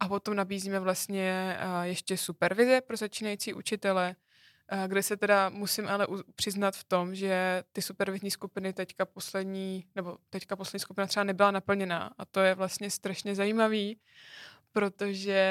A 0.00 0.08
potom 0.08 0.36
nabízíme 0.36 0.80
vlastně 0.80 1.56
ještě 1.82 2.16
supervize 2.16 2.80
pro 2.80 2.96
začínající 2.96 3.54
učitele, 3.54 4.16
kde 4.86 5.02
se 5.02 5.16
teda 5.16 5.48
musím 5.48 5.88
ale 5.88 6.06
přiznat 6.34 6.76
v 6.76 6.84
tom, 6.84 7.14
že 7.14 7.64
ty 7.72 7.82
supervizní 7.82 8.30
skupiny 8.30 8.72
teďka 8.72 9.04
poslední, 9.04 9.84
nebo 9.94 10.18
teďka 10.30 10.56
poslední 10.56 10.80
skupina 10.80 11.06
třeba 11.06 11.24
nebyla 11.24 11.50
naplněná. 11.50 12.10
A 12.18 12.24
to 12.24 12.40
je 12.40 12.54
vlastně 12.54 12.90
strašně 12.90 13.34
zajímavý, 13.34 14.00
protože 14.72 15.42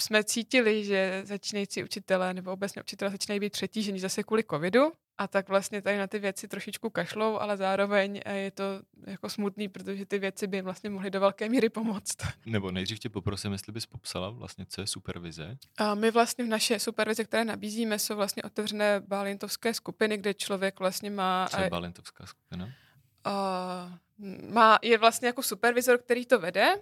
jsme 0.00 0.24
cítili, 0.24 0.84
že 0.84 1.22
začínající 1.24 1.84
učitelé 1.84 2.34
nebo 2.34 2.52
obecně 2.52 2.82
učitelé 2.82 3.10
začínají 3.10 3.40
být 3.40 3.52
přetížení 3.52 4.00
zase 4.00 4.22
kvůli 4.22 4.44
covidu 4.50 4.92
a 5.18 5.28
tak 5.28 5.48
vlastně 5.48 5.82
tady 5.82 5.98
na 5.98 6.06
ty 6.06 6.18
věci 6.18 6.48
trošičku 6.48 6.90
kašlou, 6.90 7.38
ale 7.38 7.56
zároveň 7.56 8.20
eh, 8.24 8.36
je 8.36 8.50
to 8.50 8.64
jako 9.06 9.28
smutný, 9.28 9.68
protože 9.68 10.06
ty 10.06 10.18
věci 10.18 10.46
by 10.46 10.62
vlastně 10.62 10.90
mohly 10.90 11.10
do 11.10 11.20
velké 11.20 11.48
míry 11.48 11.68
pomoct. 11.68 12.16
Nebo 12.46 12.70
nejdřív 12.70 12.98
tě 12.98 13.08
poprosím, 13.08 13.52
jestli 13.52 13.72
bys 13.72 13.86
popsala 13.86 14.30
vlastně, 14.30 14.66
co 14.68 14.80
je 14.80 14.86
supervize. 14.86 15.56
A 15.76 15.94
my 15.94 16.10
vlastně 16.10 16.44
v 16.44 16.48
naše 16.48 16.78
supervize, 16.78 17.24
které 17.24 17.44
nabízíme, 17.44 17.98
jsou 17.98 18.16
vlastně 18.16 18.42
otevřené 18.42 19.00
balintovské 19.00 19.74
skupiny, 19.74 20.16
kde 20.16 20.34
člověk 20.34 20.78
vlastně 20.80 21.10
má... 21.10 21.48
Co 21.50 21.60
je 21.60 21.70
balintovská 21.70 22.26
skupina? 22.26 22.64
Uh, 23.26 23.32
má, 24.50 24.78
je 24.82 24.98
vlastně 24.98 25.26
jako 25.26 25.42
supervizor, 25.42 25.98
který 25.98 26.26
to 26.26 26.38
vede, 26.38 26.74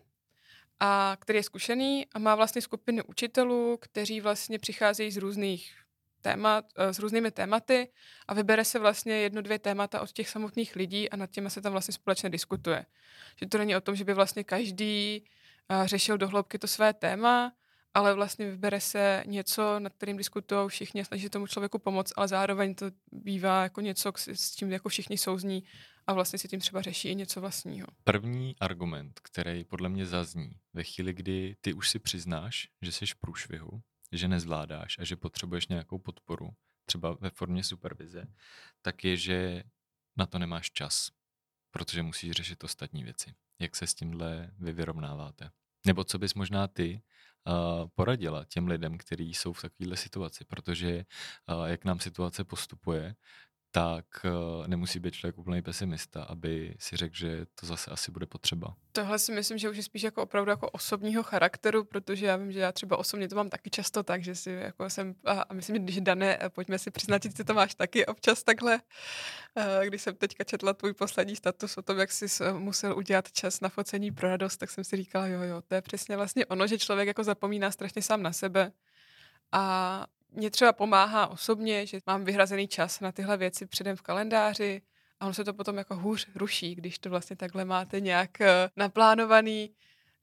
a 0.80 1.16
který 1.20 1.36
je 1.36 1.42
zkušený 1.42 2.06
a 2.14 2.18
má 2.18 2.34
vlastně 2.34 2.62
skupiny 2.62 3.02
učitelů, 3.02 3.78
kteří 3.80 4.20
vlastně 4.20 4.58
přicházejí 4.58 5.10
z 5.10 5.16
různých 5.16 5.81
témat, 6.22 6.64
eh, 6.76 6.94
s 6.94 6.98
různými 6.98 7.30
tématy 7.30 7.88
a 8.28 8.34
vybere 8.34 8.64
se 8.64 8.78
vlastně 8.78 9.14
jedno, 9.14 9.42
dvě 9.42 9.58
témata 9.58 10.00
od 10.00 10.12
těch 10.12 10.28
samotných 10.28 10.76
lidí 10.76 11.10
a 11.10 11.16
nad 11.16 11.30
těma 11.30 11.50
se 11.50 11.60
tam 11.60 11.72
vlastně 11.72 11.94
společně 11.94 12.30
diskutuje. 12.30 12.86
Že 13.40 13.46
to 13.46 13.58
není 13.58 13.76
o 13.76 13.80
tom, 13.80 13.96
že 13.96 14.04
by 14.04 14.14
vlastně 14.14 14.44
každý 14.44 15.24
eh, 15.68 15.88
řešil 15.88 16.18
dohloubky 16.18 16.58
to 16.58 16.66
své 16.66 16.92
téma, 16.92 17.52
ale 17.94 18.14
vlastně 18.14 18.50
vybere 18.50 18.80
se 18.80 19.24
něco, 19.26 19.78
nad 19.78 19.92
kterým 19.92 20.16
diskutují 20.16 20.68
všichni 20.68 21.00
a 21.00 21.04
snaží 21.04 21.28
tomu 21.28 21.46
člověku 21.46 21.78
pomoct, 21.78 22.12
ale 22.16 22.28
zároveň 22.28 22.74
to 22.74 22.86
bývá 23.12 23.62
jako 23.62 23.80
něco, 23.80 24.12
s 24.16 24.50
tím 24.50 24.72
jako 24.72 24.88
všichni 24.88 25.18
souzní 25.18 25.64
a 26.06 26.12
vlastně 26.12 26.38
si 26.38 26.48
tím 26.48 26.60
třeba 26.60 26.82
řeší 26.82 27.08
i 27.08 27.14
něco 27.14 27.40
vlastního. 27.40 27.86
První 28.04 28.56
argument, 28.60 29.20
který 29.22 29.64
podle 29.64 29.88
mě 29.88 30.06
zazní 30.06 30.50
ve 30.74 30.84
chvíli, 30.84 31.12
kdy 31.12 31.56
ty 31.60 31.72
už 31.72 31.90
si 31.90 31.98
přiznáš, 31.98 32.68
že 32.82 32.92
jsi 32.92 33.06
v 33.06 33.14
průšvihu, 33.14 33.80
že 34.12 34.28
nezvládáš 34.28 34.98
a 34.98 35.04
že 35.04 35.16
potřebuješ 35.16 35.68
nějakou 35.68 35.98
podporu, 35.98 36.50
třeba 36.84 37.16
ve 37.20 37.30
formě 37.30 37.64
supervize, 37.64 38.26
tak 38.82 39.04
je, 39.04 39.16
že 39.16 39.62
na 40.16 40.26
to 40.26 40.38
nemáš 40.38 40.70
čas, 40.70 41.10
protože 41.70 42.02
musíš 42.02 42.32
řešit 42.32 42.64
ostatní 42.64 43.04
věci. 43.04 43.34
Jak 43.58 43.76
se 43.76 43.86
s 43.86 43.94
tímhle 43.94 44.50
vy 44.58 44.72
vyrovnáváte? 44.72 45.50
Nebo 45.86 46.04
co 46.04 46.18
bys 46.18 46.34
možná 46.34 46.68
ty 46.68 47.02
uh, 47.46 47.88
poradila 47.94 48.44
těm 48.44 48.66
lidem, 48.66 48.98
kteří 48.98 49.34
jsou 49.34 49.52
v 49.52 49.62
takovéhle 49.62 49.96
situaci, 49.96 50.44
protože 50.44 51.04
uh, 51.48 51.64
jak 51.64 51.84
nám 51.84 52.00
situace 52.00 52.44
postupuje, 52.44 53.14
tak 53.74 54.04
uh, 54.24 54.66
nemusí 54.66 54.98
být 54.98 55.14
člověk 55.14 55.38
úplný 55.38 55.62
pesimista, 55.62 56.22
aby 56.22 56.74
si 56.78 56.96
řekl, 56.96 57.16
že 57.16 57.46
to 57.60 57.66
zase 57.66 57.90
asi 57.90 58.10
bude 58.10 58.26
potřeba. 58.26 58.74
Tohle 58.92 59.18
si 59.18 59.32
myslím, 59.32 59.58
že 59.58 59.70
už 59.70 59.76
je 59.76 59.82
spíš 59.82 60.02
jako 60.02 60.22
opravdu 60.22 60.50
jako 60.50 60.70
osobního 60.70 61.22
charakteru, 61.22 61.84
protože 61.84 62.26
já 62.26 62.36
vím, 62.36 62.52
že 62.52 62.58
já 62.58 62.72
třeba 62.72 62.96
osobně 62.96 63.28
to 63.28 63.36
mám 63.36 63.50
taky 63.50 63.70
často 63.70 64.02
tak, 64.02 64.24
že 64.24 64.34
si 64.34 64.50
jako 64.50 64.90
jsem, 64.90 65.14
a, 65.24 65.54
myslím, 65.54 65.88
že 65.88 66.00
Dané, 66.00 66.38
eh, 66.40 66.48
pojďme 66.48 66.78
si 66.78 66.90
přiznat, 66.90 67.22
že 67.36 67.44
to 67.44 67.54
máš 67.54 67.74
taky 67.74 68.06
občas 68.06 68.42
takhle, 68.42 68.80
uh, 69.56 69.84
když 69.84 70.02
jsem 70.02 70.16
teďka 70.16 70.44
četla 70.44 70.72
tvůj 70.72 70.92
poslední 70.92 71.36
status 71.36 71.76
o 71.76 71.82
tom, 71.82 71.98
jak 71.98 72.12
jsi 72.12 72.26
musel 72.52 72.96
udělat 72.96 73.32
čas 73.32 73.60
na 73.60 73.68
focení 73.68 74.10
pro 74.10 74.28
radost, 74.28 74.56
tak 74.56 74.70
jsem 74.70 74.84
si 74.84 74.96
říkala, 74.96 75.26
jo, 75.26 75.42
jo, 75.42 75.62
to 75.68 75.74
je 75.74 75.82
přesně 75.82 76.16
vlastně 76.16 76.46
ono, 76.46 76.66
že 76.66 76.78
člověk 76.78 77.06
jako 77.06 77.24
zapomíná 77.24 77.70
strašně 77.70 78.02
sám 78.02 78.22
na 78.22 78.32
sebe 78.32 78.72
a 79.52 80.06
mě 80.32 80.50
třeba 80.50 80.72
pomáhá 80.72 81.26
osobně, 81.26 81.86
že 81.86 82.00
mám 82.06 82.24
vyhrazený 82.24 82.68
čas 82.68 83.00
na 83.00 83.12
tyhle 83.12 83.36
věci 83.36 83.66
předem 83.66 83.96
v 83.96 84.02
kalendáři 84.02 84.82
a 85.20 85.24
ono 85.24 85.34
se 85.34 85.44
to 85.44 85.54
potom 85.54 85.76
jako 85.76 85.96
hůř 85.96 86.28
ruší, 86.34 86.74
když 86.74 86.98
to 86.98 87.10
vlastně 87.10 87.36
takhle 87.36 87.64
máte 87.64 88.00
nějak 88.00 88.40
eh, 88.40 88.70
naplánovaný, 88.76 89.70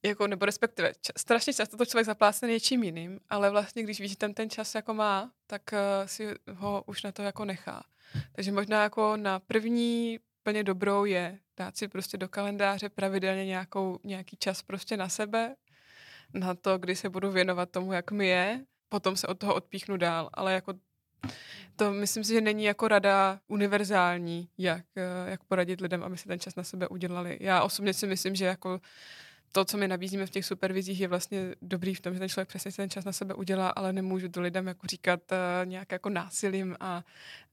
jako, 0.04 0.28
nebo 0.28 0.45
respektive 0.45 0.93
čas, 1.02 1.13
strašně 1.17 1.54
často 1.54 1.78
to 1.78 1.86
člověk 1.86 2.06
zaplácne 2.06 2.48
něčím 2.48 2.84
jiným, 2.84 3.19
ale 3.30 3.50
vlastně 3.50 3.84
když 3.84 4.00
víš, 4.00 4.12
že 4.12 4.17
ten 4.17 4.34
ten 4.34 4.50
čas 4.50 4.76
jako 4.76 4.93
má, 4.93 5.32
tak 5.48 5.62
uh, 5.74 6.08
si 6.08 6.36
ho 6.54 6.84
už 6.86 7.04
na 7.04 7.12
to 7.12 7.22
jako 7.22 7.45
nechá. 7.45 7.84
Takže 8.32 8.52
možná 8.52 8.84
jako 8.84 9.17
na 9.17 9.39
první 9.39 10.19
plně 10.43 10.63
dobrou 10.63 11.06
je 11.06 11.39
dát 11.58 11.78
si 11.78 11.88
prostě 11.88 12.17
do 12.17 12.30
kalendáře 12.30 12.89
pravidelně 12.89 13.45
nějakou, 13.45 14.00
nějaký 14.04 14.38
čas 14.38 14.62
prostě 14.62 14.98
na 14.98 15.10
sebe, 15.10 15.56
na 16.34 16.56
to, 16.56 16.78
kdy 16.78 16.95
se 16.95 17.10
budu 17.10 17.32
věnovat 17.32 17.72
tomu, 17.72 17.93
jak 17.93 18.12
mi 18.12 18.28
je 18.28 18.65
potom 18.89 19.15
se 19.15 19.28
od 19.28 19.39
toho 19.39 19.56
odpíchnu 19.56 19.97
dál, 19.97 20.30
ale 20.34 20.54
jako 20.54 20.73
to 21.75 21.93
myslím 21.93 22.23
si, 22.23 22.34
že 22.34 22.41
není 22.41 22.63
jako 22.63 22.88
rada 22.88 23.39
univerzální, 23.47 24.49
jak, 24.58 24.86
eh, 24.95 25.30
jak 25.32 25.43
poradit 25.43 25.82
lidem, 25.82 26.04
aby 26.04 26.17
si 26.17 26.28
ten 26.28 26.39
čas 26.39 26.56
na 26.56 26.63
sebe 26.63 26.88
udělali. 26.88 27.38
Já 27.41 27.63
osobně 27.63 27.93
si 27.93 28.08
myslím, 28.08 28.36
že 28.36 28.45
jako 28.45 28.82
to, 29.52 29.65
co 29.65 29.78
my 29.78 29.88
nabízíme 29.88 30.25
v 30.25 30.30
těch 30.30 30.45
supervizích, 30.45 30.99
je 30.99 31.08
vlastně 31.08 31.56
dobrý 31.62 31.95
v 31.95 32.02
tom, 32.02 32.13
že 32.13 32.19
ten 32.19 32.30
člověk 32.30 32.47
přesně 32.47 32.71
ten 32.71 32.89
čas 32.89 33.06
na 33.06 33.12
sebe 33.12 33.34
udělá, 33.34 33.69
ale 33.69 33.93
nemůžu 33.93 34.30
to 34.30 34.41
lidem 34.41 34.67
jako 34.67 34.88
říkat 34.88 35.19
uh, 35.32 35.38
nějak 35.69 35.91
jako 35.91 36.10
násilím 36.10 36.75
a 36.80 37.04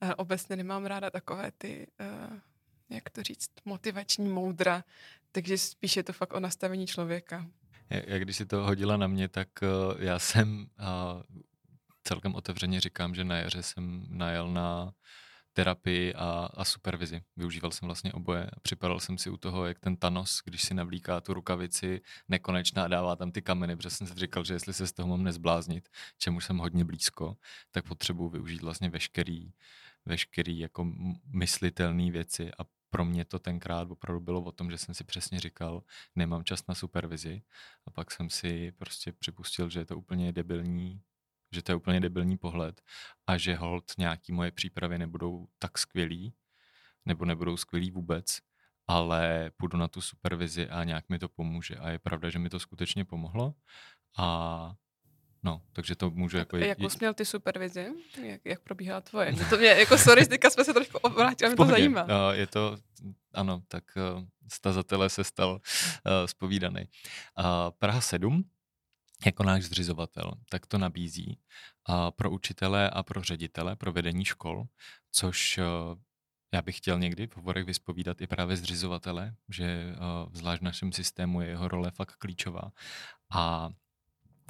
uh, 0.01 0.11
obecně 0.17 0.55
nemám 0.55 0.85
ráda 0.85 1.09
takové 1.09 1.51
ty, 1.57 1.87
uh, 1.99 2.37
jak 2.89 3.09
to 3.09 3.23
říct, 3.23 3.49
motivační 3.65 4.29
moudra, 4.29 4.83
takže 5.31 5.57
spíš 5.57 5.97
je 5.97 6.03
to 6.03 6.13
fakt 6.13 6.33
o 6.33 6.39
nastavení 6.39 6.87
člověka. 6.87 7.45
Jak 7.89 8.21
když 8.21 8.37
si 8.37 8.45
to 8.45 8.63
hodila 8.63 8.97
na 8.97 9.07
mě, 9.07 9.27
tak 9.27 9.47
eh, 9.63 9.67
já 10.05 10.19
jsem 10.19 10.67
celkem 12.03 12.35
otevřeně 12.35 12.79
říkám, 12.81 13.15
že 13.15 13.23
na 13.23 13.37
jaře 13.37 13.63
jsem 13.63 14.05
najel 14.09 14.49
na 14.49 14.93
terapii 15.53 16.13
a, 16.13 16.49
a 16.53 16.65
supervizi. 16.65 17.21
Využíval 17.37 17.71
jsem 17.71 17.87
vlastně 17.87 18.13
oboje 18.13 18.49
připadal 18.61 18.99
jsem 18.99 19.17
si 19.17 19.29
u 19.29 19.37
toho, 19.37 19.65
jak 19.65 19.79
ten 19.79 19.95
Thanos, 19.95 20.41
když 20.45 20.61
si 20.61 20.73
navlíká 20.73 21.21
tu 21.21 21.33
rukavici 21.33 22.01
nekonečná 22.29 22.83
a 22.83 22.87
dává 22.87 23.15
tam 23.15 23.31
ty 23.31 23.41
kameny, 23.41 23.75
protože 23.75 23.89
jsem 23.89 24.07
si 24.07 24.13
říkal, 24.13 24.43
že 24.43 24.53
jestli 24.53 24.73
se 24.73 24.87
z 24.87 24.91
toho 24.91 25.07
mám 25.07 25.23
nezbláznit, 25.23 25.89
čemu 26.17 26.41
jsem 26.41 26.57
hodně 26.57 26.85
blízko, 26.85 27.37
tak 27.71 27.85
potřebuji 27.85 28.29
využít 28.29 28.61
vlastně 28.61 28.89
veškerý, 28.89 29.51
veškerý 30.05 30.59
jako 30.59 30.87
myslitelné 31.25 32.11
věci 32.11 32.51
a 32.59 32.63
pro 32.89 33.05
mě 33.05 33.25
to 33.25 33.39
tenkrát 33.39 33.91
opravdu 33.91 34.19
bylo 34.19 34.41
o 34.41 34.51
tom, 34.51 34.71
že 34.71 34.77
jsem 34.77 34.95
si 34.95 35.03
přesně 35.03 35.39
říkal, 35.39 35.83
nemám 36.15 36.43
čas 36.43 36.67
na 36.67 36.75
supervizi 36.75 37.41
a 37.85 37.91
pak 37.91 38.11
jsem 38.11 38.29
si 38.29 38.71
prostě 38.71 39.11
připustil, 39.11 39.69
že 39.69 39.79
je 39.79 39.85
to 39.85 39.97
úplně 39.97 40.33
debilní 40.33 41.01
že 41.51 41.61
to 41.61 41.71
je 41.71 41.75
úplně 41.75 41.99
debilní 41.99 42.37
pohled 42.37 42.81
a 43.27 43.37
že 43.37 43.55
hold 43.55 43.91
nějaký 43.97 44.31
moje 44.31 44.51
přípravy 44.51 44.97
nebudou 44.97 45.47
tak 45.59 45.77
skvělý, 45.77 46.33
nebo 47.05 47.25
nebudou 47.25 47.57
skvělý 47.57 47.91
vůbec, 47.91 48.39
ale 48.87 49.51
půjdu 49.57 49.77
na 49.77 49.87
tu 49.87 50.01
supervizi 50.01 50.69
a 50.69 50.83
nějak 50.83 51.09
mi 51.09 51.19
to 51.19 51.29
pomůže. 51.29 51.75
A 51.75 51.89
je 51.89 51.99
pravda, 51.99 52.29
že 52.29 52.39
mi 52.39 52.49
to 52.49 52.59
skutečně 52.59 53.05
pomohlo 53.05 53.53
a 54.17 54.75
No, 55.47 55.61
takže 55.73 55.95
to 55.95 56.09
můžu 56.09 56.37
jako... 56.37 56.57
Jak 56.57 56.77
jsi 56.79 56.97
měl 56.99 57.13
ty 57.13 57.25
supervizi? 57.25 57.87
Jak, 58.23 58.41
jak 58.45 58.59
probíhá 58.59 59.01
tvoje? 59.01 59.31
Mě 59.31 59.45
to 59.49 59.57
mě, 59.57 59.67
jako 59.67 59.97
sorry, 59.97 60.27
teďka 60.27 60.49
jsme 60.49 60.63
se 60.63 60.73
trošku 60.73 60.97
obrátili, 60.97 61.49
mě 61.49 61.57
to 61.57 61.65
zajímá. 61.65 62.05
No, 62.07 62.31
je 62.31 62.47
to, 62.47 62.77
ano, 63.33 63.61
tak 63.67 63.83
uh, 64.15 64.23
stazatele 64.51 65.09
se 65.09 65.23
stal 65.23 65.51
uh, 65.51 65.59
spovídaný. 66.25 66.81
Uh, 67.39 67.45
Praha 67.79 68.01
7 68.01 68.43
jako 69.25 69.43
náš 69.43 69.63
zřizovatel, 69.63 70.31
tak 70.49 70.65
to 70.65 70.77
nabízí 70.77 71.39
a 71.85 72.11
pro 72.11 72.31
učitele 72.31 72.89
a 72.89 73.03
pro 73.03 73.21
ředitele, 73.21 73.75
pro 73.75 73.91
vedení 73.91 74.25
škol, 74.25 74.65
což 75.11 75.57
eh, 75.57 75.63
já 76.53 76.61
bych 76.61 76.77
chtěl 76.77 76.99
někdy 76.99 77.27
v 77.27 77.35
hovorech 77.35 77.65
vyspovídat 77.65 78.21
i 78.21 78.27
právě 78.27 78.57
zřizovatele, 78.57 79.35
že 79.49 79.65
eh, 79.65 79.95
zvlášť 80.33 80.61
v 80.61 80.65
našem 80.65 80.91
systému 80.91 81.41
je 81.41 81.47
jeho 81.47 81.67
role 81.67 81.91
fakt 81.91 82.15
klíčová. 82.15 82.71
A 83.31 83.69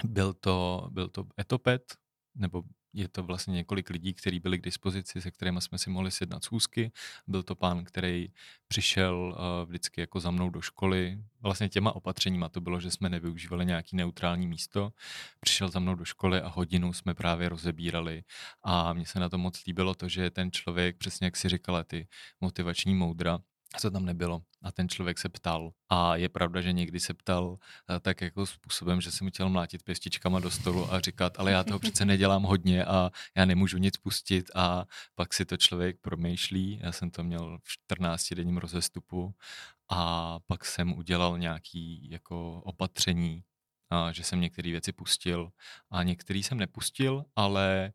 byl 0.04 0.34
to, 0.34 0.88
byl 0.92 1.08
to 1.08 1.26
etopet, 1.40 1.96
nebo 2.36 2.64
je 2.94 3.08
to 3.08 3.24
vlastně 3.24 3.54
několik 3.54 3.90
lidí, 3.90 4.14
kteří 4.14 4.40
byli 4.40 4.60
k 4.60 4.62
dispozici, 4.62 5.22
se 5.22 5.32
kterými 5.32 5.62
jsme 5.62 5.78
si 5.78 5.90
mohli 5.90 6.12
sjednat 6.12 6.44
schůzky. 6.44 6.92
Byl 7.28 7.44
to 7.44 7.56
pán, 7.56 7.84
který 7.84 8.28
přišel 8.68 9.36
uh, 9.38 9.70
vždycky 9.70 10.02
jako 10.02 10.20
za 10.20 10.32
mnou 10.32 10.50
do 10.50 10.62
školy. 10.62 11.18
Vlastně 11.42 11.70
těma 11.70 11.96
opatřeníma 11.96 12.50
to 12.50 12.62
bylo, 12.62 12.80
že 12.80 12.92
jsme 12.92 13.10
nevyužívali 13.10 13.66
nějaký 13.66 13.96
neutrální 13.96 14.48
místo. 14.48 14.94
Přišel 15.40 15.70
za 15.70 15.80
mnou 15.80 15.96
do 15.96 16.06
školy 16.06 16.42
a 16.42 16.48
hodinu 16.48 16.94
jsme 16.94 17.14
právě 17.14 17.50
rozebírali. 17.50 18.24
A 18.64 18.94
mně 18.94 19.06
se 19.06 19.20
na 19.20 19.30
to 19.30 19.38
moc 19.38 19.66
líbilo 19.66 19.96
to, 19.96 20.10
že 20.10 20.32
ten 20.32 20.52
člověk, 20.52 20.98
přesně 20.98 21.26
jak 21.26 21.38
si 21.38 21.50
říkala, 21.50 21.84
ty 21.84 22.08
motivační 22.42 22.96
moudra, 22.96 23.40
co 23.80 23.92
tam 23.92 24.06
nebylo. 24.06 24.42
A 24.62 24.72
ten 24.72 24.90
člověk 24.90 25.18
se 25.20 25.30
ptal. 25.30 25.72
A 25.90 26.16
je 26.16 26.30
pravda, 26.30 26.62
že 26.62 26.74
někdy 26.74 27.00
se 27.00 27.14
ptal 27.14 27.58
eh, 27.90 28.00
tak 28.00 28.22
jako 28.22 28.46
způsobem, 28.46 29.02
že 29.02 29.12
jsem 29.12 29.30
chtěl 29.30 29.50
mlátit 29.50 29.84
pěstičkama 29.84 30.40
do 30.40 30.52
stolu 30.52 30.94
a 30.94 31.00
říkat, 31.00 31.40
ale 31.40 31.52
já 31.52 31.64
toho 31.64 31.80
přece 31.80 32.06
nedělám 32.06 32.44
hodně 32.44 32.86
a 32.86 33.12
já 33.36 33.46
nemůžu 33.46 33.78
nic 33.78 33.98
pustit 33.98 34.52
a 34.56 34.86
pak 35.16 35.34
si 35.34 35.46
to 35.46 35.58
člověk 35.58 35.98
promýšlí. 36.02 36.80
Já 36.84 36.92
jsem 36.92 37.12
to 37.12 37.24
měl 37.24 37.58
v 37.64 37.70
14 37.70 38.34
denním 38.34 38.58
rozestupu 38.58 39.36
a 39.90 40.40
pak 40.48 40.66
jsem 40.66 40.98
udělal 40.98 41.40
nějaký 41.40 42.10
jako 42.12 42.62
opatření, 42.66 43.44
a 43.90 44.12
že 44.12 44.24
jsem 44.24 44.42
některé 44.42 44.72
věci 44.72 44.92
pustil 44.92 45.52
a 45.92 46.04
některé 46.04 46.40
jsem 46.40 46.58
nepustil, 46.58 47.26
ale 47.36 47.94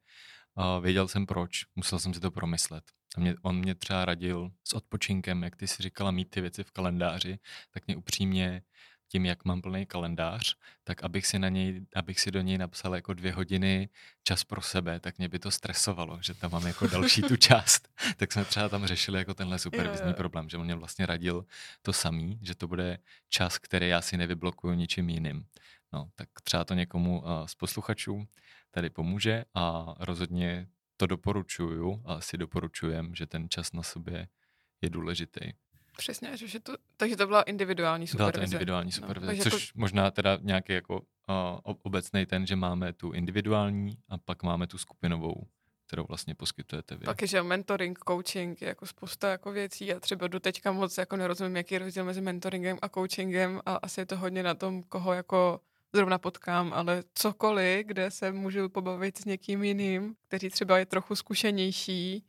a 0.57 0.79
věděl 0.79 1.09
jsem 1.09 1.27
proč, 1.27 1.65
musel 1.77 1.99
jsem 1.99 2.15
si 2.15 2.21
to 2.21 2.31
promyslet. 2.31 2.85
A 3.17 3.21
mě, 3.21 3.35
on 3.43 3.59
mě 3.59 3.75
třeba 3.75 4.05
radil 4.05 4.53
s 4.65 4.73
odpočinkem, 4.73 5.43
jak 5.43 5.57
ty 5.57 5.67
si 5.67 5.83
říkala, 5.83 6.11
mít 6.11 6.31
ty 6.31 6.41
věci 6.41 6.65
v 6.65 6.71
kalendáři, 6.71 7.39
tak 7.71 7.87
mě 7.87 7.97
upřímně 7.97 8.63
tím, 9.13 9.27
jak 9.27 9.45
mám 9.45 9.63
plný 9.63 9.87
kalendář, 9.87 10.57
tak 10.85 11.05
abych 11.05 11.27
si, 11.27 11.39
na 11.39 11.49
něj, 11.49 11.87
abych 11.95 12.21
si 12.21 12.31
do 12.31 12.41
něj 12.41 12.59
napsal 12.59 12.95
jako 12.95 13.15
dvě 13.15 13.33
hodiny 13.33 13.89
čas 14.25 14.45
pro 14.45 14.63
sebe, 14.63 15.01
tak 15.01 15.19
mě 15.19 15.29
by 15.29 15.39
to 15.39 15.51
stresovalo, 15.51 16.19
že 16.23 16.35
tam 16.35 16.51
mám 16.51 16.67
jako 16.67 16.87
další 16.87 17.23
tu 17.23 17.37
část. 17.47 17.89
tak 18.17 18.33
jsme 18.33 18.45
třeba 18.45 18.69
tam 18.69 18.87
řešili 18.87 19.19
jako 19.19 19.35
tenhle 19.35 19.59
supervizní 19.59 20.15
problém, 20.15 20.49
že 20.49 20.57
on 20.57 20.65
mě 20.65 20.75
vlastně 20.75 21.07
radil 21.07 21.45
to 21.83 21.93
samý, 21.93 22.39
že 22.43 22.55
to 22.55 22.69
bude 22.69 22.99
čas, 23.29 23.59
který 23.59 23.89
já 23.89 24.01
si 24.01 24.17
nevyblokuju 24.17 24.75
ničím 24.75 25.09
jiným. 25.09 25.47
No, 25.93 26.11
tak 26.15 26.29
třeba 26.45 26.65
to 26.65 26.75
někomu 26.75 27.21
uh, 27.21 27.47
z 27.47 27.55
posluchačů 27.55 28.27
tady 28.71 28.91
pomůže 28.91 29.45
a 29.55 29.95
rozhodně 29.99 30.67
to 31.03 31.07
doporučuju 31.07 32.03
a 32.05 32.15
asi 32.15 32.39
doporučujem, 32.39 33.15
že 33.15 33.27
ten 33.27 33.49
čas 33.49 33.73
na 33.73 33.83
sobě 33.83 34.29
je 34.83 34.91
důležitý. 34.91 35.53
Přesně, 35.97 36.37
že 36.37 36.61
to, 36.61 36.77
takže 36.97 37.17
to 37.17 37.27
byla 37.27 37.43
individuální 37.43 38.07
supervize. 38.07 38.33
Byla 38.33 38.41
to 38.41 38.45
individuální 38.45 38.87
no, 38.89 38.93
supervize, 38.93 39.37
no, 39.37 39.51
což 39.51 39.69
jako... 39.69 39.81
možná 39.81 40.11
teda 40.11 40.39
nějaký 40.43 40.73
jako 40.73 41.01
uh, 41.01 41.75
obecný 41.83 42.27
ten, 42.27 42.47
že 42.47 42.57
máme 42.57 42.93
tu 42.93 43.13
individuální 43.13 43.99
a 44.09 44.19
pak 44.19 44.43
máme 44.43 44.67
tu 44.67 44.79
skupinovou, 44.79 45.47
kterou 45.87 46.05
vlastně 46.09 46.35
poskytujete 46.35 46.97
vy. 46.97 47.05
Pak 47.05 47.23
je, 47.23 47.29
že 47.29 47.43
mentoring, 47.43 47.99
coaching, 48.09 48.63
je 48.63 48.69
jako 48.69 48.87
spousta 48.87 49.31
jako 49.31 49.53
věcí 49.53 49.95
a 49.95 50.01
třeba 50.01 50.29
do 50.29 50.41
teďka 50.41 50.73
moc 50.73 50.99
jako 50.99 51.17
nerozumím, 51.17 51.57
jaký 51.57 51.75
je 51.75 51.79
rozdíl 51.79 52.05
mezi 52.05 52.21
mentoringem 52.21 52.79
a 52.83 52.89
coachingem 52.89 53.61
a 53.67 53.75
asi 53.75 54.01
je 54.01 54.07
to 54.07 54.17
hodně 54.17 54.43
na 54.43 54.55
tom, 54.55 54.83
koho 54.83 55.13
jako 55.13 55.61
zrovna 55.95 56.19
potkám, 56.19 56.73
ale 56.73 57.03
cokoliv, 57.15 57.87
kde 57.87 58.11
se 58.11 58.33
můžu 58.33 58.69
pobavit 58.69 59.19
s 59.19 59.25
někým 59.25 59.65
jiným, 59.65 60.17
který 60.29 60.51
třeba 60.51 60.79
je 60.79 60.87
trochu 60.87 61.15
zkušenější, 61.15 62.25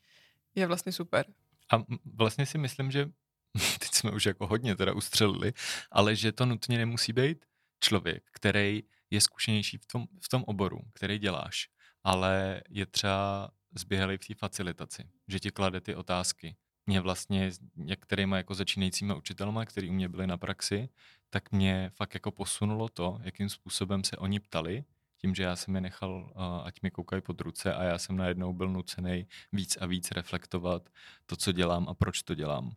je 0.56 0.68
vlastně 0.68 0.92
super. 0.92 1.26
A 1.74 1.84
vlastně 2.06 2.46
si 2.46 2.58
myslím, 2.58 2.92
že 2.92 3.06
teď 3.80 3.94
jsme 3.94 4.12
už 4.12 4.26
jako 4.26 4.48
hodně 4.48 4.76
teda 4.76 4.94
ustřelili, 4.94 5.54
ale 5.92 6.16
že 6.16 6.32
to 6.32 6.46
nutně 6.46 6.78
nemusí 6.78 7.14
být 7.14 7.46
člověk, 7.80 8.24
který 8.32 8.84
je 9.10 9.22
zkušenější 9.22 9.78
v 9.78 9.86
tom, 9.86 10.06
v 10.22 10.30
tom 10.30 10.44
oboru, 10.48 10.80
který 10.94 11.20
děláš, 11.20 11.70
ale 12.04 12.62
je 12.70 12.86
třeba 12.86 13.52
zběhlý 13.76 14.18
v 14.18 14.28
té 14.28 14.36
facilitaci, 14.36 15.04
že 15.28 15.40
ti 15.40 15.52
klade 15.52 15.82
ty 15.82 15.96
otázky. 15.96 16.56
Mě 16.86 17.02
vlastně 17.02 17.52
některýma 17.76 18.38
jako 18.38 18.56
začínajícíma 18.56 19.16
učitelma, 19.16 19.66
který 19.66 19.90
u 19.90 19.94
mě 19.94 20.10
byli 20.10 20.28
na 20.28 20.38
praxi, 20.38 20.90
tak 21.34 21.52
mě 21.52 21.92
fakt 21.96 22.14
jako 22.14 22.32
posunulo 22.32 22.90
to, 22.90 23.20
jakým 23.24 23.50
způsobem 23.50 24.04
se 24.04 24.18
oni 24.18 24.40
ptali, 24.40 24.84
tím, 25.18 25.36
že 25.36 25.44
já 25.44 25.56
jsem 25.56 25.76
je 25.76 25.82
nechal, 25.82 26.34
ať 26.64 26.82
mi 26.82 26.92
koukají 26.92 27.22
pod 27.22 27.42
ruce 27.42 27.74
a 27.74 27.84
já 27.84 27.98
jsem 27.98 28.16
najednou 28.18 28.54
byl 28.54 28.70
nucený 28.70 29.28
víc 29.52 29.78
a 29.82 29.86
víc 29.86 30.12
reflektovat 30.12 30.90
to, 31.26 31.36
co 31.36 31.52
dělám 31.52 31.90
a 31.90 31.94
proč 31.94 32.24
to 32.24 32.36
dělám 32.36 32.72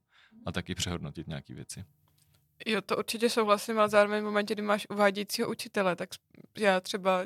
a 0.47 0.53
taky 0.53 0.75
přehodnotit 0.75 1.29
nějaké 1.29 1.55
věci. 1.55 1.85
Jo, 2.67 2.81
to 2.81 2.97
určitě 2.97 3.31
souhlasím, 3.31 3.79
ale 3.79 3.89
zároveň 3.89 4.23
v 4.23 4.25
momentě, 4.25 4.55
kdy 4.55 4.63
máš 4.63 4.87
uvádějícího 4.91 5.51
učitele, 5.51 5.97
tak 5.97 6.09
já 6.59 6.81
třeba 6.81 7.23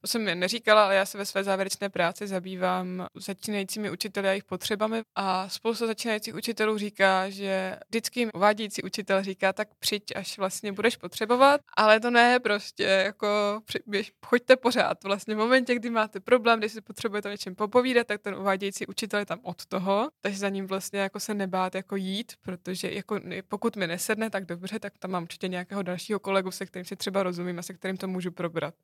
to 0.00 0.06
jsem 0.06 0.24
neříkala, 0.24 0.84
ale 0.84 0.94
já 0.94 1.06
se 1.06 1.18
ve 1.18 1.26
své 1.26 1.44
závěrečné 1.44 1.88
práci 1.88 2.26
zabývám 2.26 3.06
začínajícími 3.14 3.90
učiteli 3.90 4.28
a 4.28 4.30
jejich 4.30 4.44
potřebami 4.44 5.02
a 5.14 5.48
spousta 5.48 5.86
začínajících 5.86 6.34
učitelů 6.34 6.78
říká, 6.78 7.30
že 7.30 7.78
vždycky 7.88 8.32
uvádějící 8.32 8.82
učitel 8.82 9.22
říká, 9.22 9.52
tak 9.52 9.68
přijď, 9.78 10.04
až 10.16 10.38
vlastně 10.38 10.72
budeš 10.72 10.96
potřebovat, 10.96 11.60
ale 11.76 12.00
to 12.00 12.10
ne 12.10 12.40
prostě, 12.40 12.84
jako 12.84 13.60
běž, 13.86 14.12
choďte 14.26 14.56
pořád. 14.56 15.04
Vlastně 15.04 15.34
v 15.34 15.38
momentě, 15.38 15.74
kdy 15.74 15.90
máte 15.90 16.20
problém, 16.20 16.58
když 16.58 16.72
si 16.72 16.80
potřebujete 16.80 17.28
o 17.28 17.32
něčem 17.32 17.54
popovídat, 17.54 18.06
tak 18.06 18.20
ten 18.20 18.34
uvádějící 18.34 18.86
učitel 18.86 19.20
je 19.20 19.26
tam 19.26 19.38
od 19.42 19.66
toho, 19.66 20.10
takže 20.20 20.38
za 20.38 20.48
ním 20.48 20.66
vlastně 20.66 21.00
jako 21.00 21.20
se 21.20 21.34
nebát 21.34 21.74
jako 21.74 21.96
jít, 21.96 22.32
protože 22.42 22.90
jako 22.90 23.20
pokud 23.48 23.76
mi 23.76 23.86
nesedne, 23.86 24.30
tak 24.30 24.44
dobře, 24.44 24.78
tak 24.78 24.98
tam 24.98 25.10
mám 25.10 25.22
určitě 25.22 25.48
nějakého 25.48 25.82
dalšího 25.82 26.20
kolegu, 26.20 26.50
se 26.50 26.66
kterým 26.66 26.84
si 26.84 26.96
třeba 26.96 27.22
rozumím 27.22 27.58
a 27.58 27.62
se 27.62 27.74
kterým 27.74 27.96
to 27.96 28.08
můžu 28.08 28.30
probrat. 28.30 28.74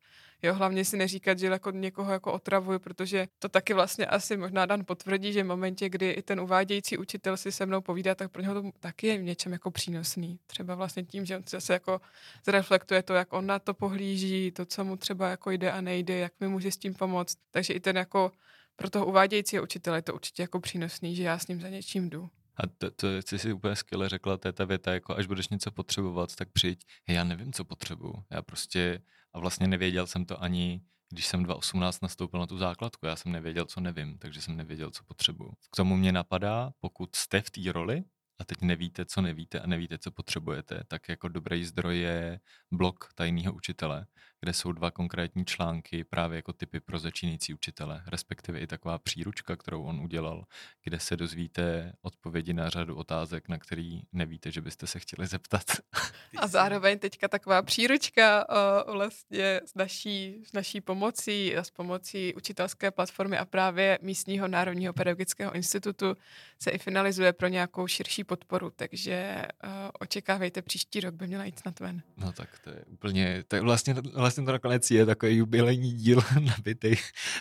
Jo, 0.43 0.55
hlavně 0.55 0.78
si 0.85 0.97
neříkat, 0.97 1.39
že 1.39 1.47
jako 1.47 1.71
někoho 1.71 2.13
jako 2.13 2.33
otravuju, 2.33 2.79
protože 2.79 3.29
to 3.39 3.49
taky 3.49 3.75
vlastně 3.75 4.07
asi 4.07 4.37
možná 4.37 4.67
Dan 4.67 4.85
potvrdí, 4.85 5.33
že 5.33 5.43
v 5.43 5.47
momentě, 5.47 5.89
kdy 5.89 6.11
i 6.11 6.23
ten 6.23 6.41
uvádějící 6.41 6.99
učitel 6.99 7.37
si 7.37 7.53
se 7.53 7.67
mnou 7.67 7.81
povídá, 7.81 8.15
tak 8.15 8.31
pro 8.31 8.43
něho 8.43 8.55
to 8.55 8.71
taky 8.81 9.07
je 9.07 9.19
v 9.19 9.23
něčem 9.23 9.53
jako 9.53 9.71
přínosný. 9.71 10.39
Třeba 10.47 10.75
vlastně 10.75 11.05
tím, 11.05 11.25
že 11.25 11.37
on 11.37 11.43
zase 11.49 11.73
jako 11.73 12.01
zreflektuje 12.47 13.03
to, 13.03 13.15
jak 13.15 13.33
on 13.33 13.47
na 13.47 13.59
to 13.59 13.75
pohlíží, 13.75 14.51
to, 14.51 14.67
co 14.67 14.85
mu 14.85 14.97
třeba 14.97 15.29
jako 15.29 15.51
jde 15.51 15.73
a 15.73 15.81
nejde, 15.81 16.19
jak 16.19 16.33
mi 16.41 16.49
může 16.49 16.73
s 16.73 16.77
tím 16.77 16.95
pomoct. 16.95 17.39
Takže 17.51 17.73
i 17.75 17.81
ten 17.81 17.97
jako 17.97 18.33
pro 18.77 18.91
toho 18.91 19.07
uvádějícího 19.07 19.63
učitele 19.63 19.99
je 19.99 20.03
to 20.03 20.15
určitě 20.15 20.43
jako 20.43 20.61
přínosný, 20.61 21.17
že 21.17 21.23
já 21.23 21.39
s 21.39 21.47
ním 21.47 21.61
za 21.61 21.69
něčím 21.69 22.11
jdu. 22.11 22.31
A 22.59 22.67
to, 22.79 22.91
to 22.91 23.23
jsi 23.23 23.39
si 23.39 23.53
úplně 23.53 23.77
skvěle 23.77 24.09
řekla, 24.09 24.37
to 24.37 24.49
je 24.49 24.53
ta 24.53 24.65
věta, 24.65 24.93
jako 24.93 25.17
až 25.17 25.27
budeš 25.27 25.49
něco 25.49 25.71
potřebovat, 25.71 26.37
tak 26.37 26.53
přijď. 26.53 26.85
Já 27.09 27.25
nevím, 27.25 27.53
co 27.53 27.65
potřebuju. 27.65 28.15
Já 28.31 28.43
prostě, 28.43 29.03
a 29.33 29.39
vlastně 29.39 29.69
nevěděl 29.69 30.07
jsem 30.07 30.25
to 30.25 30.43
ani, 30.43 30.81
když 31.11 31.27
jsem 31.27 31.43
2018 31.43 32.01
nastoupil 32.01 32.41
na 32.41 32.47
tu 32.47 32.59
základku. 32.59 33.07
Já 33.07 33.17
jsem 33.17 33.33
nevěděl, 33.33 33.65
co 33.65 33.81
nevím, 33.81 34.19
takže 34.19 34.41
jsem 34.41 34.57
nevěděl, 34.57 34.91
co 34.91 35.05
potřebuju. 35.05 35.51
K 35.73 35.77
tomu 35.77 35.97
mě 35.97 36.13
napadá, 36.13 36.71
pokud 36.81 37.15
jste 37.15 37.41
v 37.41 37.51
té 37.51 37.73
roli, 37.73 38.05
a 38.41 38.45
teď 38.45 38.63
nevíte, 38.63 39.05
co 39.05 39.21
nevíte 39.21 39.61
a 39.61 39.67
nevíte, 39.67 39.99
co 39.99 40.11
potřebujete, 40.11 40.81
tak 40.89 41.09
jako 41.09 41.29
dobrý 41.29 41.65
zdroj 41.65 41.99
je 41.99 42.41
blog 42.73 43.09
tajného 43.15 43.53
učitele, 43.53 44.07
kde 44.41 44.53
jsou 44.53 44.73
dva 44.73 44.91
konkrétní 44.91 45.45
články 45.45 46.05
právě 46.05 46.37
jako 46.37 46.53
typy 46.53 46.81
pro 46.81 46.99
začínající 46.99 47.55
učitele, 47.55 48.03
respektive 48.07 48.59
i 48.59 48.67
taková 48.67 48.99
příručka, 48.99 49.57
kterou 49.57 49.83
on 49.83 50.01
udělal, 50.01 50.45
kde 50.85 51.01
se 51.01 51.17
dozvíte 51.17 51.93
odpovědi 52.03 52.53
na 52.53 52.71
řadu 52.71 52.97
otázek, 52.97 53.49
na 53.49 53.59
který 53.59 54.03
nevíte, 54.13 54.51
že 54.51 54.61
byste 54.61 54.87
se 54.87 54.99
chtěli 54.99 55.27
zeptat. 55.27 55.65
A 56.39 56.47
zároveň 56.47 56.99
teďka 56.99 57.29
taková 57.29 57.63
příručka 57.63 58.47
o, 58.49 58.93
vlastně 58.93 59.61
s 59.65 59.75
naší, 59.75 60.43
s 60.45 60.53
naší 60.53 60.81
pomocí 60.81 61.57
a 61.57 61.65
s 61.65 61.71
pomocí 61.71 62.35
učitelské 62.35 62.91
platformy 62.91 63.39
a 63.39 63.45
právě 63.45 63.99
místního 64.03 64.49
Národního 64.49 64.93
pedagogického 64.93 65.55
institutu 65.55 66.15
se 66.63 66.71
i 66.71 66.79
finalizuje 66.79 67.33
pro 67.33 67.49
nějakou 67.49 67.87
širší 67.87 68.25
podporu, 68.25 68.73
takže 68.77 69.43
uh, 69.65 69.71
očekávejte, 70.01 70.63
příští 70.63 71.01
rok 71.01 71.15
by 71.15 71.27
měla 71.27 71.45
jít 71.45 71.59
snad 71.59 71.81
ven. 71.81 72.03
No 72.17 72.33
tak 72.33 72.59
to 72.59 72.71
je 72.71 72.85
úplně, 72.87 73.45
to 73.49 73.57
je 73.57 73.63
vlastně, 73.63 73.95
vlastně 74.29 74.45
to 74.45 74.53
nakonec 74.53 74.91
je 74.91 75.07
takový 75.07 75.37
jubilejní 75.37 75.93
díl 75.93 76.21
nabitý 76.41 76.95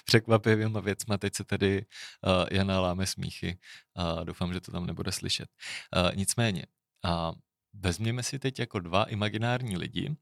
překvapivýma 0.06 0.80
věcma. 0.80 1.18
Teď 1.18 1.36
se 1.36 1.44
tady 1.44 1.86
uh, 2.26 2.46
Jana 2.52 2.80
láme 2.80 3.06
smíchy 3.06 3.60
a 3.96 4.14
uh, 4.14 4.26
doufám, 4.26 4.54
že 4.54 4.62
to 4.62 4.72
tam 4.72 4.86
nebude 4.86 5.12
slyšet. 5.12 5.50
Uh, 5.96 6.16
nicméně, 6.16 6.66
uh, 7.06 7.36
vezměme 7.74 8.24
si 8.24 8.40
teď 8.40 8.60
jako 8.60 8.80
dva 8.80 9.04
imaginární 9.04 9.78
lidi. 9.78 10.16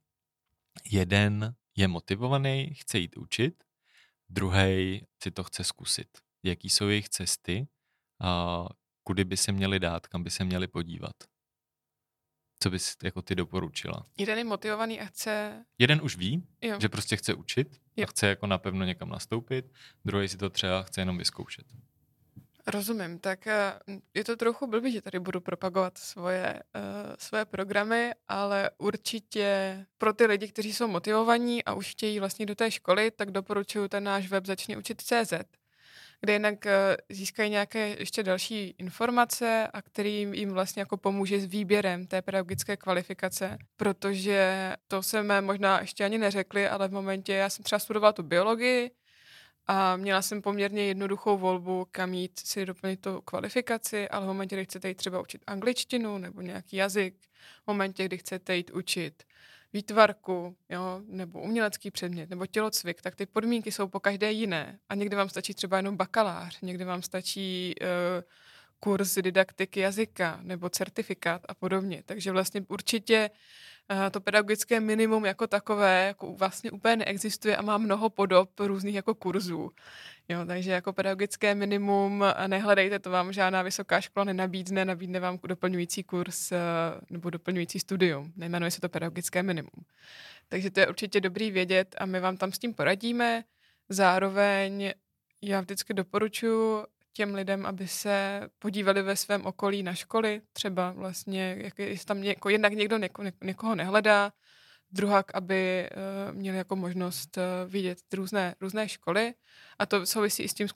Jeden 0.91 1.55
je 1.77 1.87
motivovaný, 1.87 2.73
chce 2.73 2.97
jít 2.97 3.17
učit, 3.17 3.63
druhý 4.29 5.05
si 5.23 5.31
to 5.31 5.43
chce 5.43 5.63
zkusit. 5.63 6.17
Jaký 6.43 6.69
jsou 6.69 6.87
jejich 6.87 7.09
cesty, 7.09 7.67
uh, 8.23 8.67
kudy 9.03 9.23
by 9.23 9.37
se 9.37 9.51
měli 9.51 9.79
dát, 9.79 10.07
kam 10.07 10.23
by 10.23 10.29
se 10.29 10.43
měli 10.43 10.67
podívat. 10.67 11.15
Co 12.59 12.69
bys 12.69 12.95
jako 13.03 13.21
ty 13.21 13.35
doporučila? 13.35 14.05
Jeden 14.17 14.37
je 14.37 14.43
motivovaný 14.43 14.99
a 15.01 15.05
chce... 15.05 15.65
Jeden 15.79 15.99
už 16.03 16.17
ví, 16.17 16.47
Jo. 16.61 16.77
že 16.79 16.89
prostě 16.89 17.15
chce 17.15 17.33
učit 17.33 17.77
Jo. 17.97 18.03
a 18.03 18.07
chce 18.07 18.27
jako 18.27 18.47
napevno 18.47 18.85
někam 18.85 19.09
nastoupit, 19.09 19.65
druhý 20.05 20.27
si 20.27 20.37
to 20.37 20.49
třeba 20.49 20.83
chce 20.83 21.01
jenom 21.01 21.17
vyzkoušet. 21.17 21.65
Rozumím, 22.67 23.19
tak 23.19 23.47
eh, 23.47 23.73
je 24.13 24.23
to 24.23 24.35
trochu 24.35 24.67
blbý, 24.67 24.91
že 24.91 25.01
tady 25.01 25.19
budu 25.19 25.41
propagovat 25.41 25.97
svoje, 25.97 26.63
uh, 26.75 26.81
svoje 27.19 27.45
programy, 27.45 28.11
ale 28.27 28.69
určitě 28.77 29.85
pro 29.97 30.13
ty 30.13 30.25
lidi, 30.25 30.47
kteří 30.47 30.73
jsou 30.73 30.87
motivovaní 30.87 31.63
a 31.63 31.73
už 31.73 31.91
chtějí 31.91 32.19
vlastně 32.19 32.45
do 32.45 32.55
té 32.55 32.71
školy, 32.71 33.11
tak 33.11 33.31
doporučuji 33.31 33.87
ten 33.87 34.03
náš 34.03 34.27
web 34.27 34.45
Začni 34.45 34.77
učit 34.77 35.01
CZ, 35.01 35.33
kde 36.21 36.33
jinak 36.33 36.65
eh, 36.65 36.97
získají 37.09 37.49
nějaké 37.49 37.87
ještě 37.99 38.23
další 38.23 38.75
informace 38.77 39.67
a 39.73 39.81
který 39.81 40.27
jim 40.33 40.49
vlastně 40.49 40.79
jako 40.79 40.97
pomůže 40.97 41.39
s 41.39 41.45
výběrem 41.45 42.07
té 42.07 42.21
pedagogické 42.21 42.77
kvalifikace, 42.77 43.57
protože 43.77 44.73
to 44.87 45.03
jsme 45.03 45.41
možná 45.41 45.79
ještě 45.81 46.05
ani 46.05 46.17
neřekli, 46.17 46.67
ale 46.67 46.87
v 46.87 46.91
momentě, 46.91 47.33
já 47.33 47.49
jsem 47.49 47.63
třeba 47.63 47.79
studovala 47.79 48.13
tu 48.13 48.23
biologii, 48.23 48.91
a 49.67 49.95
měla 49.95 50.21
jsem 50.21 50.41
poměrně 50.41 50.85
jednoduchou 50.85 51.37
volbu, 51.37 51.87
kam 51.91 52.13
jít 52.13 52.39
si 52.39 52.65
doplnit 52.65 53.01
tu 53.01 53.21
kvalifikaci, 53.21 54.09
ale 54.09 54.25
v 54.25 54.27
momentě, 54.27 54.55
kdy 54.55 54.65
chcete 54.65 54.87
jít 54.87 54.95
třeba 54.95 55.21
učit 55.21 55.41
angličtinu 55.47 56.17
nebo 56.17 56.41
nějaký 56.41 56.75
jazyk, 56.75 57.15
v 57.63 57.67
momentě, 57.67 58.05
kdy 58.05 58.17
chcete 58.17 58.55
jít 58.55 58.71
učit 58.71 59.23
výtvarku, 59.75 60.55
jo, 60.69 61.01
nebo 61.07 61.41
umělecký 61.41 61.91
předmět, 61.91 62.29
nebo 62.29 62.45
tělocvik, 62.45 63.01
tak 63.01 63.15
ty 63.15 63.25
podmínky 63.25 63.71
jsou 63.71 63.87
po 63.87 63.99
každé 63.99 64.31
jiné. 64.31 64.79
A 64.89 64.95
někdy 64.95 65.15
vám 65.15 65.29
stačí 65.29 65.53
třeba 65.53 65.77
jenom 65.77 65.97
bakalář, 65.97 66.61
někdy 66.61 66.83
vám 66.85 67.01
stačí 67.01 67.75
uh, 67.81 67.87
kurz 68.79 69.17
didaktiky 69.17 69.79
jazyka 69.79 70.39
nebo 70.41 70.69
certifikát 70.69 71.41
a 71.47 71.53
podobně. 71.53 72.03
Takže 72.05 72.31
vlastně 72.31 72.61
určitě 72.67 73.29
uh, 73.91 74.09
to 74.11 74.21
pedagogické 74.21 74.79
minimum 74.79 75.25
jako 75.25 75.47
takové 75.47 76.07
jako 76.07 76.33
vlastně 76.33 76.71
úplně 76.71 76.95
neexistuje 76.95 77.57
a 77.57 77.61
má 77.61 77.77
mnoho 77.77 78.09
podob 78.09 78.59
různých 78.59 78.95
jako 78.95 79.15
kurzů. 79.15 79.71
Jo, 80.29 80.45
takže 80.45 80.71
jako 80.71 80.93
pedagogické 80.93 81.55
minimum 81.55 82.23
nehledejte, 82.47 82.99
to 82.99 83.09
vám 83.09 83.33
žádná 83.33 83.61
vysoká 83.61 84.01
škola 84.01 84.23
nenabídne, 84.23 84.85
nabídne 84.85 85.19
vám 85.19 85.39
doplňující 85.47 86.03
kurz 86.03 86.51
uh, 86.51 86.57
nebo 87.09 87.29
doplňující 87.29 87.79
studium. 87.79 88.33
Nejmenuje 88.35 88.71
se 88.71 88.81
to 88.81 88.89
pedagogické 88.89 89.43
minimum. 89.43 89.85
Takže 90.49 90.71
to 90.71 90.79
je 90.79 90.87
určitě 90.87 91.21
dobrý 91.21 91.51
vědět 91.51 91.95
a 91.97 92.05
my 92.05 92.19
vám 92.19 92.37
tam 92.37 92.51
s 92.51 92.59
tím 92.59 92.73
poradíme. 92.73 93.43
Zároveň 93.89 94.93
já 95.41 95.61
vždycky 95.61 95.93
doporučuji 95.93 96.85
těm 97.15 97.35
lidem, 97.35 97.65
aby 97.65 97.87
se 97.87 98.41
podívali 98.59 99.01
ve 99.01 99.15
svém 99.15 99.45
okolí 99.45 99.83
na 99.83 99.93
školy, 99.93 100.41
třeba 100.53 100.91
vlastně, 100.91 101.55
jak 101.57 101.79
je, 101.79 101.89
jestli 101.89 102.05
tam 102.05 102.21
něko, 102.21 102.49
jednak 102.49 102.73
někdo 102.73 102.97
něko, 102.97 103.23
někoho 103.43 103.75
nehledá, 103.75 104.33
druhak, 104.91 105.35
aby 105.35 105.89
uh, 105.89 106.35
měli 106.35 106.57
jako 106.57 106.75
možnost 106.75 107.37
uh, 107.37 107.71
vidět 107.71 107.97
různé, 108.13 108.55
různé 108.61 108.89
školy 108.89 109.33
a 109.79 109.85
to 109.85 110.05
souvisí 110.05 110.43
i 110.43 110.49
s 110.49 110.53
tím 110.53 110.67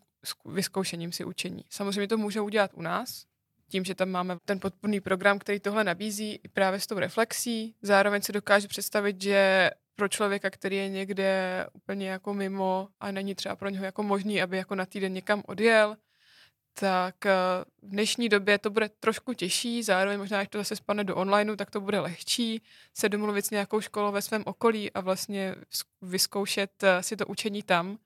vyzkoušením 0.46 1.12
si 1.12 1.26
učení. 1.26 1.66
Samozřejmě 1.70 2.08
to 2.08 2.18
můžou 2.18 2.46
udělat 2.46 2.72
u 2.74 2.82
nás, 2.82 3.26
tím, 3.68 3.86
že 3.86 3.96
tam 3.96 4.10
máme 4.10 4.38
ten 4.46 4.60
podpůrný 4.60 5.00
program, 5.00 5.40
který 5.40 5.60
tohle 5.60 5.84
nabízí 5.84 6.40
i 6.44 6.48
právě 6.48 6.80
s 6.80 6.88
tou 6.88 7.00
reflexí. 7.00 7.76
Zároveň 7.82 8.22
si 8.22 8.32
dokážu 8.32 8.68
představit, 8.68 9.22
že 9.22 9.72
pro 9.96 10.08
člověka, 10.08 10.50
který 10.50 10.76
je 10.76 10.90
někde 10.90 11.66
úplně 11.74 12.10
jako 12.10 12.34
mimo 12.34 12.88
a 13.00 13.12
není 13.12 13.36
třeba 13.36 13.56
pro 13.56 13.70
něho 13.70 13.86
jako 13.86 14.04
možný, 14.04 14.42
aby 14.42 14.58
jako 14.58 14.76
na 14.76 14.86
týden 14.86 15.14
někam 15.14 15.44
odjel, 15.46 15.98
tak 16.80 17.26
eh, 17.26 17.34
v 17.82 17.90
dnešní 17.90 18.30
době 18.30 18.58
to 18.58 18.70
bude 18.70 18.90
trošku 18.90 19.34
těžší, 19.34 19.84
zároveň 19.84 20.20
možná, 20.20 20.38
když 20.38 20.50
to 20.50 20.58
zase 20.58 20.76
spadne 20.76 21.04
do 21.04 21.16
onlineu, 21.16 21.56
tak 21.56 21.72
to 21.72 21.82
bude 21.82 22.00
lehčí 22.00 22.62
se 22.94 23.10
domluvit 23.10 23.46
s 23.46 23.52
nějakou 23.52 23.82
školou 23.82 24.12
ve 24.12 24.22
svém 24.22 24.44
okolí 24.46 24.92
a 24.92 25.02
vlastně 25.02 25.56
vyzkoušet 26.02 26.84
eh, 26.84 27.04
si 27.04 27.18
to 27.18 27.28
učení 27.28 27.64
tam. 27.64 27.98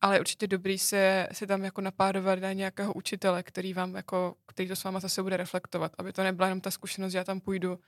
Ale 0.00 0.16
je 0.16 0.20
určitě 0.20 0.46
dobrý 0.46 0.78
se, 0.78 1.28
si 1.32 1.46
tam 1.46 1.64
jako 1.64 1.80
napádovat 1.80 2.38
na 2.38 2.52
nějakého 2.52 2.92
učitele, 2.92 3.42
který 3.42 3.74
vám 3.74 3.94
jako, 3.94 4.36
který 4.46 4.68
to 4.68 4.76
s 4.76 4.84
váma 4.84 5.00
zase 5.00 5.22
bude 5.22 5.36
reflektovat, 5.36 5.92
aby 5.98 6.12
to 6.12 6.22
nebyla 6.22 6.48
jenom 6.48 6.60
ta 6.60 6.70
zkušenost, 6.70 7.12
že 7.12 7.18
já 7.18 7.24
tam 7.24 7.40
půjdu, 7.40 7.78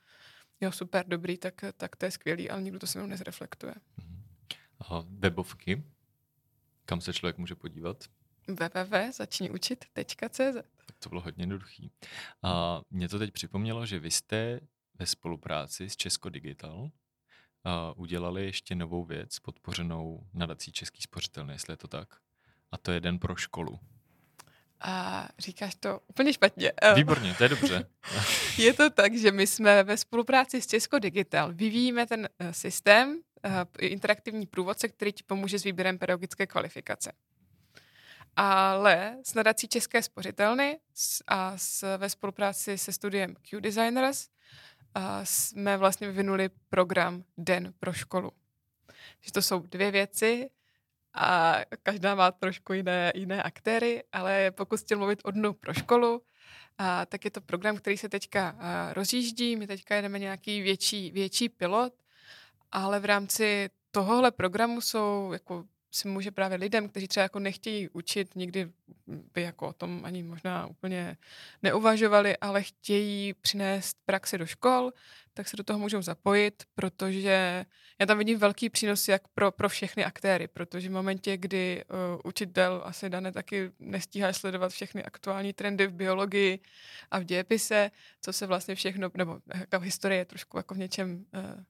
jo 0.61 0.73
super, 0.73 1.05
dobrý, 1.09 1.39
tak, 1.39 1.55
tak 1.77 1.97
to 1.97 2.05
je 2.05 2.11
skvělý, 2.11 2.51
ale 2.51 2.63
nikdo 2.63 2.79
to 2.79 2.87
se 2.87 2.99
mnou 2.99 3.09
nezreflektuje. 3.09 3.75
Aha, 4.79 5.05
webovky, 5.09 5.83
kam 6.85 7.01
se 7.01 7.13
člověk 7.13 7.39
může 7.39 7.55
podívat? 7.55 8.05
www.začniučit.cz 8.49 10.73
to 11.03 11.09
bylo 11.09 11.21
hodně 11.21 11.43
jednoduchý. 11.43 11.91
A 12.43 12.81
mě 12.91 13.09
to 13.09 13.19
teď 13.19 13.33
připomnělo, 13.33 13.87
že 13.87 13.99
vy 13.99 14.11
jste 14.11 14.61
ve 14.99 15.07
spolupráci 15.07 15.91
s 15.91 15.97
Česko 15.97 16.29
Digital 16.29 16.81
uh, 16.81 16.91
udělali 17.97 18.45
ještě 18.45 18.75
novou 18.75 19.05
věc, 19.05 19.39
podpořenou 19.39 20.27
nadací 20.35 20.73
Český 20.73 21.03
spořitelný, 21.03 21.53
jestli 21.53 21.73
je 21.73 21.77
to 21.77 21.89
tak. 21.89 22.09
A 22.73 22.79
to 22.79 22.93
je 22.93 23.01
den 23.01 23.19
pro 23.19 23.37
školu. 23.37 23.79
A 24.81 25.29
říkáš 25.39 25.75
to 25.75 26.01
úplně 26.07 26.33
špatně. 26.33 26.73
Výborně, 26.95 27.35
to 27.35 27.43
je 27.43 27.49
dobře. 27.49 27.89
je 28.59 28.73
to 28.73 28.91
tak, 28.91 29.15
že 29.15 29.33
my 29.33 29.47
jsme 29.47 29.83
ve 29.83 29.97
spolupráci 29.97 30.63
s 30.63 30.67
Česko 30.67 30.99
Digital 30.99 31.53
vyvíjíme 31.53 32.07
ten 32.07 32.29
uh, 32.41 32.51
systém, 32.51 33.21
uh, 33.45 33.53
interaktivní 33.79 34.47
průvodce, 34.47 34.89
který 34.89 35.13
ti 35.13 35.23
pomůže 35.27 35.59
s 35.59 35.65
výběrem 35.65 35.99
pedagogické 35.99 36.47
kvalifikace. 36.47 37.13
Ale 38.37 39.19
s 39.23 39.35
nadací 39.35 39.69
České 39.69 40.03
spořitelny 40.03 40.79
a 41.29 41.59
s, 41.59 41.97
ve 41.97 42.11
spolupráci 42.11 42.79
se 42.79 42.93
studiem 42.93 43.35
Q 43.35 43.61
Designers 43.61 44.29
a 44.95 45.25
jsme 45.25 45.77
vlastně 45.77 46.07
vyvinuli 46.07 46.51
program 46.69 47.25
Den 47.39 47.75
pro 47.81 47.93
školu. 47.93 48.33
Že 49.21 49.33
to 49.33 49.43
jsou 49.43 49.61
dvě 49.61 49.91
věci 49.91 50.51
a 51.15 51.57
každá 51.83 52.15
má 52.15 52.31
trošku 52.31 52.73
jiné, 52.73 53.13
jiné 53.15 53.43
aktéry, 53.43 54.03
ale 54.13 54.51
pokud 54.51 54.81
chtěl 54.81 54.99
mluvit 54.99 55.21
o 55.25 55.31
dnu 55.31 55.53
pro 55.53 55.75
školu, 55.75 56.23
a, 56.79 57.07
tak 57.07 57.25
je 57.25 57.31
to 57.31 57.41
program, 57.41 57.77
který 57.77 57.97
se 57.97 58.09
teďka 58.09 58.57
a, 58.59 58.93
rozjíždí. 58.93 59.57
My 59.57 59.67
teďka 59.67 59.95
jedeme 59.95 60.19
nějaký 60.19 60.63
větší, 60.63 61.11
větší 61.11 61.49
pilot, 61.49 61.93
ale 62.73 63.01
v 63.01 63.05
rámci 63.05 63.71
tohohle 63.91 64.31
programu 64.31 64.81
jsou 64.81 65.31
jako 65.33 65.65
si 65.93 66.09
může 66.09 66.31
právě 66.31 66.59
lidem, 66.59 66.89
kteří 66.89 67.09
třeba 67.09 67.23
jako 67.23 67.39
nechtějí 67.39 67.89
učit, 67.89 68.37
nikdy 68.37 68.71
by 69.07 69.43
jako 69.43 69.69
o 69.69 69.73
tom 69.73 70.01
ani 70.05 70.23
možná 70.23 70.67
úplně 70.67 71.17
neuvažovali, 71.63 72.37
ale 72.37 72.63
chtějí 72.63 73.35
přinést 73.35 73.97
praxi 74.05 74.39
do 74.39 74.47
škol, 74.47 74.93
tak 75.35 75.49
se 75.49 75.57
do 75.57 75.63
toho 75.63 75.79
můžou 75.79 76.03
zapojit, 76.03 76.63
protože 76.75 77.67
já 77.99 78.07
tam 78.07 78.19
vidím 78.19 78.39
velký 78.39 78.71
přínos 78.71 79.09
jak 79.09 79.29
pro, 79.29 79.53
pro 79.53 79.69
všechny 79.69 80.05
aktéry, 80.05 80.49
protože 80.49 80.89
v 80.89 80.93
momentě, 80.93 81.37
kdy 81.37 81.85
uh, 81.85 82.21
učitel 82.25 82.83
asi 82.85 83.11
dané 83.11 83.33
taky 83.33 83.71
nestíhá 83.79 84.33
sledovat 84.33 84.73
všechny 84.73 85.05
aktuální 85.05 85.53
trendy 85.53 85.87
v 85.87 85.93
biologii 85.93 86.59
a 87.11 87.19
v 87.19 87.25
dějepise, 87.25 87.91
co 88.21 88.33
se 88.33 88.47
vlastně 88.47 88.75
všechno, 88.75 89.11
nebo 89.15 89.39
jako 89.55 89.81
historie 89.81 90.19
je 90.19 90.25
trošku 90.25 90.57
jako 90.57 90.75
v 90.75 90.79
něčem 90.79 91.25
uh, 91.35 91.65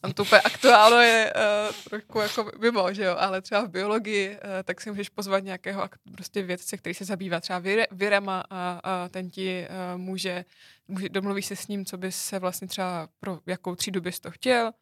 tam 0.00 0.12
to 0.12 0.22
úplně 0.22 0.40
aktuálno 0.40 1.00
je 1.00 1.32
uh, 1.36 1.74
trošku 1.84 2.18
jako 2.18 2.50
mimo, 2.60 2.92
že 2.92 3.04
jo, 3.04 3.16
ale 3.18 3.42
třeba 3.42 3.64
v 3.64 3.70
biologii, 3.70 4.28
uh, 4.28 4.36
tak 4.64 4.80
si 4.80 4.90
můžeš 4.90 5.08
pozvat 5.08 5.44
nějakého 5.44 5.88
prostě 6.12 6.42
vědce, 6.42 6.76
který 6.76 6.94
se 6.94 7.04
zabývá 7.04 7.40
třeba 7.40 7.62
virama 7.90 8.44
a, 8.50 8.80
a 8.84 9.08
ten 9.08 9.30
ti 9.30 9.66
uh, 9.68 10.00
může, 10.00 10.44
může, 10.88 11.08
domluvíš 11.08 11.46
se 11.46 11.56
s 11.56 11.68
ním, 11.68 11.84
co 11.84 11.96
bys 11.96 12.16
se 12.16 12.38
vlastně 12.38 12.68
třeba 12.68 13.08
pro 13.20 13.38
jakou 13.46 13.74
třídu 13.74 14.00
bys 14.00 14.20
to 14.20 14.30
chtěl, 14.30 14.72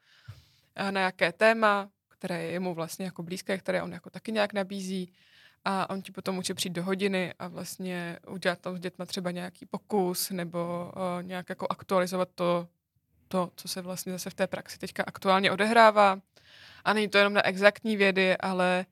a 0.76 0.90
na 0.90 1.00
jaké 1.00 1.32
téma, 1.32 1.88
které 2.08 2.42
je 2.42 2.50
jemu 2.50 2.74
vlastně 2.74 3.04
jako 3.04 3.22
blízké, 3.22 3.58
které 3.58 3.82
on 3.82 3.92
jako 3.92 4.10
taky 4.10 4.32
nějak 4.32 4.52
nabízí 4.52 5.12
a 5.64 5.90
on 5.90 6.02
ti 6.02 6.12
potom 6.12 6.34
může 6.34 6.54
přijít 6.54 6.72
do 6.72 6.82
hodiny 6.82 7.34
a 7.38 7.48
vlastně 7.48 8.18
udělat 8.28 8.58
tam 8.58 8.76
s 8.76 8.80
dětma 8.80 9.06
třeba 9.06 9.30
nějaký 9.30 9.66
pokus 9.66 10.30
nebo 10.30 10.92
uh, 10.96 11.22
nějak 11.22 11.48
jako 11.48 11.66
aktualizovat 11.70 12.28
to, 12.34 12.68
to, 13.34 13.50
co 13.56 13.68
se 13.68 13.82
vlastně 13.82 14.12
zase 14.12 14.30
v 14.30 14.34
té 14.34 14.46
praxi 14.46 14.78
teďka 14.78 15.04
aktuálně 15.06 15.50
odehrává. 15.50 16.18
A 16.84 16.92
není 16.92 17.08
to 17.08 17.18
jenom 17.18 17.32
na 17.32 17.46
exaktní 17.46 17.96
vědy, 17.96 18.36
ale 18.36 18.86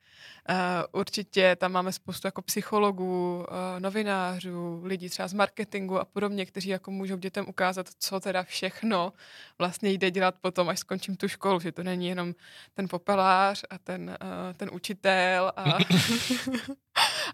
uh, 0.50 0.56
určitě 1.00 1.56
tam 1.56 1.72
máme 1.72 1.92
spoustu 1.92 2.26
jako 2.26 2.42
psychologů, 2.42 3.36
uh, 3.38 3.46
novinářů, 3.80 4.80
lidí 4.84 5.08
třeba 5.08 5.28
z 5.28 5.32
marketingu 5.32 5.98
a 5.98 6.04
podobně, 6.04 6.46
kteří 6.46 6.68
jako 6.68 6.90
můžou 6.90 7.16
dětem 7.16 7.48
ukázat, 7.48 7.86
co 7.98 8.20
teda 8.20 8.42
všechno 8.42 9.12
vlastně 9.58 9.90
jde 9.90 10.10
dělat 10.10 10.34
potom, 10.40 10.68
až 10.68 10.78
skončím 10.78 11.16
tu 11.16 11.28
školu, 11.28 11.60
že 11.60 11.72
to 11.72 11.82
není 11.82 12.08
jenom 12.08 12.34
ten 12.74 12.88
popelář 12.88 13.64
a 13.70 13.78
ten, 13.78 14.18
uh, 14.22 14.56
ten 14.56 14.70
učitel 14.72 15.52
a, 15.56 15.64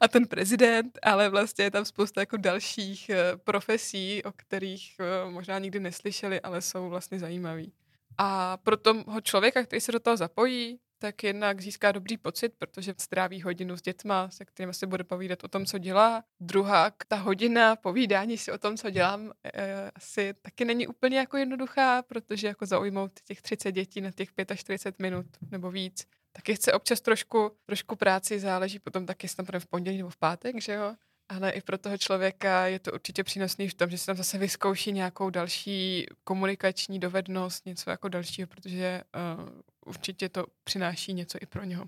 a 0.01 0.09
ten 0.09 0.27
prezident, 0.27 0.99
ale 1.03 1.29
vlastně 1.29 1.65
je 1.65 1.71
tam 1.71 1.85
spousta 1.85 2.21
jako 2.21 2.37
dalších 2.37 3.11
uh, 3.11 3.39
profesí, 3.39 4.23
o 4.25 4.33
kterých 4.33 4.97
uh, 5.01 5.31
možná 5.33 5.59
nikdy 5.59 5.81
neslyšeli, 5.81 6.41
ale 6.41 6.61
jsou 6.63 6.89
vlastně 6.89 7.19
zajímaví. 7.19 7.73
A 8.19 8.57
pro 8.57 8.77
toho 8.77 9.21
člověka, 9.23 9.63
který 9.63 9.81
se 9.81 9.93
do 9.93 10.01
toho 10.01 10.17
zapojí, 10.17 10.79
tak 10.99 11.25
jednak 11.25 11.61
získá 11.61 11.93
dobrý 11.93 12.17
pocit, 12.17 12.53
protože 12.59 12.95
stráví 12.99 13.43
hodinu 13.43 13.77
s 13.77 13.83
dětma, 13.83 14.31
se 14.31 14.45
kterými 14.45 14.75
se 14.75 14.87
bude 14.87 15.05
povídat 15.05 15.45
o 15.45 15.49
tom, 15.49 15.67
co 15.67 15.79
dělá. 15.79 16.25
Druhá, 16.41 16.93
ta 17.09 17.17
hodina 17.17 17.77
povídání 17.77 18.39
si 18.39 18.53
o 18.53 18.59
tom, 18.59 18.77
co 18.77 18.91
dělám, 18.91 19.33
e, 19.55 19.91
asi 19.91 20.35
taky 20.43 20.65
není 20.65 20.87
úplně 20.87 21.19
jako 21.19 21.37
jednoduchá, 21.37 22.03
protože 22.03 22.47
jako 22.47 22.67
zaujmout 22.67 23.21
těch 23.21 23.43
30 23.43 23.73
dětí 23.73 24.01
na 24.01 24.11
těch 24.11 24.29
45 24.55 25.03
minut 25.03 25.27
nebo 25.51 25.71
víc. 25.71 26.07
Taky 26.39 26.55
chce 26.55 26.73
občas 26.73 27.01
trošku, 27.01 27.51
trošku 27.67 27.97
práci, 27.97 28.41
záleží 28.41 28.79
potom 28.79 29.07
taky, 29.07 29.25
jestli 29.25 29.45
tam 29.45 29.61
v 29.61 29.67
pondělí 29.67 29.97
nebo 29.97 30.11
v 30.11 30.17
pátek, 30.17 30.63
že 30.63 30.73
jo. 30.73 30.95
Ale 31.29 31.51
i 31.51 31.61
pro 31.61 31.79
toho 31.79 31.99
člověka 31.99 32.67
je 32.67 32.79
to 32.79 32.93
určitě 32.93 33.25
přínosný 33.25 33.69
v 33.69 33.75
tom, 33.75 33.91
že 33.91 33.99
se 33.99 34.07
tam 34.07 34.17
zase 34.17 34.39
vyzkouší 34.39 34.93
nějakou 34.93 35.31
další 35.31 36.07
komunikační 36.25 36.99
dovednost, 36.99 37.67
něco 37.67 37.91
jako 37.91 38.09
dalšího, 38.09 38.49
protože 38.49 39.03
uh, 39.41 39.49
určitě 39.87 40.29
to 40.29 40.47
přináší 40.65 41.15
něco 41.15 41.39
i 41.41 41.47
pro 41.47 41.65
něho. 41.65 41.85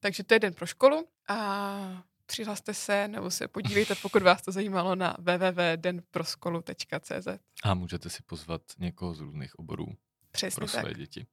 Takže 0.00 0.24
to 0.24 0.34
je 0.34 0.40
den 0.40 0.54
pro 0.54 0.66
školu 0.66 1.08
a 1.28 2.04
přihlaste 2.26 2.74
se 2.74 3.08
nebo 3.08 3.30
se 3.30 3.48
podívejte, 3.48 3.94
pokud 3.94 4.22
vás 4.22 4.42
to 4.42 4.52
zajímalo, 4.52 4.94
na 4.94 5.16
www.denproskolu.cz. 5.18 7.28
A 7.64 7.74
můžete 7.74 8.10
si 8.10 8.22
pozvat 8.22 8.62
někoho 8.78 9.14
z 9.14 9.20
různých 9.20 9.58
oborů 9.58 9.86
Přesně 10.46 10.60
pro 10.60 10.68
své 10.68 10.82
tak. 10.82 10.96
děti. 10.96 11.26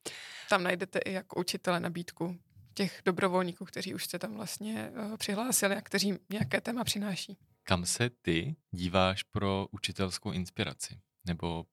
Tam 0.49 0.63
najdete 0.63 0.99
i 0.99 1.13
jako 1.13 1.39
učitele 1.39 1.79
nabídku 1.79 2.39
těch 2.73 3.01
dobrovolníků, 3.05 3.65
kteří 3.65 3.93
už 3.93 4.05
se 4.05 4.19
tam 4.19 4.33
vlastně 4.33 4.89
uh, 4.89 5.17
přihlásili 5.17 5.75
a 5.75 5.81
kteří 5.81 6.13
nějaké 6.29 6.61
téma 6.61 6.83
přináší. 6.83 7.37
Kam 7.63 7.85
se 7.85 8.09
ty 8.09 8.55
díváš 8.71 9.23
pro 9.23 9.67
učitelskou 9.71 10.31
inspiraci? 10.31 10.99
Nebo 11.27 11.65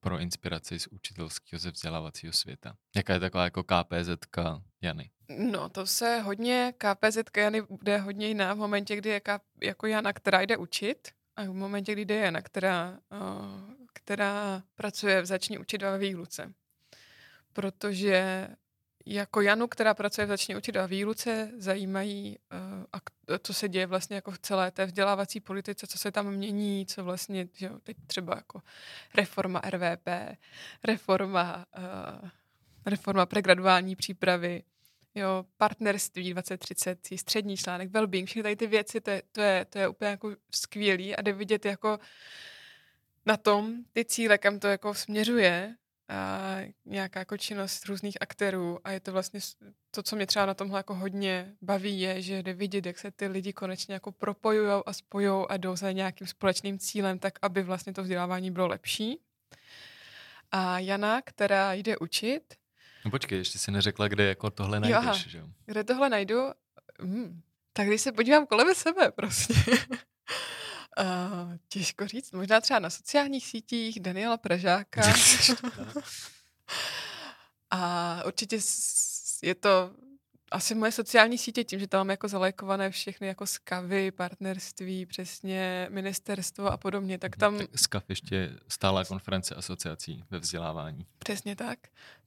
pro 0.00 0.18
inspiraci 0.18 0.78
z 0.78 0.86
učitelského 0.86 1.60
ze 1.60 1.70
vzdělávacího 1.70 2.32
světa? 2.32 2.76
Jaká 2.96 3.12
je 3.12 3.20
taková 3.20 3.44
jako 3.44 3.64
KPZ 3.64 4.08
Jany? 4.82 5.10
No, 5.28 5.68
to 5.68 5.86
se 5.86 6.20
hodně, 6.20 6.74
KPZ 6.78 7.18
Jany 7.36 7.62
bude 7.62 7.98
hodně 7.98 8.28
jiná 8.28 8.54
v 8.54 8.56
momentě, 8.56 8.96
kdy 8.96 9.10
je 9.10 9.20
K, 9.20 9.40
jako 9.62 9.86
Jana, 9.86 10.12
která 10.12 10.40
jde 10.40 10.56
učit 10.56 11.08
a 11.36 11.42
v 11.42 11.52
momentě, 11.52 11.92
kdy 11.92 12.04
jde 12.04 12.16
Jana, 12.16 12.42
která, 12.42 12.98
uh, 13.12 13.74
která 13.92 14.62
pracuje 14.74 15.22
v 15.22 15.26
zační 15.26 15.58
učit 15.58 15.82
ve 15.82 15.98
výluce. 15.98 16.54
Protože 17.56 18.48
jako 19.06 19.40
Janu, 19.40 19.66
která 19.66 19.94
pracuje 19.94 20.26
v 20.26 20.28
začně 20.28 20.56
učit 20.56 20.76
a 20.76 20.86
výluce, 20.86 21.52
zajímají, 21.56 22.38
uh, 23.28 23.36
co 23.42 23.54
se 23.54 23.68
děje 23.68 23.86
vlastně 23.86 24.16
jako 24.16 24.30
v 24.30 24.38
celé 24.38 24.70
té 24.70 24.86
vzdělávací 24.86 25.40
politice, 25.40 25.86
co 25.86 25.98
se 25.98 26.12
tam 26.12 26.30
mění, 26.30 26.86
co 26.86 27.04
vlastně, 27.04 27.48
že 27.52 27.66
jo, 27.66 27.78
teď 27.82 27.96
třeba 28.06 28.34
jako 28.36 28.60
reforma 29.14 29.60
RVP, 29.70 30.08
reforma, 30.84 31.66
uh, 31.78 32.28
reforma 32.86 33.26
pregraduální 33.26 33.96
přípravy, 33.96 34.62
jo, 35.14 35.46
partnerství 35.56 36.32
2030, 36.32 36.98
střední 37.16 37.56
článek, 37.56 37.90
well-being, 37.90 38.26
všechny 38.26 38.42
tady 38.42 38.56
ty 38.56 38.66
věci, 38.66 39.00
to 39.00 39.10
je, 39.10 39.22
to 39.32 39.40
je, 39.40 39.64
to 39.64 39.78
je 39.78 39.88
úplně 39.88 40.10
jako 40.10 40.36
skvělý 40.54 41.16
a 41.16 41.22
jde 41.22 41.32
vidět 41.32 41.64
jako 41.64 41.98
na 43.26 43.36
tom 43.36 43.74
ty 43.92 44.04
cíle, 44.04 44.38
kam 44.38 44.58
to 44.58 44.68
jako 44.68 44.94
směřuje 44.94 45.76
a 46.08 46.56
nějaká 46.84 47.18
jako 47.18 47.36
činnost 47.36 47.86
různých 47.86 48.16
aktérů 48.20 48.78
a 48.84 48.90
je 48.90 49.00
to 49.00 49.12
vlastně 49.12 49.40
to, 49.90 50.02
co 50.02 50.16
mě 50.16 50.26
třeba 50.26 50.46
na 50.46 50.54
tomhle 50.54 50.78
jako 50.78 50.94
hodně 50.94 51.52
baví, 51.62 52.00
je, 52.00 52.22
že 52.22 52.42
jde 52.42 52.52
vidět, 52.52 52.86
jak 52.86 52.98
se 52.98 53.10
ty 53.10 53.26
lidi 53.26 53.52
konečně 53.52 53.94
jako 53.94 54.12
propojují 54.12 54.82
a 54.86 54.92
spojují 54.92 55.46
a 55.48 55.56
jdou 55.56 55.76
za 55.76 55.92
nějakým 55.92 56.26
společným 56.26 56.78
cílem, 56.78 57.18
tak 57.18 57.38
aby 57.42 57.62
vlastně 57.62 57.92
to 57.92 58.02
vzdělávání 58.02 58.50
bylo 58.50 58.66
lepší. 58.66 59.20
A 60.50 60.78
Jana, 60.78 61.22
která 61.22 61.72
jde 61.72 61.98
učit. 61.98 62.54
No 63.04 63.10
počkej, 63.10 63.38
ještě 63.38 63.58
si 63.58 63.70
neřekla, 63.70 64.08
kde 64.08 64.24
jako 64.24 64.50
tohle 64.50 64.80
najdeš, 64.80 65.24
jo, 65.24 65.30
že 65.30 65.38
jo? 65.38 65.46
Kde 65.66 65.84
tohle 65.84 66.08
najdu? 66.08 66.40
Hmm. 67.00 67.40
Tak 67.72 67.86
když 67.86 68.00
se 68.00 68.12
podívám 68.12 68.46
kolem 68.46 68.74
sebe 68.74 69.10
prostě. 69.10 69.54
Uh, 71.00 71.56
těžko 71.68 72.06
říct, 72.06 72.32
možná 72.32 72.60
třeba 72.60 72.78
na 72.78 72.90
sociálních 72.90 73.46
sítích 73.46 74.00
Daniela 74.00 74.36
Pražáka. 74.36 75.02
a 77.70 78.22
určitě 78.26 78.58
je 79.42 79.54
to 79.54 79.90
asi 80.50 80.74
moje 80.74 80.92
sociální 80.92 81.38
sítě 81.38 81.64
tím, 81.64 81.80
že 81.80 81.86
tam 81.86 81.98
mám 82.00 82.10
jako 82.10 82.28
zalajkované 82.28 82.90
všechny 82.90 83.26
jako 83.26 83.46
skavy, 83.46 84.10
partnerství, 84.10 85.06
přesně 85.06 85.88
ministerstvo 85.90 86.66
a 86.66 86.76
podobně, 86.76 87.18
tak 87.18 87.36
tam... 87.36 87.58
Tak 87.58 87.78
skav 87.78 88.04
ještě 88.08 88.50
stála 88.68 89.04
konference 89.04 89.54
asociací 89.54 90.24
ve 90.30 90.38
vzdělávání. 90.38 91.06
Přesně 91.18 91.56
tak. 91.56 91.78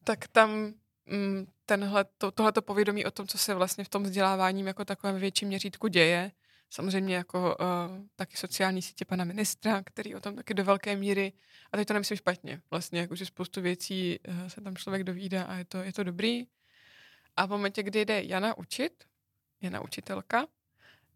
Tak 0.03 0.27
tam 0.27 0.73
mm, 1.05 1.47
tenhle, 1.65 2.05
to, 2.17 2.31
tohleto 2.31 2.61
povědomí 2.61 3.05
o 3.05 3.11
tom, 3.11 3.27
co 3.27 3.37
se 3.37 3.53
vlastně 3.53 3.83
v 3.83 3.89
tom 3.89 4.03
vzdělávání 4.03 4.65
jako 4.65 4.85
takovém 4.85 5.15
větším 5.15 5.47
měřítku 5.47 5.87
děje, 5.87 6.31
samozřejmě 6.69 7.15
jako 7.15 7.55
uh, 7.59 7.65
taky 8.15 8.37
sociální 8.37 8.81
sítě 8.81 9.05
pana 9.05 9.23
ministra, 9.23 9.83
který 9.83 10.15
o 10.15 10.19
tom 10.19 10.35
taky 10.35 10.53
do 10.53 10.63
velké 10.63 10.95
míry, 10.95 11.33
a 11.71 11.77
teď 11.77 11.87
to 11.87 11.93
nemyslím 11.93 12.17
špatně, 12.17 12.61
vlastně 12.71 12.99
jakože 12.99 13.25
spoustu 13.25 13.61
věcí 13.61 14.19
uh, 14.27 14.47
se 14.47 14.61
tam 14.61 14.75
člověk 14.75 15.03
dovídá 15.03 15.43
a 15.43 15.55
je 15.55 15.65
to, 15.65 15.77
je 15.77 15.93
to 15.93 16.03
dobrý. 16.03 16.47
A 17.35 17.45
v 17.45 17.49
momentě, 17.49 17.83
kdy 17.83 18.05
jde 18.05 18.23
Jana 18.23 18.57
učit, 18.57 19.03
Jana 19.61 19.81
učitelka, 19.81 20.47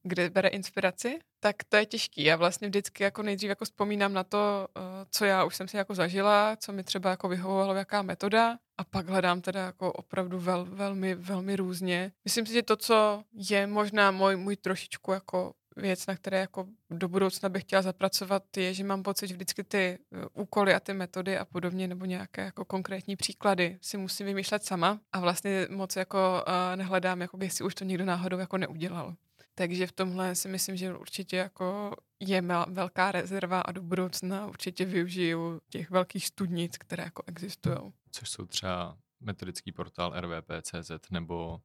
kde 0.03 0.29
bere 0.29 0.49
inspiraci, 0.49 1.19
tak 1.39 1.55
to 1.69 1.77
je 1.77 1.85
těžký. 1.85 2.23
Já 2.23 2.35
vlastně 2.35 2.67
vždycky 2.67 3.03
jako 3.03 3.23
nejdřív 3.23 3.49
jako 3.49 3.65
vzpomínám 3.65 4.13
na 4.13 4.23
to, 4.23 4.67
uh, 4.77 4.83
co 5.09 5.25
já 5.25 5.43
už 5.43 5.55
jsem 5.55 5.67
si 5.67 5.77
jako 5.77 5.95
zažila, 5.95 6.55
co 6.55 6.73
mi 6.73 6.83
třeba 6.83 7.09
jako 7.09 7.27
vyhovovalo, 7.27 7.75
jaká 7.75 8.01
metoda 8.01 8.57
a 8.77 8.83
pak 8.83 9.09
hledám 9.09 9.41
teda 9.41 9.65
jako 9.65 9.93
opravdu 9.93 10.39
vel, 10.39 10.65
velmi, 10.65 11.15
velmi 11.15 11.55
různě. 11.55 12.11
Myslím 12.25 12.45
si, 12.45 12.53
že 12.53 12.63
to, 12.63 12.75
co 12.75 13.23
je 13.33 13.67
možná 13.67 14.11
můj, 14.11 14.35
můj 14.35 14.55
trošičku 14.55 15.11
jako 15.11 15.53
věc, 15.75 16.07
na 16.07 16.15
které 16.15 16.39
jako 16.39 16.67
do 16.89 17.07
budoucna 17.07 17.49
bych 17.49 17.63
chtěla 17.63 17.81
zapracovat, 17.81 18.57
je, 18.57 18.73
že 18.73 18.83
mám 18.83 19.03
pocit, 19.03 19.27
že 19.27 19.33
vždycky 19.33 19.63
ty 19.63 19.99
uh, 20.11 20.43
úkoly 20.43 20.73
a 20.73 20.79
ty 20.79 20.93
metody 20.93 21.37
a 21.37 21.45
podobně, 21.45 21.87
nebo 21.87 22.05
nějaké 22.05 22.41
jako 22.41 22.65
konkrétní 22.65 23.15
příklady 23.15 23.77
si 23.81 23.97
musím 23.97 24.25
vymýšlet 24.25 24.63
sama 24.63 24.99
a 25.11 25.19
vlastně 25.19 25.67
moc 25.69 25.95
jako 25.95 26.43
uh, 26.47 26.53
nehledám, 26.75 27.21
jako 27.21 27.37
jestli 27.41 27.65
už 27.65 27.75
to 27.75 27.83
někdo 27.83 28.05
náhodou 28.05 28.37
jako 28.37 28.57
neudělal. 28.57 29.15
Takže 29.55 29.87
v 29.87 29.91
tomhle 29.91 30.35
si 30.35 30.47
myslím, 30.47 30.77
že 30.77 30.97
určitě 30.97 31.37
jako 31.37 31.95
je 32.19 32.41
velká 32.67 33.11
rezerva 33.11 33.61
a 33.61 33.71
do 33.71 33.81
budoucna 33.81 34.47
určitě 34.47 34.85
využiju 34.85 35.61
těch 35.69 35.89
velkých 35.89 36.27
studnic, 36.27 36.77
které 36.77 37.03
jako 37.03 37.23
existují. 37.27 37.77
Což 38.11 38.29
jsou 38.29 38.45
třeba 38.45 38.97
metodický 39.19 39.71
portál 39.71 40.13
RVP.cz 40.21 40.91
nebo 41.11 41.61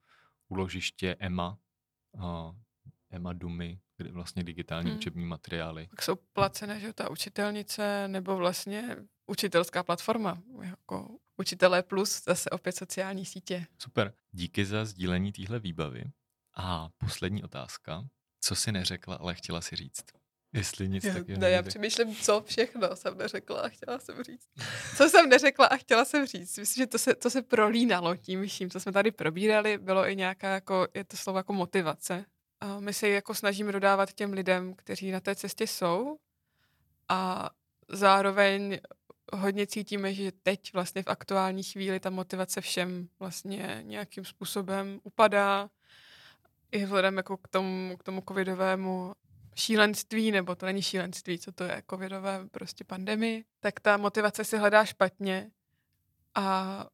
úložiště 0.49 1.16
EMA, 1.18 1.59
uh, 2.12 2.22
EMA 3.11 3.32
Dumy, 3.32 3.80
kde 3.97 4.12
vlastně 4.12 4.45
digitální 4.45 4.91
hmm. 4.91 4.99
učební 4.99 5.24
materiály. 5.24 5.86
Tak 5.86 6.03
jsou 6.03 6.16
placené, 6.32 6.80
že 6.80 6.93
ta 6.93 7.11
učitelnice 7.11 8.09
nebo 8.09 8.36
vlastně 8.36 8.97
učitelská 9.26 9.82
platforma, 9.82 10.43
jako 10.62 11.18
Učitelé 11.41 11.82
plus, 11.82 12.24
zase 12.24 12.51
opět 12.51 12.72
sociální 12.72 13.24
sítě. 13.24 13.66
Super. 13.78 14.12
Díky 14.32 14.64
za 14.64 14.84
sdílení 14.84 15.32
téhle 15.32 15.59
výbavy. 15.59 16.05
A 16.59 16.89
poslední 16.99 17.43
otázka. 17.43 18.05
Co 18.41 18.55
si 18.55 18.73
neřekla, 18.73 19.17
ale 19.17 19.35
chtěla 19.35 19.61
si 19.61 19.77
říct? 19.77 20.05
Jestli 20.53 20.89
nic 20.89 21.05
já, 21.05 21.15
taky 21.15 21.37
ne, 21.37 21.51
já 21.51 21.63
přemýšlím, 21.63 22.17
co 22.17 22.43
všechno 22.47 22.97
jsem 22.97 23.19
neřekla 23.19 23.61
a 23.61 23.69
chtěla 23.69 23.99
jsem 23.99 24.23
říct. 24.23 24.49
Co 24.97 25.09
jsem 25.09 25.29
neřekla 25.29 25.67
a 25.67 25.77
chtěla 25.77 26.05
jsem 26.05 26.27
říct. 26.27 26.59
Myslím, 26.59 26.83
že 26.83 26.87
to 26.87 26.99
se, 26.99 27.15
to 27.15 27.31
se 27.31 27.43
prolínalo 27.43 28.17
tím 28.17 28.47
vším, 28.47 28.71
co 28.71 28.81
jsme 28.81 28.93
tady 28.93 29.11
probírali. 29.11 29.79
Bylo 29.79 30.09
i 30.09 30.17
nějaká, 30.17 30.49
jako, 30.49 30.89
je 30.95 31.05
to 31.05 31.17
slovo 31.17 31.39
jako 31.39 31.53
motivace. 31.53 32.25
A 32.61 32.81
my 32.81 32.93
se 32.93 33.09
jako 33.09 33.35
snažíme 33.35 33.73
dodávat 33.73 34.13
těm 34.13 34.33
lidem, 34.33 34.75
kteří 34.75 35.11
na 35.11 35.21
té 35.21 35.35
cestě 35.35 35.67
jsou 35.67 36.19
a 37.09 37.51
zároveň 37.89 38.81
hodně 39.33 39.67
cítíme, 39.67 40.15
že 40.15 40.33
teď 40.43 40.73
vlastně 40.73 41.03
v 41.03 41.09
aktuální 41.09 41.63
chvíli 41.63 42.01
ta 42.01 42.11
motivace 42.11 42.61
všem 42.61 43.09
vlastně 43.19 43.81
nějakým 43.83 44.25
způsobem 44.25 45.01
upadá. 45.03 45.71
I 46.73 46.85
vzhledem 46.85 47.16
jako 47.16 47.37
k 47.37 47.49
tomu, 47.49 47.97
k 47.97 48.03
tomu 48.03 48.23
covidovému 48.29 49.14
šílenství, 49.55 50.31
nebo 50.31 50.55
to 50.55 50.66
není 50.66 50.83
šílenství, 50.83 51.39
co 51.39 51.53
to 51.53 51.64
je, 51.64 51.83
covidové 51.91 52.49
prostě 52.51 52.85
pandemii, 52.85 53.45
tak 53.61 53.81
ta 53.81 53.97
motivace 53.97 54.45
si 54.45 54.59
hledá 54.59 54.85
špatně 54.85 55.51
a 56.35 56.87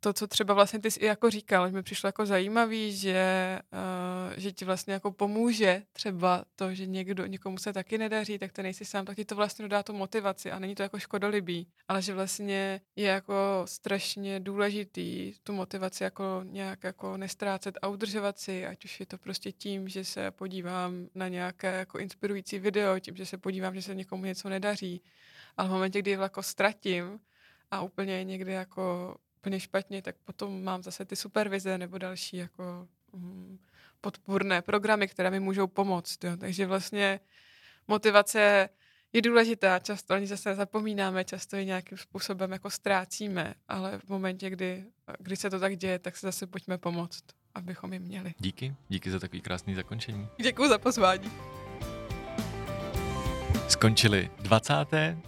to, 0.00 0.12
co 0.12 0.26
třeba 0.26 0.54
vlastně 0.54 0.78
ty 0.78 0.90
jsi 0.90 1.04
jako 1.04 1.30
říkal, 1.30 1.70
mi 1.70 1.82
přišlo 1.82 2.08
jako 2.08 2.26
zajímavý, 2.26 2.96
že, 2.96 3.58
uh, 3.72 4.34
že 4.36 4.52
ti 4.52 4.64
vlastně 4.64 4.92
jako 4.92 5.12
pomůže 5.12 5.82
třeba 5.92 6.44
to, 6.56 6.74
že 6.74 6.86
někdo, 6.86 7.26
někomu 7.26 7.58
se 7.58 7.72
taky 7.72 7.98
nedaří, 7.98 8.38
tak 8.38 8.52
to 8.52 8.62
nejsi 8.62 8.84
sám, 8.84 9.04
tak 9.04 9.16
ti 9.16 9.24
to 9.24 9.36
vlastně 9.36 9.62
dodá 9.62 9.82
tu 9.82 9.92
motivaci 9.92 10.50
a 10.50 10.58
není 10.58 10.74
to 10.74 10.82
jako 10.82 10.98
škodolibý, 10.98 11.68
ale 11.88 12.02
že 12.02 12.14
vlastně 12.14 12.80
je 12.96 13.08
jako 13.08 13.62
strašně 13.64 14.40
důležitý 14.40 15.34
tu 15.42 15.52
motivaci 15.52 16.04
jako 16.04 16.40
nějak 16.44 16.84
jako 16.84 17.16
nestrácet 17.16 17.78
a 17.82 17.88
udržovat 17.88 18.38
si, 18.38 18.66
ať 18.66 18.84
už 18.84 19.00
je 19.00 19.06
to 19.06 19.18
prostě 19.18 19.52
tím, 19.52 19.88
že 19.88 20.04
se 20.04 20.30
podívám 20.30 21.08
na 21.14 21.28
nějaké 21.28 21.72
jako 21.78 21.98
inspirující 21.98 22.58
video, 22.58 22.98
tím, 22.98 23.16
že 23.16 23.26
se 23.26 23.38
podívám, 23.38 23.74
že 23.74 23.82
se 23.82 23.94
někomu 23.94 24.24
něco 24.24 24.48
nedaří, 24.48 25.02
ale 25.56 25.68
v 25.68 25.72
momentě, 25.72 25.98
kdy 25.98 26.10
jako 26.10 26.42
ztratím 26.42 27.20
a 27.70 27.82
úplně 27.82 28.24
někdy 28.24 28.52
jako 28.52 29.16
úplně 29.40 29.60
špatně, 29.60 30.02
tak 30.02 30.16
potom 30.24 30.64
mám 30.64 30.82
zase 30.82 31.04
ty 31.04 31.16
supervize 31.16 31.78
nebo 31.78 31.98
další 31.98 32.36
jako 32.36 32.88
um, 33.12 33.58
podpůrné 34.00 34.62
programy, 34.62 35.08
které 35.08 35.30
mi 35.30 35.40
můžou 35.40 35.66
pomoct. 35.66 36.24
Jo. 36.24 36.36
Takže 36.36 36.66
vlastně 36.66 37.20
motivace 37.88 38.68
je 39.12 39.22
důležitá, 39.22 39.78
často 39.78 40.14
ani 40.14 40.26
zase 40.26 40.54
zapomínáme, 40.54 41.24
často 41.24 41.56
ji 41.56 41.66
nějakým 41.66 41.98
způsobem 41.98 42.52
jako 42.52 42.70
ztrácíme, 42.70 43.54
ale 43.68 43.98
v 43.98 44.08
momentě, 44.08 44.50
kdy, 44.50 44.84
kdy 45.18 45.36
se 45.36 45.50
to 45.50 45.60
tak 45.60 45.76
děje, 45.76 45.98
tak 45.98 46.16
se 46.16 46.26
zase 46.26 46.46
pojďme 46.46 46.78
pomoct, 46.78 47.24
abychom 47.54 47.92
ji 47.92 47.98
měli. 47.98 48.34
Díky, 48.38 48.74
díky 48.88 49.10
za 49.10 49.18
takový 49.18 49.40
krásný 49.40 49.74
zakončení. 49.74 50.28
Děkuji 50.42 50.68
za 50.68 50.78
pozvání. 50.78 51.30
Skončili 53.70 54.30
20. 54.38 54.74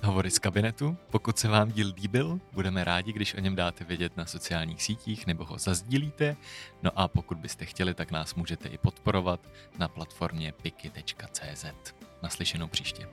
hovory 0.02 0.30
z 0.30 0.38
kabinetu. 0.38 0.96
Pokud 1.10 1.38
se 1.38 1.48
vám 1.48 1.72
díl 1.72 1.92
líbil, 1.96 2.40
budeme 2.52 2.84
rádi, 2.84 3.12
když 3.12 3.34
o 3.34 3.40
něm 3.40 3.56
dáte 3.56 3.84
vědět 3.84 4.16
na 4.16 4.26
sociálních 4.26 4.82
sítích 4.82 5.26
nebo 5.26 5.44
ho 5.44 5.58
zazdílíte. 5.58 6.36
No 6.82 6.90
a 6.94 7.08
pokud 7.08 7.38
byste 7.38 7.64
chtěli, 7.64 7.94
tak 7.94 8.10
nás 8.10 8.34
můžete 8.34 8.68
i 8.68 8.78
podporovat 8.78 9.40
na 9.78 9.88
platformě 9.88 10.52
piki.cz. 10.62 11.64
Naslyšenou 12.22 12.68
příště. 12.68 13.06